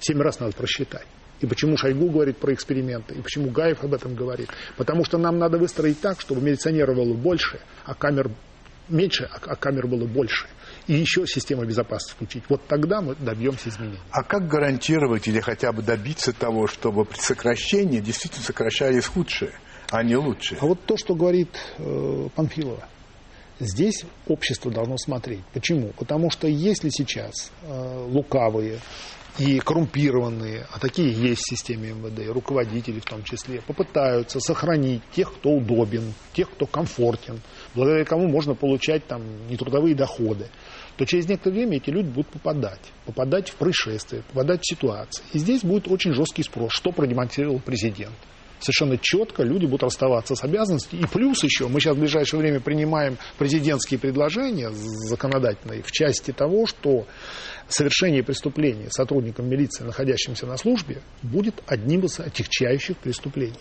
Семь 0.00 0.20
раз 0.20 0.40
надо 0.40 0.52
просчитать. 0.52 1.06
И 1.40 1.46
почему 1.46 1.76
Шойгу 1.76 2.08
говорит 2.08 2.38
про 2.38 2.54
эксперименты, 2.54 3.14
и 3.14 3.20
почему 3.20 3.50
Гаев 3.50 3.82
об 3.82 3.94
этом 3.94 4.14
говорит. 4.14 4.48
Потому 4.76 5.04
что 5.04 5.18
нам 5.18 5.38
надо 5.38 5.58
выстроить 5.58 6.00
так, 6.00 6.20
чтобы 6.20 6.40
милиционеров 6.40 6.96
было 6.96 7.14
больше, 7.14 7.60
а 7.84 7.94
камер 7.94 8.30
меньше, 8.88 9.28
а, 9.32 9.38
а 9.44 9.56
камер 9.56 9.88
было 9.88 10.06
больше. 10.06 10.46
И 10.86 10.94
еще 10.94 11.26
систему 11.26 11.64
безопасности 11.64 12.14
включить. 12.14 12.44
Вот 12.48 12.66
тогда 12.66 13.00
мы 13.00 13.14
добьемся 13.14 13.68
изменений. 13.68 13.98
А 14.10 14.22
как 14.22 14.48
гарантировать 14.48 15.28
или 15.28 15.40
хотя 15.40 15.72
бы 15.72 15.82
добиться 15.82 16.32
того, 16.32 16.66
чтобы 16.66 17.04
при 17.04 17.18
сокращении 17.18 18.00
действительно 18.00 18.42
сокращались 18.44 19.06
худшие, 19.06 19.52
а 19.90 20.02
не 20.02 20.16
лучшие? 20.16 20.58
А 20.60 20.66
вот 20.66 20.84
то, 20.84 20.96
что 20.96 21.14
говорит 21.14 21.50
э, 21.78 22.28
Панфилова. 22.34 22.88
Здесь 23.60 24.04
общество 24.26 24.72
должно 24.72 24.96
смотреть. 24.96 25.44
Почему? 25.52 25.92
Потому 25.96 26.30
что 26.30 26.48
если 26.48 26.88
сейчас 26.88 27.52
э, 27.62 28.06
лукавые 28.08 28.80
и 29.38 29.60
коррумпированные, 29.60 30.66
а 30.70 30.78
такие 30.78 31.10
есть 31.10 31.42
в 31.42 31.50
системе 31.50 31.92
МВД, 31.92 32.28
руководители 32.28 32.98
в 32.98 33.04
том 33.04 33.22
числе, 33.24 33.62
попытаются 33.62 34.40
сохранить 34.40 35.02
тех, 35.14 35.32
кто 35.32 35.50
удобен, 35.50 36.12
тех, 36.34 36.50
кто 36.50 36.66
комфортен, 36.66 37.40
благодаря 37.74 38.04
кому 38.04 38.28
можно 38.28 38.54
получать 38.54 39.06
там 39.06 39.22
нетрудовые 39.48 39.94
доходы, 39.94 40.48
то 41.02 41.06
через 41.06 41.28
некоторое 41.28 41.56
время 41.56 41.78
эти 41.78 41.90
люди 41.90 42.06
будут 42.10 42.28
попадать. 42.28 42.78
Попадать 43.06 43.50
в 43.50 43.56
происшествия, 43.56 44.22
попадать 44.22 44.60
в 44.62 44.68
ситуации. 44.68 45.24
И 45.32 45.38
здесь 45.38 45.62
будет 45.62 45.88
очень 45.88 46.12
жесткий 46.12 46.44
спрос, 46.44 46.70
что 46.72 46.92
продемонстрировал 46.92 47.58
президент 47.58 48.14
совершенно 48.60 48.96
четко 48.96 49.42
люди 49.42 49.64
будут 49.64 49.82
расставаться 49.82 50.36
с 50.36 50.44
обязанностями. 50.44 51.00
И 51.00 51.06
плюс 51.06 51.42
еще, 51.42 51.66
мы 51.66 51.80
сейчас 51.80 51.96
в 51.96 51.98
ближайшее 51.98 52.38
время 52.38 52.60
принимаем 52.60 53.18
президентские 53.36 53.98
предложения 53.98 54.70
законодательные 54.70 55.82
в 55.82 55.90
части 55.90 56.30
того, 56.30 56.66
что 56.66 57.08
совершение 57.66 58.22
преступления 58.22 58.88
сотрудником 58.88 59.50
милиции, 59.50 59.82
находящимся 59.82 60.46
на 60.46 60.56
службе, 60.56 61.02
будет 61.24 61.60
одним 61.66 62.04
из 62.04 62.20
отягчающих 62.20 62.98
преступлений, 62.98 63.58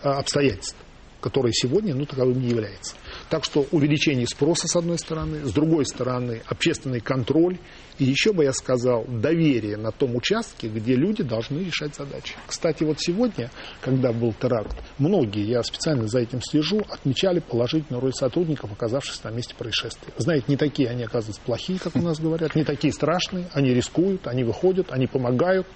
а, 0.00 0.20
обстоятельств 0.20 0.76
которое 1.22 1.52
сегодня 1.52 1.94
ну, 1.94 2.04
таковым 2.04 2.40
не 2.40 2.48
является. 2.48 2.96
Так 3.32 3.46
что 3.46 3.64
увеличение 3.70 4.26
спроса, 4.26 4.68
с 4.68 4.76
одной 4.76 4.98
стороны, 4.98 5.46
с 5.46 5.52
другой 5.52 5.86
стороны, 5.86 6.42
общественный 6.48 7.00
контроль 7.00 7.56
и 7.98 8.04
еще 8.04 8.34
бы 8.34 8.44
я 8.44 8.52
сказал, 8.52 9.06
доверие 9.06 9.78
на 9.78 9.90
том 9.90 10.16
участке, 10.16 10.68
где 10.68 10.96
люди 10.96 11.22
должны 11.22 11.60
решать 11.60 11.94
задачи. 11.94 12.34
Кстати, 12.46 12.84
вот 12.84 13.00
сегодня, 13.00 13.50
когда 13.80 14.12
был 14.12 14.34
теракт, 14.34 14.76
многие, 14.98 15.46
я 15.46 15.62
специально 15.62 16.06
за 16.08 16.20
этим 16.20 16.42
слежу, 16.42 16.82
отмечали 16.90 17.38
положительную 17.40 18.02
роль 18.02 18.12
сотрудников, 18.12 18.70
оказавшихся 18.70 19.30
на 19.30 19.34
месте 19.34 19.54
происшествия. 19.54 20.12
Знаете, 20.18 20.44
не 20.48 20.58
такие 20.58 20.90
они, 20.90 21.04
оказывается, 21.04 21.40
плохие, 21.42 21.78
как 21.78 21.96
у 21.96 22.00
нас 22.02 22.20
говорят, 22.20 22.54
не 22.54 22.64
такие 22.64 22.92
страшные, 22.92 23.48
они 23.54 23.72
рискуют, 23.72 24.26
они 24.26 24.44
выходят, 24.44 24.88
они 24.90 25.06
помогают. 25.06 25.66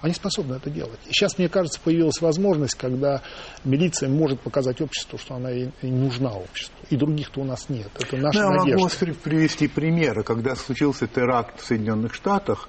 Они 0.00 0.14
способны 0.14 0.54
это 0.54 0.70
делать. 0.70 0.98
И 1.06 1.12
сейчас, 1.12 1.36
мне 1.36 1.48
кажется, 1.48 1.78
появилась 1.82 2.20
возможность, 2.20 2.74
когда 2.74 3.22
милиция 3.64 4.08
может 4.08 4.40
показать 4.40 4.80
обществу, 4.80 5.18
что 5.18 5.34
она 5.34 5.50
и 5.50 5.68
нужна 5.82 6.32
обществу. 6.32 6.74
И 6.88 6.96
других-то 6.96 7.40
у 7.40 7.44
нас 7.44 7.68
нет. 7.68 7.90
Это 7.98 8.16
наша 8.16 8.42
ну, 8.42 8.48
надежда. 8.50 8.70
Я 8.70 8.76
могу 8.76 9.18
привести 9.22 9.68
примеры. 9.68 10.22
Когда 10.22 10.54
случился 10.54 11.06
теракт 11.06 11.60
в 11.60 11.66
Соединенных 11.66 12.14
Штатах 12.14 12.68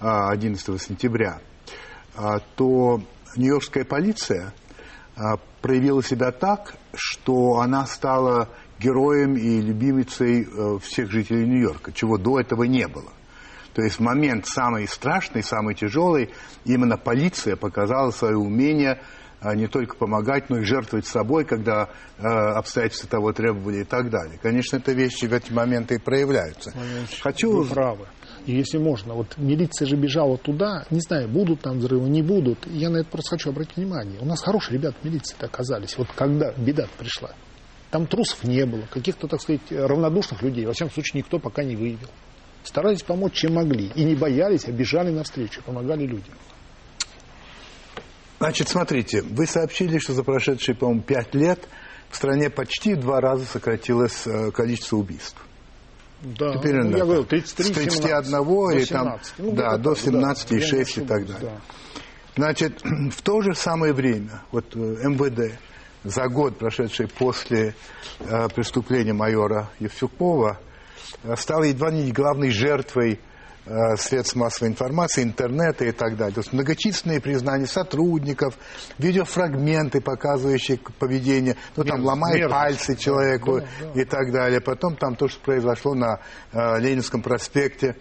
11 0.00 0.68
а, 0.68 0.78
сентября, 0.78 1.40
а, 2.14 2.40
то 2.56 3.00
нью-йоркская 3.36 3.84
полиция 3.84 4.52
а, 5.16 5.38
проявила 5.62 6.02
себя 6.02 6.30
так, 6.30 6.76
что 6.94 7.60
она 7.60 7.86
стала 7.86 8.50
героем 8.78 9.36
и 9.36 9.60
любимицей 9.60 10.44
э, 10.44 10.78
всех 10.80 11.10
жителей 11.10 11.46
Нью-Йорка, 11.46 11.92
чего 11.92 12.18
до 12.18 12.38
этого 12.38 12.64
не 12.64 12.86
было. 12.86 13.10
То 13.76 13.82
есть 13.82 14.00
момент 14.00 14.46
самый 14.46 14.88
страшный, 14.88 15.42
самый 15.42 15.74
тяжелый, 15.74 16.30
именно 16.64 16.96
полиция 16.96 17.56
показала 17.56 18.10
свое 18.10 18.34
умение 18.34 19.02
а, 19.38 19.54
не 19.54 19.66
только 19.66 19.96
помогать, 19.96 20.48
но 20.48 20.60
и 20.60 20.62
жертвовать 20.62 21.06
собой, 21.06 21.44
когда 21.44 21.90
э, 22.16 22.22
обстоятельства 22.22 23.10
того 23.10 23.34
требовали 23.34 23.82
и 23.82 23.84
так 23.84 24.08
далее. 24.08 24.40
Конечно, 24.42 24.78
это 24.78 24.92
вещи 24.92 25.26
в 25.26 25.34
эти 25.34 25.52
моменты 25.52 25.96
и 25.96 25.98
проявляются. 25.98 26.70
Ильич, 26.70 27.20
Хочу... 27.20 27.64
Вы 27.64 27.66
правы. 27.66 28.06
И 28.46 28.56
если 28.56 28.78
можно, 28.78 29.12
вот 29.12 29.36
милиция 29.36 29.84
же 29.84 29.96
бежала 29.96 30.38
туда, 30.38 30.86
не 30.88 31.00
знаю, 31.00 31.28
будут 31.28 31.60
там 31.60 31.78
взрывы, 31.78 32.08
не 32.08 32.22
будут. 32.22 32.66
Я 32.68 32.88
на 32.88 32.98
это 33.00 33.10
просто 33.10 33.32
хочу 33.32 33.50
обратить 33.50 33.76
внимание. 33.76 34.18
У 34.22 34.24
нас 34.24 34.40
хорошие 34.40 34.78
ребята 34.78 34.96
в 35.02 35.04
милиции 35.04 35.36
оказались. 35.38 35.98
Вот 35.98 36.08
когда 36.16 36.50
беда 36.52 36.86
пришла. 36.96 37.32
Там 37.90 38.06
трусов 38.06 38.42
не 38.42 38.64
было, 38.64 38.84
каких-то, 38.90 39.28
так 39.28 39.42
сказать, 39.42 39.60
равнодушных 39.70 40.40
людей, 40.40 40.64
во 40.64 40.72
всяком 40.72 40.94
случае, 40.94 41.20
никто 41.20 41.38
пока 41.38 41.62
не 41.62 41.76
выявил 41.76 42.08
старались 42.66 43.02
помочь, 43.02 43.34
чем 43.34 43.54
могли. 43.54 43.92
И 43.94 44.04
не 44.04 44.14
боялись, 44.14 44.64
а 44.66 44.72
бежали 44.72 45.10
навстречу, 45.10 45.62
помогали 45.62 46.04
людям. 46.04 46.34
Значит, 48.38 48.68
смотрите, 48.68 49.22
вы 49.22 49.46
сообщили, 49.46 49.98
что 49.98 50.12
за 50.12 50.22
прошедшие, 50.22 50.74
по-моему, 50.74 51.02
пять 51.02 51.34
лет 51.34 51.66
в 52.10 52.16
стране 52.16 52.50
почти 52.50 52.94
в 52.94 53.00
два 53.00 53.20
раза 53.20 53.46
сократилось 53.46 54.26
э, 54.26 54.50
количество 54.50 54.96
убийств. 54.96 55.40
Да, 56.22 56.56
Теперь, 56.56 56.82
ну, 56.82 56.90
да, 56.90 56.98
я 56.98 57.04
говорил, 57.04 57.24
33, 57.24 57.64
с 57.64 57.72
31 57.72 58.24
17, 58.24 58.82
и 58.82 58.92
там, 58.92 59.20
ну, 59.38 59.52
да, 59.52 59.76
до 59.76 59.94
17 59.94 60.50
да, 60.50 60.56
и 60.56 60.60
6 60.60 60.98
и 60.98 61.00
так 61.02 61.26
далее. 61.26 61.38
Да. 61.40 61.60
Значит, 62.36 62.82
в 63.12 63.22
то 63.22 63.40
же 63.42 63.54
самое 63.54 63.92
время 63.92 64.42
вот 64.50 64.74
э, 64.74 64.78
МВД 64.78 65.58
за 66.04 66.28
год, 66.28 66.58
прошедший 66.58 67.08
после 67.08 67.74
э, 68.20 68.48
преступления 68.48 69.12
майора 69.12 69.70
Евсюкова, 69.78 70.58
э, 71.22 71.36
стал 71.36 71.62
едва 71.62 71.90
не 71.90 72.10
главной 72.12 72.50
жертвой 72.50 73.20
Э, 73.68 73.96
средств 73.96 74.36
массовой 74.36 74.68
информации, 74.68 75.24
интернета 75.24 75.86
и 75.86 75.90
так 75.90 76.16
далее. 76.16 76.34
То 76.34 76.40
есть 76.40 76.52
многочисленные 76.52 77.20
признания 77.20 77.66
сотрудников, 77.66 78.56
видеофрагменты, 78.98 80.00
показывающие 80.00 80.78
поведение, 81.00 81.56
ну 81.74 81.82
там 81.82 82.04
ломает 82.04 82.42
мерзость. 82.42 82.54
пальцы 82.54 82.94
человеку 82.94 83.58
да, 83.58 83.66
да. 83.92 84.00
и 84.00 84.04
так 84.04 84.30
далее. 84.30 84.60
Потом 84.60 84.94
там 84.94 85.16
то, 85.16 85.26
что 85.26 85.40
произошло 85.40 85.94
на 85.94 86.20
э, 86.52 86.78
Ленинском 86.78 87.22
проспекте. 87.22 87.96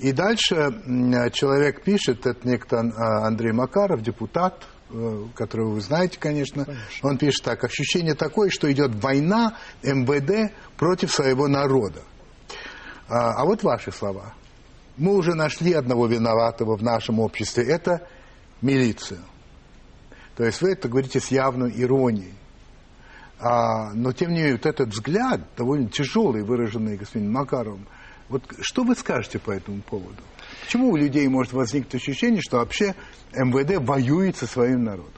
И 0.00 0.10
дальше 0.10 0.56
э, 0.56 1.30
человек 1.30 1.84
пишет, 1.84 2.26
это 2.26 2.40
некто 2.42 2.78
э, 2.78 2.90
Андрей 2.98 3.52
Макаров, 3.52 4.02
депутат, 4.02 4.66
э, 4.90 5.22
которого 5.36 5.74
вы 5.74 5.82
знаете, 5.82 6.18
конечно. 6.18 6.64
конечно. 6.64 7.08
Он 7.08 7.16
пишет 7.16 7.44
так, 7.44 7.62
ощущение 7.62 8.16
такое, 8.16 8.50
что 8.50 8.72
идет 8.72 8.92
война 8.96 9.56
МВД 9.84 10.52
против 10.76 11.12
своего 11.12 11.46
народа. 11.46 12.02
А, 13.08 13.42
а 13.42 13.44
вот 13.44 13.62
ваши 13.62 13.92
слова– 13.92 14.34
мы 14.96 15.14
уже 15.14 15.34
нашли 15.34 15.72
одного 15.72 16.06
виноватого 16.06 16.76
в 16.76 16.82
нашем 16.82 17.20
обществе. 17.20 17.64
Это 17.64 18.06
милицию. 18.62 19.20
То 20.36 20.44
есть 20.44 20.60
вы 20.62 20.72
это 20.72 20.88
говорите 20.88 21.20
с 21.20 21.28
явной 21.28 21.72
иронией. 21.74 22.34
А, 23.38 23.92
но, 23.92 24.12
тем 24.12 24.30
не 24.30 24.36
менее, 24.36 24.52
вот 24.54 24.66
этот 24.66 24.88
взгляд, 24.88 25.40
довольно 25.56 25.88
тяжелый, 25.90 26.42
выраженный 26.42 26.96
господином 26.96 27.32
Макаровым, 27.34 27.86
вот 28.28 28.42
что 28.60 28.82
вы 28.82 28.96
скажете 28.96 29.38
по 29.38 29.50
этому 29.50 29.82
поводу? 29.82 30.22
Почему 30.64 30.90
у 30.90 30.96
людей 30.96 31.28
может 31.28 31.52
возникнуть 31.52 31.94
ощущение, 31.94 32.40
что 32.40 32.58
вообще 32.58 32.94
МВД 33.34 33.86
воюет 33.86 34.36
со 34.36 34.46
своим 34.46 34.84
народом? 34.84 35.12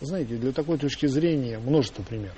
Знаете, 0.00 0.36
для 0.36 0.52
такой 0.52 0.76
точки 0.76 1.06
зрения 1.06 1.58
множество 1.58 2.02
примеров. 2.02 2.36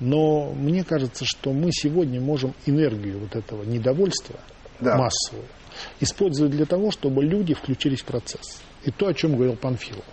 Но 0.00 0.52
мне 0.52 0.84
кажется, 0.84 1.24
что 1.24 1.52
мы 1.52 1.70
сегодня 1.72 2.20
можем 2.20 2.54
энергию 2.66 3.18
вот 3.18 3.34
этого 3.34 3.62
недовольства– 3.64 4.38
да. 4.80 4.96
массовую, 4.96 5.46
использовать 6.00 6.52
для 6.52 6.66
того, 6.66 6.90
чтобы 6.90 7.24
люди 7.24 7.54
включились 7.54 8.00
в 8.00 8.04
процесс. 8.04 8.60
И 8.84 8.90
то, 8.90 9.08
о 9.08 9.14
чем 9.14 9.34
говорил 9.34 9.56
Панфилов 9.56 10.04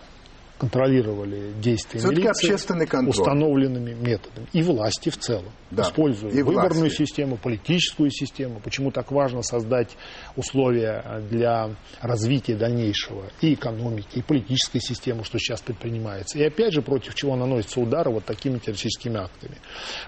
контролировали 0.58 1.54
действия 1.62 2.02
милиции 2.02 2.30
общественный 2.30 2.86
контроль. 2.86 3.10
установленными 3.10 3.94
методами. 3.94 4.48
И 4.54 4.62
власти 4.62 5.10
в 5.10 5.18
целом. 5.18 5.52
Да. 5.72 5.84
Используя 5.84 6.32
и 6.32 6.42
выборную 6.44 6.86
власти. 6.86 7.04
систему, 7.04 7.38
политическую 7.38 8.12
систему. 8.12 8.62
Почему 8.64 8.92
так 8.92 9.12
важно 9.12 9.42
создать 9.42 9.98
условия 10.36 11.24
для 11.30 11.72
развития 12.00 12.56
дальнейшего 12.56 13.26
и 13.42 13.56
экономики, 13.56 14.08
и 14.20 14.22
политической 14.22 14.80
системы, 14.80 15.24
что 15.24 15.40
сейчас 15.40 15.62
предпринимается. 15.62 16.38
И 16.38 16.44
опять 16.44 16.74
же, 16.74 16.82
против 16.82 17.16
чего 17.16 17.36
наносятся 17.36 17.80
удары 17.80 18.12
вот 18.12 18.26
такими 18.26 18.60
террористическими 18.60 19.18
актами. 19.18 19.58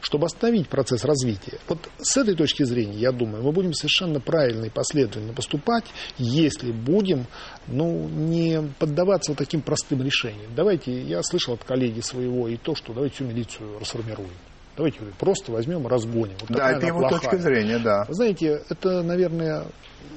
Чтобы 0.02 0.28
остановить 0.28 0.70
процесс 0.70 1.04
развития. 1.04 1.58
Вот 1.68 1.90
с 1.98 2.16
этой 2.18 2.36
точки 2.36 2.64
зрения, 2.64 2.98
я 2.98 3.12
думаю, 3.12 3.44
мы 3.44 3.52
будем 3.52 3.74
совершенно 3.74 4.20
правильно 4.20 4.66
и 4.66 4.70
последовательно 4.70 5.34
поступать, 5.34 5.86
если 6.18 6.72
будем 6.72 7.26
ну, 7.68 8.08
не 8.08 8.62
поддаваться 8.78 9.32
вот 9.32 9.38
таким 9.38 9.62
простым 9.62 10.04
решениям. 10.04 10.35
Давайте, 10.56 11.02
я 11.02 11.22
слышал 11.24 11.54
от 11.54 11.64
коллеги 11.64 12.00
своего 12.02 12.48
и 12.48 12.58
то, 12.58 12.76
что 12.76 12.94
давайте 12.94 13.16
всю 13.16 13.26
милицию 13.26 13.80
расформируем. 13.80 14.30
Давайте 14.76 15.00
просто 15.18 15.52
возьмем 15.52 15.86
и 15.86 15.90
разгоним. 15.90 16.36
Вот 16.42 16.50
да, 16.50 16.72
это 16.72 16.88
его 16.88 17.00
плохая. 17.00 17.20
точка 17.20 17.38
зрения, 17.38 17.80
да. 17.80 18.06
Вы 18.08 18.14
знаете, 18.14 18.62
это, 18.70 19.02
наверное, 19.04 19.66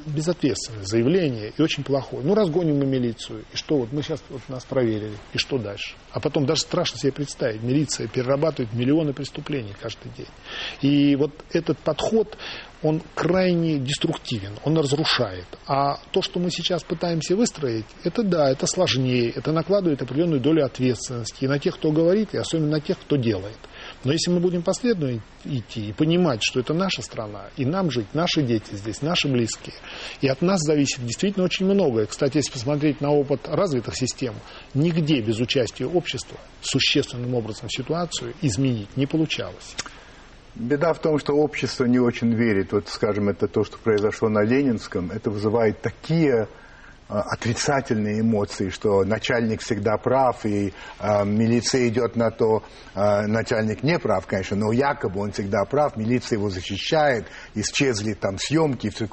безответственное 0.07 0.85
заявление 0.85 1.53
и 1.57 1.63
очень 1.63 1.85
плохое. 1.85 2.23
Ну, 2.25 2.35
разгоним 2.35 2.79
мы 2.79 2.87
милицию. 2.87 3.45
И 3.53 3.57
что, 3.57 3.79
вот 3.79 3.93
мы 3.93 4.03
сейчас 4.03 4.23
вот 4.31 4.41
нас 4.49 4.65
проверили. 4.65 5.17
И 5.33 5.39
что 5.39 5.59
дальше? 5.59 5.95
А 6.13 6.21
потом 6.21 6.47
даже 6.47 6.63
страшно 6.63 6.99
себе 6.99 7.13
представить. 7.13 7.63
Милиция 7.63 8.09
перерабатывает 8.09 8.73
миллионы 8.73 9.13
преступлений 9.13 9.75
каждый 9.81 10.11
день. 10.17 10.27
И 10.81 11.17
вот 11.17 11.33
этот 11.51 11.79
подход, 11.79 12.37
он 12.83 13.03
крайне 13.15 13.79
деструктивен, 13.79 14.53
он 14.65 14.79
разрушает. 14.79 15.47
А 15.67 15.99
то, 16.13 16.23
что 16.23 16.39
мы 16.41 16.51
сейчас 16.51 16.83
пытаемся 16.83 17.37
выстроить, 17.37 17.87
это 18.05 18.23
да, 18.23 18.51
это 18.51 18.67
сложнее, 18.67 19.31
это 19.31 19.53
накладывает 19.53 20.01
определенную 20.03 20.41
долю 20.41 20.65
ответственности 20.65 21.45
и 21.45 21.49
на 21.49 21.59
тех, 21.59 21.75
кто 21.77 21.91
говорит, 21.91 22.35
и 22.35 22.39
особенно 22.39 22.69
на 22.71 22.81
тех, 22.81 22.99
кто 22.99 23.17
делает. 23.17 23.59
Но 24.05 24.13
если 24.13 24.31
мы 24.31 24.41
будем 24.41 24.63
последовательно 24.63 25.23
идти 25.45 25.89
и 25.89 25.93
понимать, 25.93 26.43
что 26.43 26.61
это 26.61 26.73
наша 26.73 27.03
страна, 27.03 27.47
и 27.57 27.65
нам 27.65 27.91
жить, 27.91 28.07
наши 28.15 28.43
дети 28.43 28.75
здесь, 28.75 29.03
наши 29.03 29.29
близкие, 29.29 29.75
и 30.21 30.29
от 30.29 30.41
нас 30.41 30.61
зависит 30.61 31.05
действительно 31.05 31.45
очень 31.45 31.67
многое. 31.67 32.07
Кстати, 32.07 32.37
если 32.37 32.53
посмотреть 32.53 33.01
на 33.01 33.11
опыт 33.11 33.49
развитых 33.49 33.97
систем, 33.97 34.35
нигде 34.75 35.21
без 35.21 35.41
участия 35.41 35.87
общества 35.87 36.39
существенным 36.61 37.35
образом 37.35 37.69
ситуацию 37.69 38.35
изменить 38.41 38.97
не 38.97 39.07
получалось. 39.07 39.75
Беда 40.55 40.93
в 40.93 41.01
том, 41.01 41.19
что 41.19 41.35
общество 41.35 41.85
не 41.85 42.01
очень 42.01 42.35
верит. 42.35 42.73
Вот, 42.73 42.89
скажем, 42.89 43.29
это 43.29 43.47
то, 43.47 43.65
что 43.65 43.79
произошло 43.79 44.29
на 44.29 44.43
Ленинском. 44.43 45.11
Это 45.11 45.31
вызывает 45.31 45.81
такие 45.81 46.49
отрицательные 47.09 48.21
эмоции, 48.21 48.69
что 48.69 49.03
начальник 49.05 49.63
всегда 49.63 49.97
прав, 49.97 50.45
и 50.45 50.73
э, 50.99 51.25
милиция 51.25 51.89
идет 51.89 52.17
на 52.17 52.31
то, 52.31 52.63
э, 52.95 53.27
начальник 53.27 53.83
не 53.83 53.99
прав, 53.99 54.27
конечно, 54.27 54.57
но 54.57 54.73
якобы 54.73 55.21
он 55.21 55.33
всегда 55.33 55.65
прав, 55.65 55.97
милиция 55.97 56.37
его 56.39 56.51
защищает, 56.51 57.27
исчезли 57.55 58.13
там 58.13 58.39
съемки, 58.39 58.91
все 58.91 59.09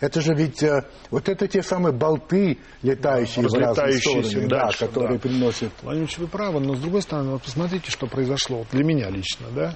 Это 0.00 0.20
же 0.20 0.34
ведь, 0.34 0.62
э, 0.62 0.84
вот 1.10 1.28
это 1.28 1.46
те 1.46 1.62
самые 1.62 1.92
болты, 1.92 2.58
летающие 2.82 3.42
да, 3.42 3.48
в 3.48 3.54
разные 3.54 3.92
стороны, 3.98 4.48
да, 4.48 4.70
которые 4.78 5.18
да. 5.18 5.28
приносят... 5.28 5.72
Владимир 5.82 6.10
вы 6.16 6.26
правы, 6.26 6.60
но 6.60 6.74
с 6.74 6.80
другой 6.80 7.02
стороны, 7.02 7.32
вот 7.32 7.42
посмотрите, 7.42 7.90
что 7.90 8.06
произошло 8.06 8.64
для 8.72 8.84
меня 8.84 9.10
лично, 9.10 9.46
да, 9.54 9.74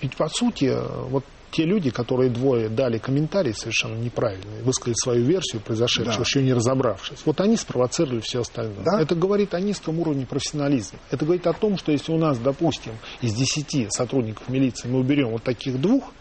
ведь 0.00 0.16
по 0.16 0.28
сути, 0.28 0.72
вот 1.08 1.24
те 1.50 1.64
люди, 1.64 1.90
которые 1.90 2.30
двое 2.30 2.68
дали 2.68 2.98
комментарий 2.98 3.54
совершенно 3.54 3.96
неправильный, 3.96 4.62
высказали 4.62 4.94
свою 4.94 5.24
версию 5.24 5.62
произошедшего, 5.62 6.16
да. 6.16 6.22
еще 6.22 6.42
не 6.42 6.52
разобравшись, 6.52 7.18
вот 7.24 7.40
они 7.40 7.56
спровоцировали 7.56 8.20
все 8.20 8.40
остальное. 8.40 8.84
Да? 8.84 9.00
Это 9.00 9.14
говорит 9.14 9.54
о 9.54 9.60
низком 9.60 9.98
уровне 9.98 10.26
профессионализма. 10.26 10.98
Это 11.10 11.24
говорит 11.24 11.46
о 11.46 11.52
том, 11.52 11.78
что 11.78 11.92
если 11.92 12.12
у 12.12 12.18
нас, 12.18 12.38
допустим, 12.38 12.92
из 13.22 13.34
десяти 13.34 13.86
сотрудников 13.90 14.48
милиции 14.48 14.88
мы 14.88 15.00
уберем 15.00 15.30
вот 15.30 15.42
таких 15.42 15.80
двух, 15.80 16.12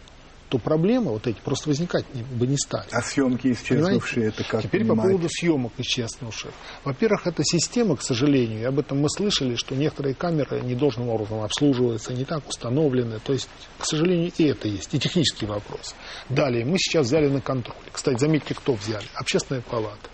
то 0.50 0.58
проблемы 0.58 1.12
вот 1.12 1.28
эти 1.28 1.40
просто 1.42 1.70
возникать 1.70 2.06
не, 2.14 2.24
бы 2.24 2.48
не 2.48 2.58
стали. 2.58 2.88
А 2.92 3.02
съемки 3.02 3.52
исчезнувшие, 3.52 4.28
это 4.28 4.44
как 4.44 4.64
Теперь 4.64 4.82
понимаете? 4.82 5.02
по 5.02 5.08
поводу 5.10 5.30
съемок 5.30 5.74
исчезнувших. 5.78 6.52
Во-первых, 6.84 7.28
это 7.28 7.44
система, 7.44 7.96
к 7.98 8.02
сожалению, 8.02 8.62
и 8.62 8.64
об 8.64 8.80
этом 8.80 9.00
мы 9.00 9.10
слышали, 9.10 9.56
что 9.56 9.76
некоторые 9.76 10.16
камеры 10.16 10.62
не 10.62 10.76
должным 10.76 11.10
образом 11.10 11.42
обслуживаются, 11.42 12.14
не 12.14 12.26
так 12.26 12.48
установлены. 12.48 13.20
То 13.20 13.34
есть, 13.34 13.50
к 13.78 13.86
сожалению, 13.86 14.32
и 14.38 14.44
это 14.46 14.68
есть, 14.68 14.94
и 14.94 15.00
технический 15.00 15.46
вопрос. 15.46 15.96
Далее, 16.30 16.66
мы 16.66 16.78
сейчас 16.78 17.08
взяли 17.08 17.28
на 17.28 17.42
контроль. 17.42 17.76
Кстати, 17.92 18.20
заметьте, 18.20 18.54
кто 18.54 18.74
взяли. 18.74 19.06
Общественная 19.16 19.62
палата 19.62 20.10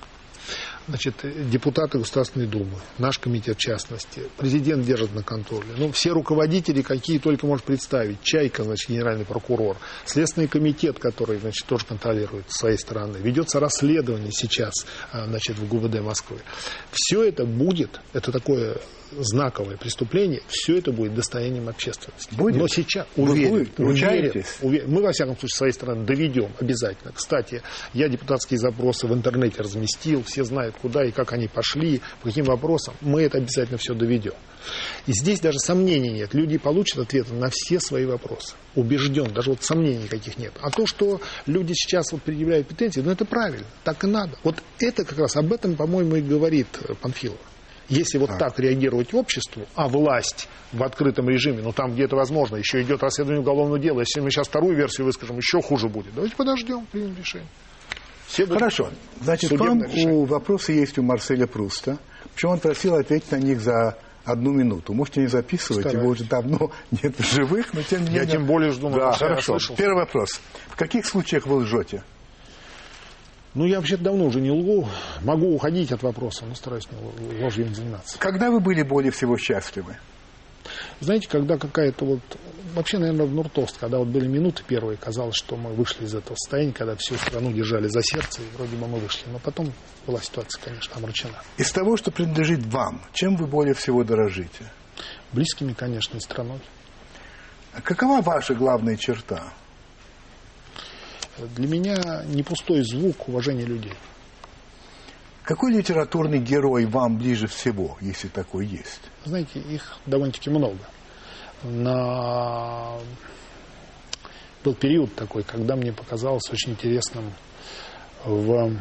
значит, 0.88 1.15
депутаты 1.49 1.99
Государственной 1.99 2.47
Думы, 2.47 2.75
наш 2.97 3.19
комитет 3.19 3.57
в 3.57 3.59
частности, 3.59 4.23
президент 4.38 4.86
держит 4.86 5.13
на 5.13 5.23
контроле. 5.23 5.67
Ну, 5.77 5.91
все 5.91 6.11
руководители, 6.11 6.81
какие 6.81 7.19
только 7.19 7.45
может 7.45 7.65
представить, 7.65 8.21
Чайка, 8.23 8.63
значит, 8.63 8.89
генеральный 8.89 9.25
прокурор, 9.25 9.77
Следственный 10.05 10.47
комитет, 10.47 10.99
который, 10.99 11.39
значит, 11.39 11.65
тоже 11.65 11.86
контролирует 11.86 12.45
с 12.49 12.59
своей 12.59 12.77
стороны, 12.77 13.17
ведется 13.17 13.59
расследование 13.59 14.31
сейчас, 14.31 14.73
а, 15.11 15.25
значит, 15.25 15.57
в 15.57 15.67
ГУВД 15.67 16.01
Москвы. 16.01 16.39
Все 16.91 17.23
это 17.23 17.45
будет, 17.45 17.99
это 18.13 18.31
такое 18.31 18.77
знаковое 19.20 19.78
преступление, 19.78 20.41
все 20.47 20.78
это 20.78 20.91
будет 20.91 21.14
достоянием 21.16 21.70
общественности. 21.70 22.34
Будет? 22.36 22.57
Но 22.57 22.68
сейчас 22.68 23.07
уверен, 23.16 23.70
Вы 23.78 23.86
уверен, 23.86 24.43
уверен, 24.61 24.91
мы, 24.91 25.01
во 25.01 25.11
всяком 25.11 25.38
случае, 25.38 25.55
с 25.55 25.57
своей 25.57 25.74
стороны 25.74 26.05
доведем 26.05 26.51
обязательно. 26.59 27.11
Кстати, 27.11 27.61
я 27.93 28.07
депутатские 28.09 28.59
запросы 28.59 29.07
в 29.07 29.14
интернете 29.14 29.61
разместил, 29.61 30.24
все 30.24 30.43
знают, 30.43 30.76
куда 30.82 31.03
и 31.05 31.11
как 31.11 31.34
они 31.34 31.47
пошли, 31.47 32.01
по 32.22 32.30
каким 32.30 32.45
вопросам. 32.45 32.95
Мы 33.01 33.24
это 33.24 33.38
обязательно 33.38 33.78
все 33.78 33.93
доведем. 33.93 34.34
И 35.07 35.14
здесь 35.14 35.39
даже 35.39 35.59
сомнений 35.59 36.11
нет. 36.11 36.34
Люди 36.34 36.57
получат 36.57 36.99
ответы 36.99 37.34
на 37.34 37.49
все 37.51 37.80
свои 37.80 38.05
вопросы. 38.05 38.55
Убежден, 38.76 39.34
даже 39.34 39.51
вот 39.51 39.64
сомнений 39.64 40.03
никаких 40.03 40.38
нет. 40.38 40.53
А 40.61 40.70
то, 40.70 40.86
что 40.86 41.22
люди 41.45 41.74
сейчас 41.74 42.11
вот 42.11 42.22
предъявляют 42.22 42.68
претензии, 42.68 43.01
ну 43.01 43.11
это 43.11 43.26
правильно, 43.26 43.66
так 43.84 44.03
и 44.03 44.07
надо. 44.07 44.38
Вот 44.43 44.55
это 44.80 45.03
как 45.03 45.18
раз 45.20 45.36
об 45.36 45.51
этом, 45.51 45.76
по-моему, 45.76 46.16
и 46.16 46.22
говорит 46.22 46.68
Панфилов. 47.01 47.39
Если 47.94 48.18
вот 48.18 48.32
а. 48.32 48.38
так 48.38 48.60
реагировать 48.60 49.14
обществу, 49.14 49.66
а 49.76 49.88
власть 49.88 50.48
в 50.72 50.84
открытом 50.84 51.30
режиме, 51.30 51.62
ну 51.62 51.72
там 51.72 51.94
где 51.94 52.06
это 52.06 52.16
возможно, 52.16 52.56
еще 52.56 52.82
идет 52.82 53.04
расследование 53.04 53.41
уголовного 53.41 53.80
дела, 53.80 54.00
если 54.00 54.20
мы 54.20 54.32
сейчас 54.32 54.48
вторую 54.48 54.76
версию 54.76 55.06
выскажем, 55.06 55.38
еще 55.38 55.62
хуже 55.62 55.89
будет. 55.89 56.14
Давайте 56.14 56.36
подождем, 56.36 56.86
примем 56.91 57.16
решение. 57.18 57.48
Все 58.28 58.48
Хорошо. 58.48 58.89
Значит, 59.22 59.52
вам 59.52 59.82
у 60.08 60.26
вопросы 60.26 60.72
есть 60.72 60.98
у 60.98 61.04
Марселя 61.04 61.46
Пруста. 61.46 62.00
Причем 62.34 62.50
он 62.50 62.60
просил 62.60 62.96
ответить 62.96 63.32
на 63.32 63.36
них 63.36 63.62
за 63.62 63.98
одну 64.26 64.52
минуту. 64.52 64.94
Можете 64.94 65.22
не 65.22 65.28
записывать, 65.28 65.82
Стараюсь. 65.82 66.02
его 66.02 66.12
уже 66.12 66.24
давно 66.24 66.72
нет 67.04 67.16
в 67.18 67.34
живых, 67.34 67.74
но 67.74 67.84
тем 67.84 68.02
не 68.02 68.10
менее... 68.10 68.24
Я 68.24 68.32
тем 68.32 68.46
более 68.46 68.72
жду. 68.72 68.89
Да, 68.89 69.12
хорошо. 69.12 69.58
Первый 69.78 70.00
вопрос. 70.00 70.41
В 70.70 70.76
каких 70.76 71.06
случаях 71.06 71.46
вы 71.46 71.58
лжете? 71.58 72.04
Ну, 73.56 73.66
я 73.66 73.78
вообще 73.78 73.97
давно 73.97 74.26
уже 74.26 74.41
не 74.41 74.49
лгу. 74.49 74.88
Могу 75.22 75.54
уходить 75.54 75.91
от 75.91 76.01
вопроса, 76.01 76.45
но 76.45 76.56
стараюсь 76.56 76.88
не 76.89 77.41
ложью 77.41 77.68
не 77.68 77.76
заниматься. 77.76 78.18
Когда 78.18 78.49
вы 78.49 78.60
были 78.60 78.82
более 78.82 79.12
всего 79.12 79.38
счастливы? 79.38 79.97
Знаете, 80.99 81.28
когда 81.30 81.58
какая-то 81.58 82.06
вот... 82.06 82.20
Вообще, 82.74 82.97
наверное, 82.97 83.28
в 83.28 83.34
Нуртост, 83.34 83.78
когда 83.78 83.99
вот 83.99 84.08
были 84.08 84.26
минуты 84.26 84.64
первые, 84.66 84.97
казалось, 84.97 85.36
что 85.36 85.56
мы 85.56 85.74
вышли 85.74 86.06
из 86.06 86.16
этого 86.16 86.36
состояния, 86.36 86.74
когда 86.74 86.95
всю 86.95 87.16
страну 87.16 87.51
держали 87.51 87.88
за 87.88 88.01
сердце, 88.01 88.41
и 88.41 88.45
вроде 88.58 88.76
бы 88.78 88.88
мы 88.88 88.97
вышли. 88.97 89.26
Но 89.32 89.38
потом 89.38 89.72
была 90.08 90.20
ситуация, 90.20 90.60
конечно, 90.64 90.95
омрачена. 90.95 91.36
Из 91.58 91.72
того, 91.72 91.97
что 91.97 92.10
принадлежит 92.10 92.66
вам, 92.66 93.04
чем 93.14 93.36
вы 93.36 93.45
более 93.45 93.76
всего 93.76 94.04
дорожите? 94.04 94.72
Близкими, 95.34 95.74
конечно, 95.74 96.18
и 96.18 96.20
страной. 96.20 96.62
А 97.74 97.82
какова 97.82 98.22
ваша 98.22 98.56
главная 98.56 98.97
черта? 98.97 99.54
Для 101.38 101.67
меня 101.67 102.23
не 102.25 102.43
пустой 102.43 102.84
звук 102.84 103.27
уважения 103.27 103.65
людей. 103.65 103.93
Какой 105.43 105.73
литературный 105.73 106.39
герой 106.39 106.86
вам 106.86 107.17
ближе 107.17 107.47
всего, 107.47 107.97
если 107.99 108.27
такой 108.27 108.65
есть? 108.65 109.01
Знаете, 109.25 109.59
их 109.59 109.97
довольно-таки 110.05 110.49
много. 110.49 110.79
На... 111.63 112.93
Был 114.63 114.73
период 114.75 115.13
такой, 115.15 115.43
когда 115.43 115.75
мне 115.75 115.91
показалось 115.91 116.49
очень 116.49 116.71
интересным 116.71 117.34
в... 118.23 118.77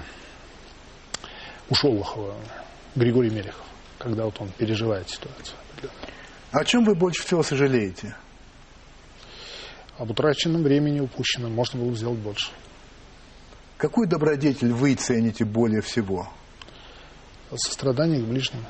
у 1.68 1.74
Шолохова 1.74 2.36
Григорий 2.94 3.30
Мерехов, 3.30 3.66
когда 3.98 4.24
вот 4.26 4.40
он 4.40 4.50
переживает 4.50 5.08
ситуацию. 5.08 5.56
О 6.52 6.64
чем 6.64 6.84
вы 6.84 6.94
больше 6.94 7.24
всего 7.24 7.42
сожалеете? 7.42 8.14
Об 10.02 10.10
утраченном 10.10 10.64
времени 10.64 10.98
упущенном 10.98 11.52
можно 11.52 11.80
было 11.80 11.94
сделать 11.94 12.18
больше. 12.18 12.50
Какую 13.76 14.08
добродетель 14.08 14.72
вы 14.72 14.96
цените 14.96 15.44
более 15.44 15.80
всего? 15.80 16.28
Сострадание 17.54 18.20
к 18.20 18.24
ближнему. 18.24 18.64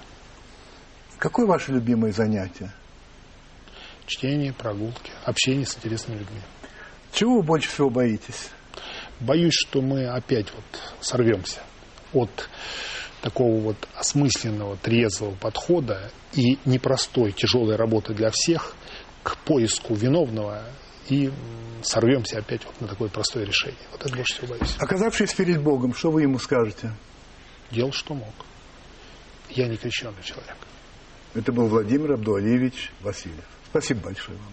Какое 1.16 1.46
ваше 1.46 1.72
любимое 1.72 2.12
занятие? 2.12 2.70
Чтение, 4.04 4.52
прогулки, 4.52 5.10
общение 5.24 5.64
с 5.64 5.74
интересными 5.74 6.18
людьми. 6.18 6.40
Чего 7.14 7.36
вы 7.36 7.42
больше 7.42 7.70
всего 7.70 7.88
боитесь? 7.88 8.50
Боюсь, 9.18 9.54
что 9.54 9.80
мы 9.80 10.08
опять 10.08 10.52
вот 10.52 10.64
сорвемся 11.00 11.60
от 12.12 12.50
такого 13.22 13.58
вот 13.58 13.88
осмысленного, 13.94 14.76
трезвого 14.76 15.34
подхода 15.36 16.10
и 16.34 16.58
непростой, 16.66 17.32
тяжелой 17.32 17.76
работы 17.76 18.12
для 18.12 18.30
всех 18.30 18.76
к 19.22 19.38
поиску 19.46 19.94
виновного 19.94 20.62
и 21.08 21.32
сорвемся 21.82 22.38
опять 22.38 22.64
вот 22.64 22.80
на 22.80 22.88
такое 22.88 23.08
простое 23.08 23.44
решение. 23.44 23.80
Вот 23.92 24.04
это 24.04 24.14
больше 24.14 24.34
всего 24.34 24.48
боюсь. 24.48 24.76
Оказавшись 24.78 25.34
перед 25.34 25.62
Богом, 25.62 25.94
что 25.94 26.10
вы 26.10 26.22
ему 26.22 26.38
скажете? 26.38 26.92
Делал, 27.70 27.92
что 27.92 28.14
мог. 28.14 28.34
Я 29.50 29.68
не 29.68 29.76
крещенный 29.76 30.22
человек. 30.22 30.56
Это 31.34 31.52
был 31.52 31.66
Владимир 31.66 32.12
Абдуалиевич 32.12 32.92
Васильев. 33.00 33.44
Спасибо 33.70 34.00
большое 34.02 34.38
вам. 34.38 34.52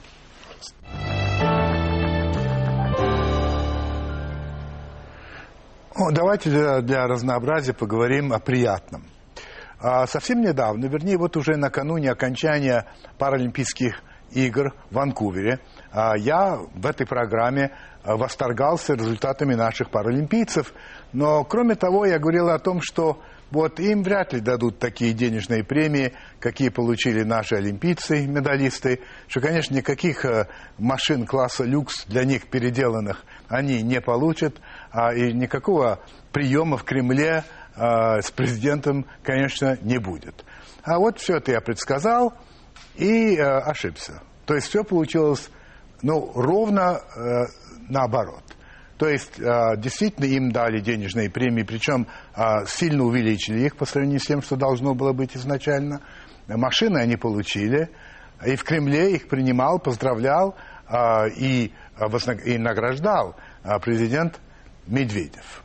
О, 5.95 6.11
давайте 6.11 6.49
для, 6.49 6.81
для 6.81 7.07
разнообразия 7.07 7.73
поговорим 7.73 8.31
о 8.31 8.39
приятном. 8.39 9.05
А, 9.81 10.07
совсем 10.07 10.41
недавно, 10.41 10.85
вернее, 10.85 11.17
вот 11.17 11.35
уже 11.35 11.57
накануне 11.57 12.11
окончания 12.11 12.85
Паралимпийских 13.17 14.01
игр 14.31 14.73
в 14.89 14.95
Ванкувере, 14.95 15.59
я 16.17 16.59
в 16.73 16.85
этой 16.85 17.07
программе 17.07 17.71
а, 18.03 18.15
восторгался 18.15 18.93
результатами 18.93 19.55
наших 19.55 19.89
паралимпийцев. 19.89 20.73
Но, 21.13 21.43
кроме 21.43 21.75
того, 21.75 22.05
я 22.05 22.19
говорил 22.19 22.49
о 22.49 22.59
том, 22.59 22.81
что 22.81 23.21
вот 23.51 23.79
им 23.79 24.03
вряд 24.03 24.33
ли 24.33 24.39
дадут 24.39 24.79
такие 24.79 25.13
денежные 25.13 25.63
премии, 25.63 26.13
какие 26.39 26.69
получили 26.69 27.23
наши 27.23 27.55
олимпийцы, 27.55 28.25
медалисты, 28.27 29.01
что, 29.27 29.41
конечно, 29.41 29.73
никаких 29.73 30.23
э, 30.23 30.47
машин 30.77 31.25
класса 31.25 31.63
люкс 31.63 32.05
для 32.05 32.25
них 32.25 32.47
переделанных 32.47 33.23
они 33.47 33.81
не 33.81 33.99
получат, 33.99 34.55
а 34.91 35.13
и 35.13 35.33
никакого 35.33 35.99
приема 36.31 36.77
в 36.77 36.83
Кремле 36.83 37.43
э, 37.75 38.21
с 38.21 38.31
президентом, 38.31 39.07
конечно, 39.23 39.77
не 39.81 39.97
будет. 39.97 40.45
А 40.83 40.99
вот 40.99 41.19
все 41.19 41.37
это 41.37 41.51
я 41.51 41.61
предсказал 41.61 42.33
и 42.95 43.35
э, 43.35 43.41
ошибся. 43.41 44.21
То 44.45 44.53
есть 44.55 44.67
все 44.67 44.83
получилось 44.83 45.49
ну, 46.01 46.31
ровно 46.33 47.01
э, 47.15 47.45
наоборот. 47.89 48.43
То 48.97 49.07
есть 49.07 49.39
э, 49.39 49.77
действительно 49.77 50.25
им 50.25 50.51
дали 50.51 50.81
денежные 50.81 51.29
премии, 51.29 51.63
причем 51.63 52.07
э, 52.35 52.65
сильно 52.67 53.03
увеличили 53.05 53.61
их 53.61 53.77
по 53.77 53.85
сравнению 53.85 54.19
с 54.19 54.25
тем, 54.25 54.41
что 54.41 54.57
должно 54.57 54.93
было 54.93 55.13
быть 55.13 55.37
изначально. 55.37 56.01
Машины 56.47 56.97
они 56.97 57.15
получили, 57.15 57.89
и 58.45 58.55
в 58.57 58.63
Кремле 58.63 59.13
их 59.15 59.29
принимал, 59.29 59.79
поздравлял 59.79 60.55
э, 60.89 61.29
и, 61.37 61.73
и 62.45 62.57
награждал 62.57 63.35
президент 63.81 64.39
Медведев. 64.87 65.63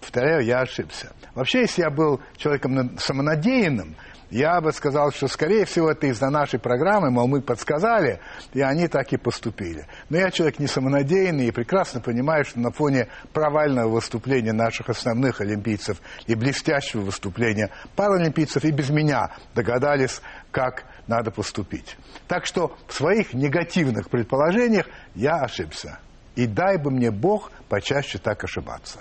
Повторяю, 0.00 0.44
я 0.44 0.60
ошибся. 0.60 1.12
Вообще, 1.34 1.60
если 1.60 1.82
я 1.82 1.90
был 1.90 2.20
человеком 2.36 2.98
самонадеянным, 2.98 3.94
я 4.32 4.62
бы 4.62 4.72
сказал, 4.72 5.12
что, 5.12 5.28
скорее 5.28 5.66
всего, 5.66 5.90
это 5.90 6.06
из-за 6.06 6.30
нашей 6.30 6.58
программы, 6.58 7.10
мол, 7.10 7.28
мы 7.28 7.42
подсказали, 7.42 8.18
и 8.54 8.62
они 8.62 8.88
так 8.88 9.12
и 9.12 9.18
поступили. 9.18 9.86
Но 10.08 10.16
я 10.16 10.30
человек 10.30 10.58
не 10.58 10.66
самонадеянный 10.66 11.48
и 11.48 11.50
прекрасно 11.50 12.00
понимаю, 12.00 12.46
что 12.46 12.58
на 12.58 12.70
фоне 12.70 13.08
провального 13.34 13.90
выступления 13.90 14.54
наших 14.54 14.88
основных 14.88 15.42
олимпийцев 15.42 15.98
и 16.26 16.34
блестящего 16.34 17.02
выступления 17.02 17.68
паралимпийцев 17.94 18.64
и 18.64 18.70
без 18.70 18.88
меня 18.88 19.32
догадались, 19.54 20.22
как 20.50 20.84
надо 21.06 21.30
поступить. 21.30 21.98
Так 22.26 22.46
что 22.46 22.74
в 22.88 22.94
своих 22.94 23.34
негативных 23.34 24.08
предположениях 24.08 24.86
я 25.14 25.42
ошибся. 25.42 25.98
И 26.36 26.46
дай 26.46 26.78
бы 26.78 26.90
мне 26.90 27.10
Бог 27.10 27.52
почаще 27.68 28.16
так 28.16 28.42
ошибаться. 28.44 29.00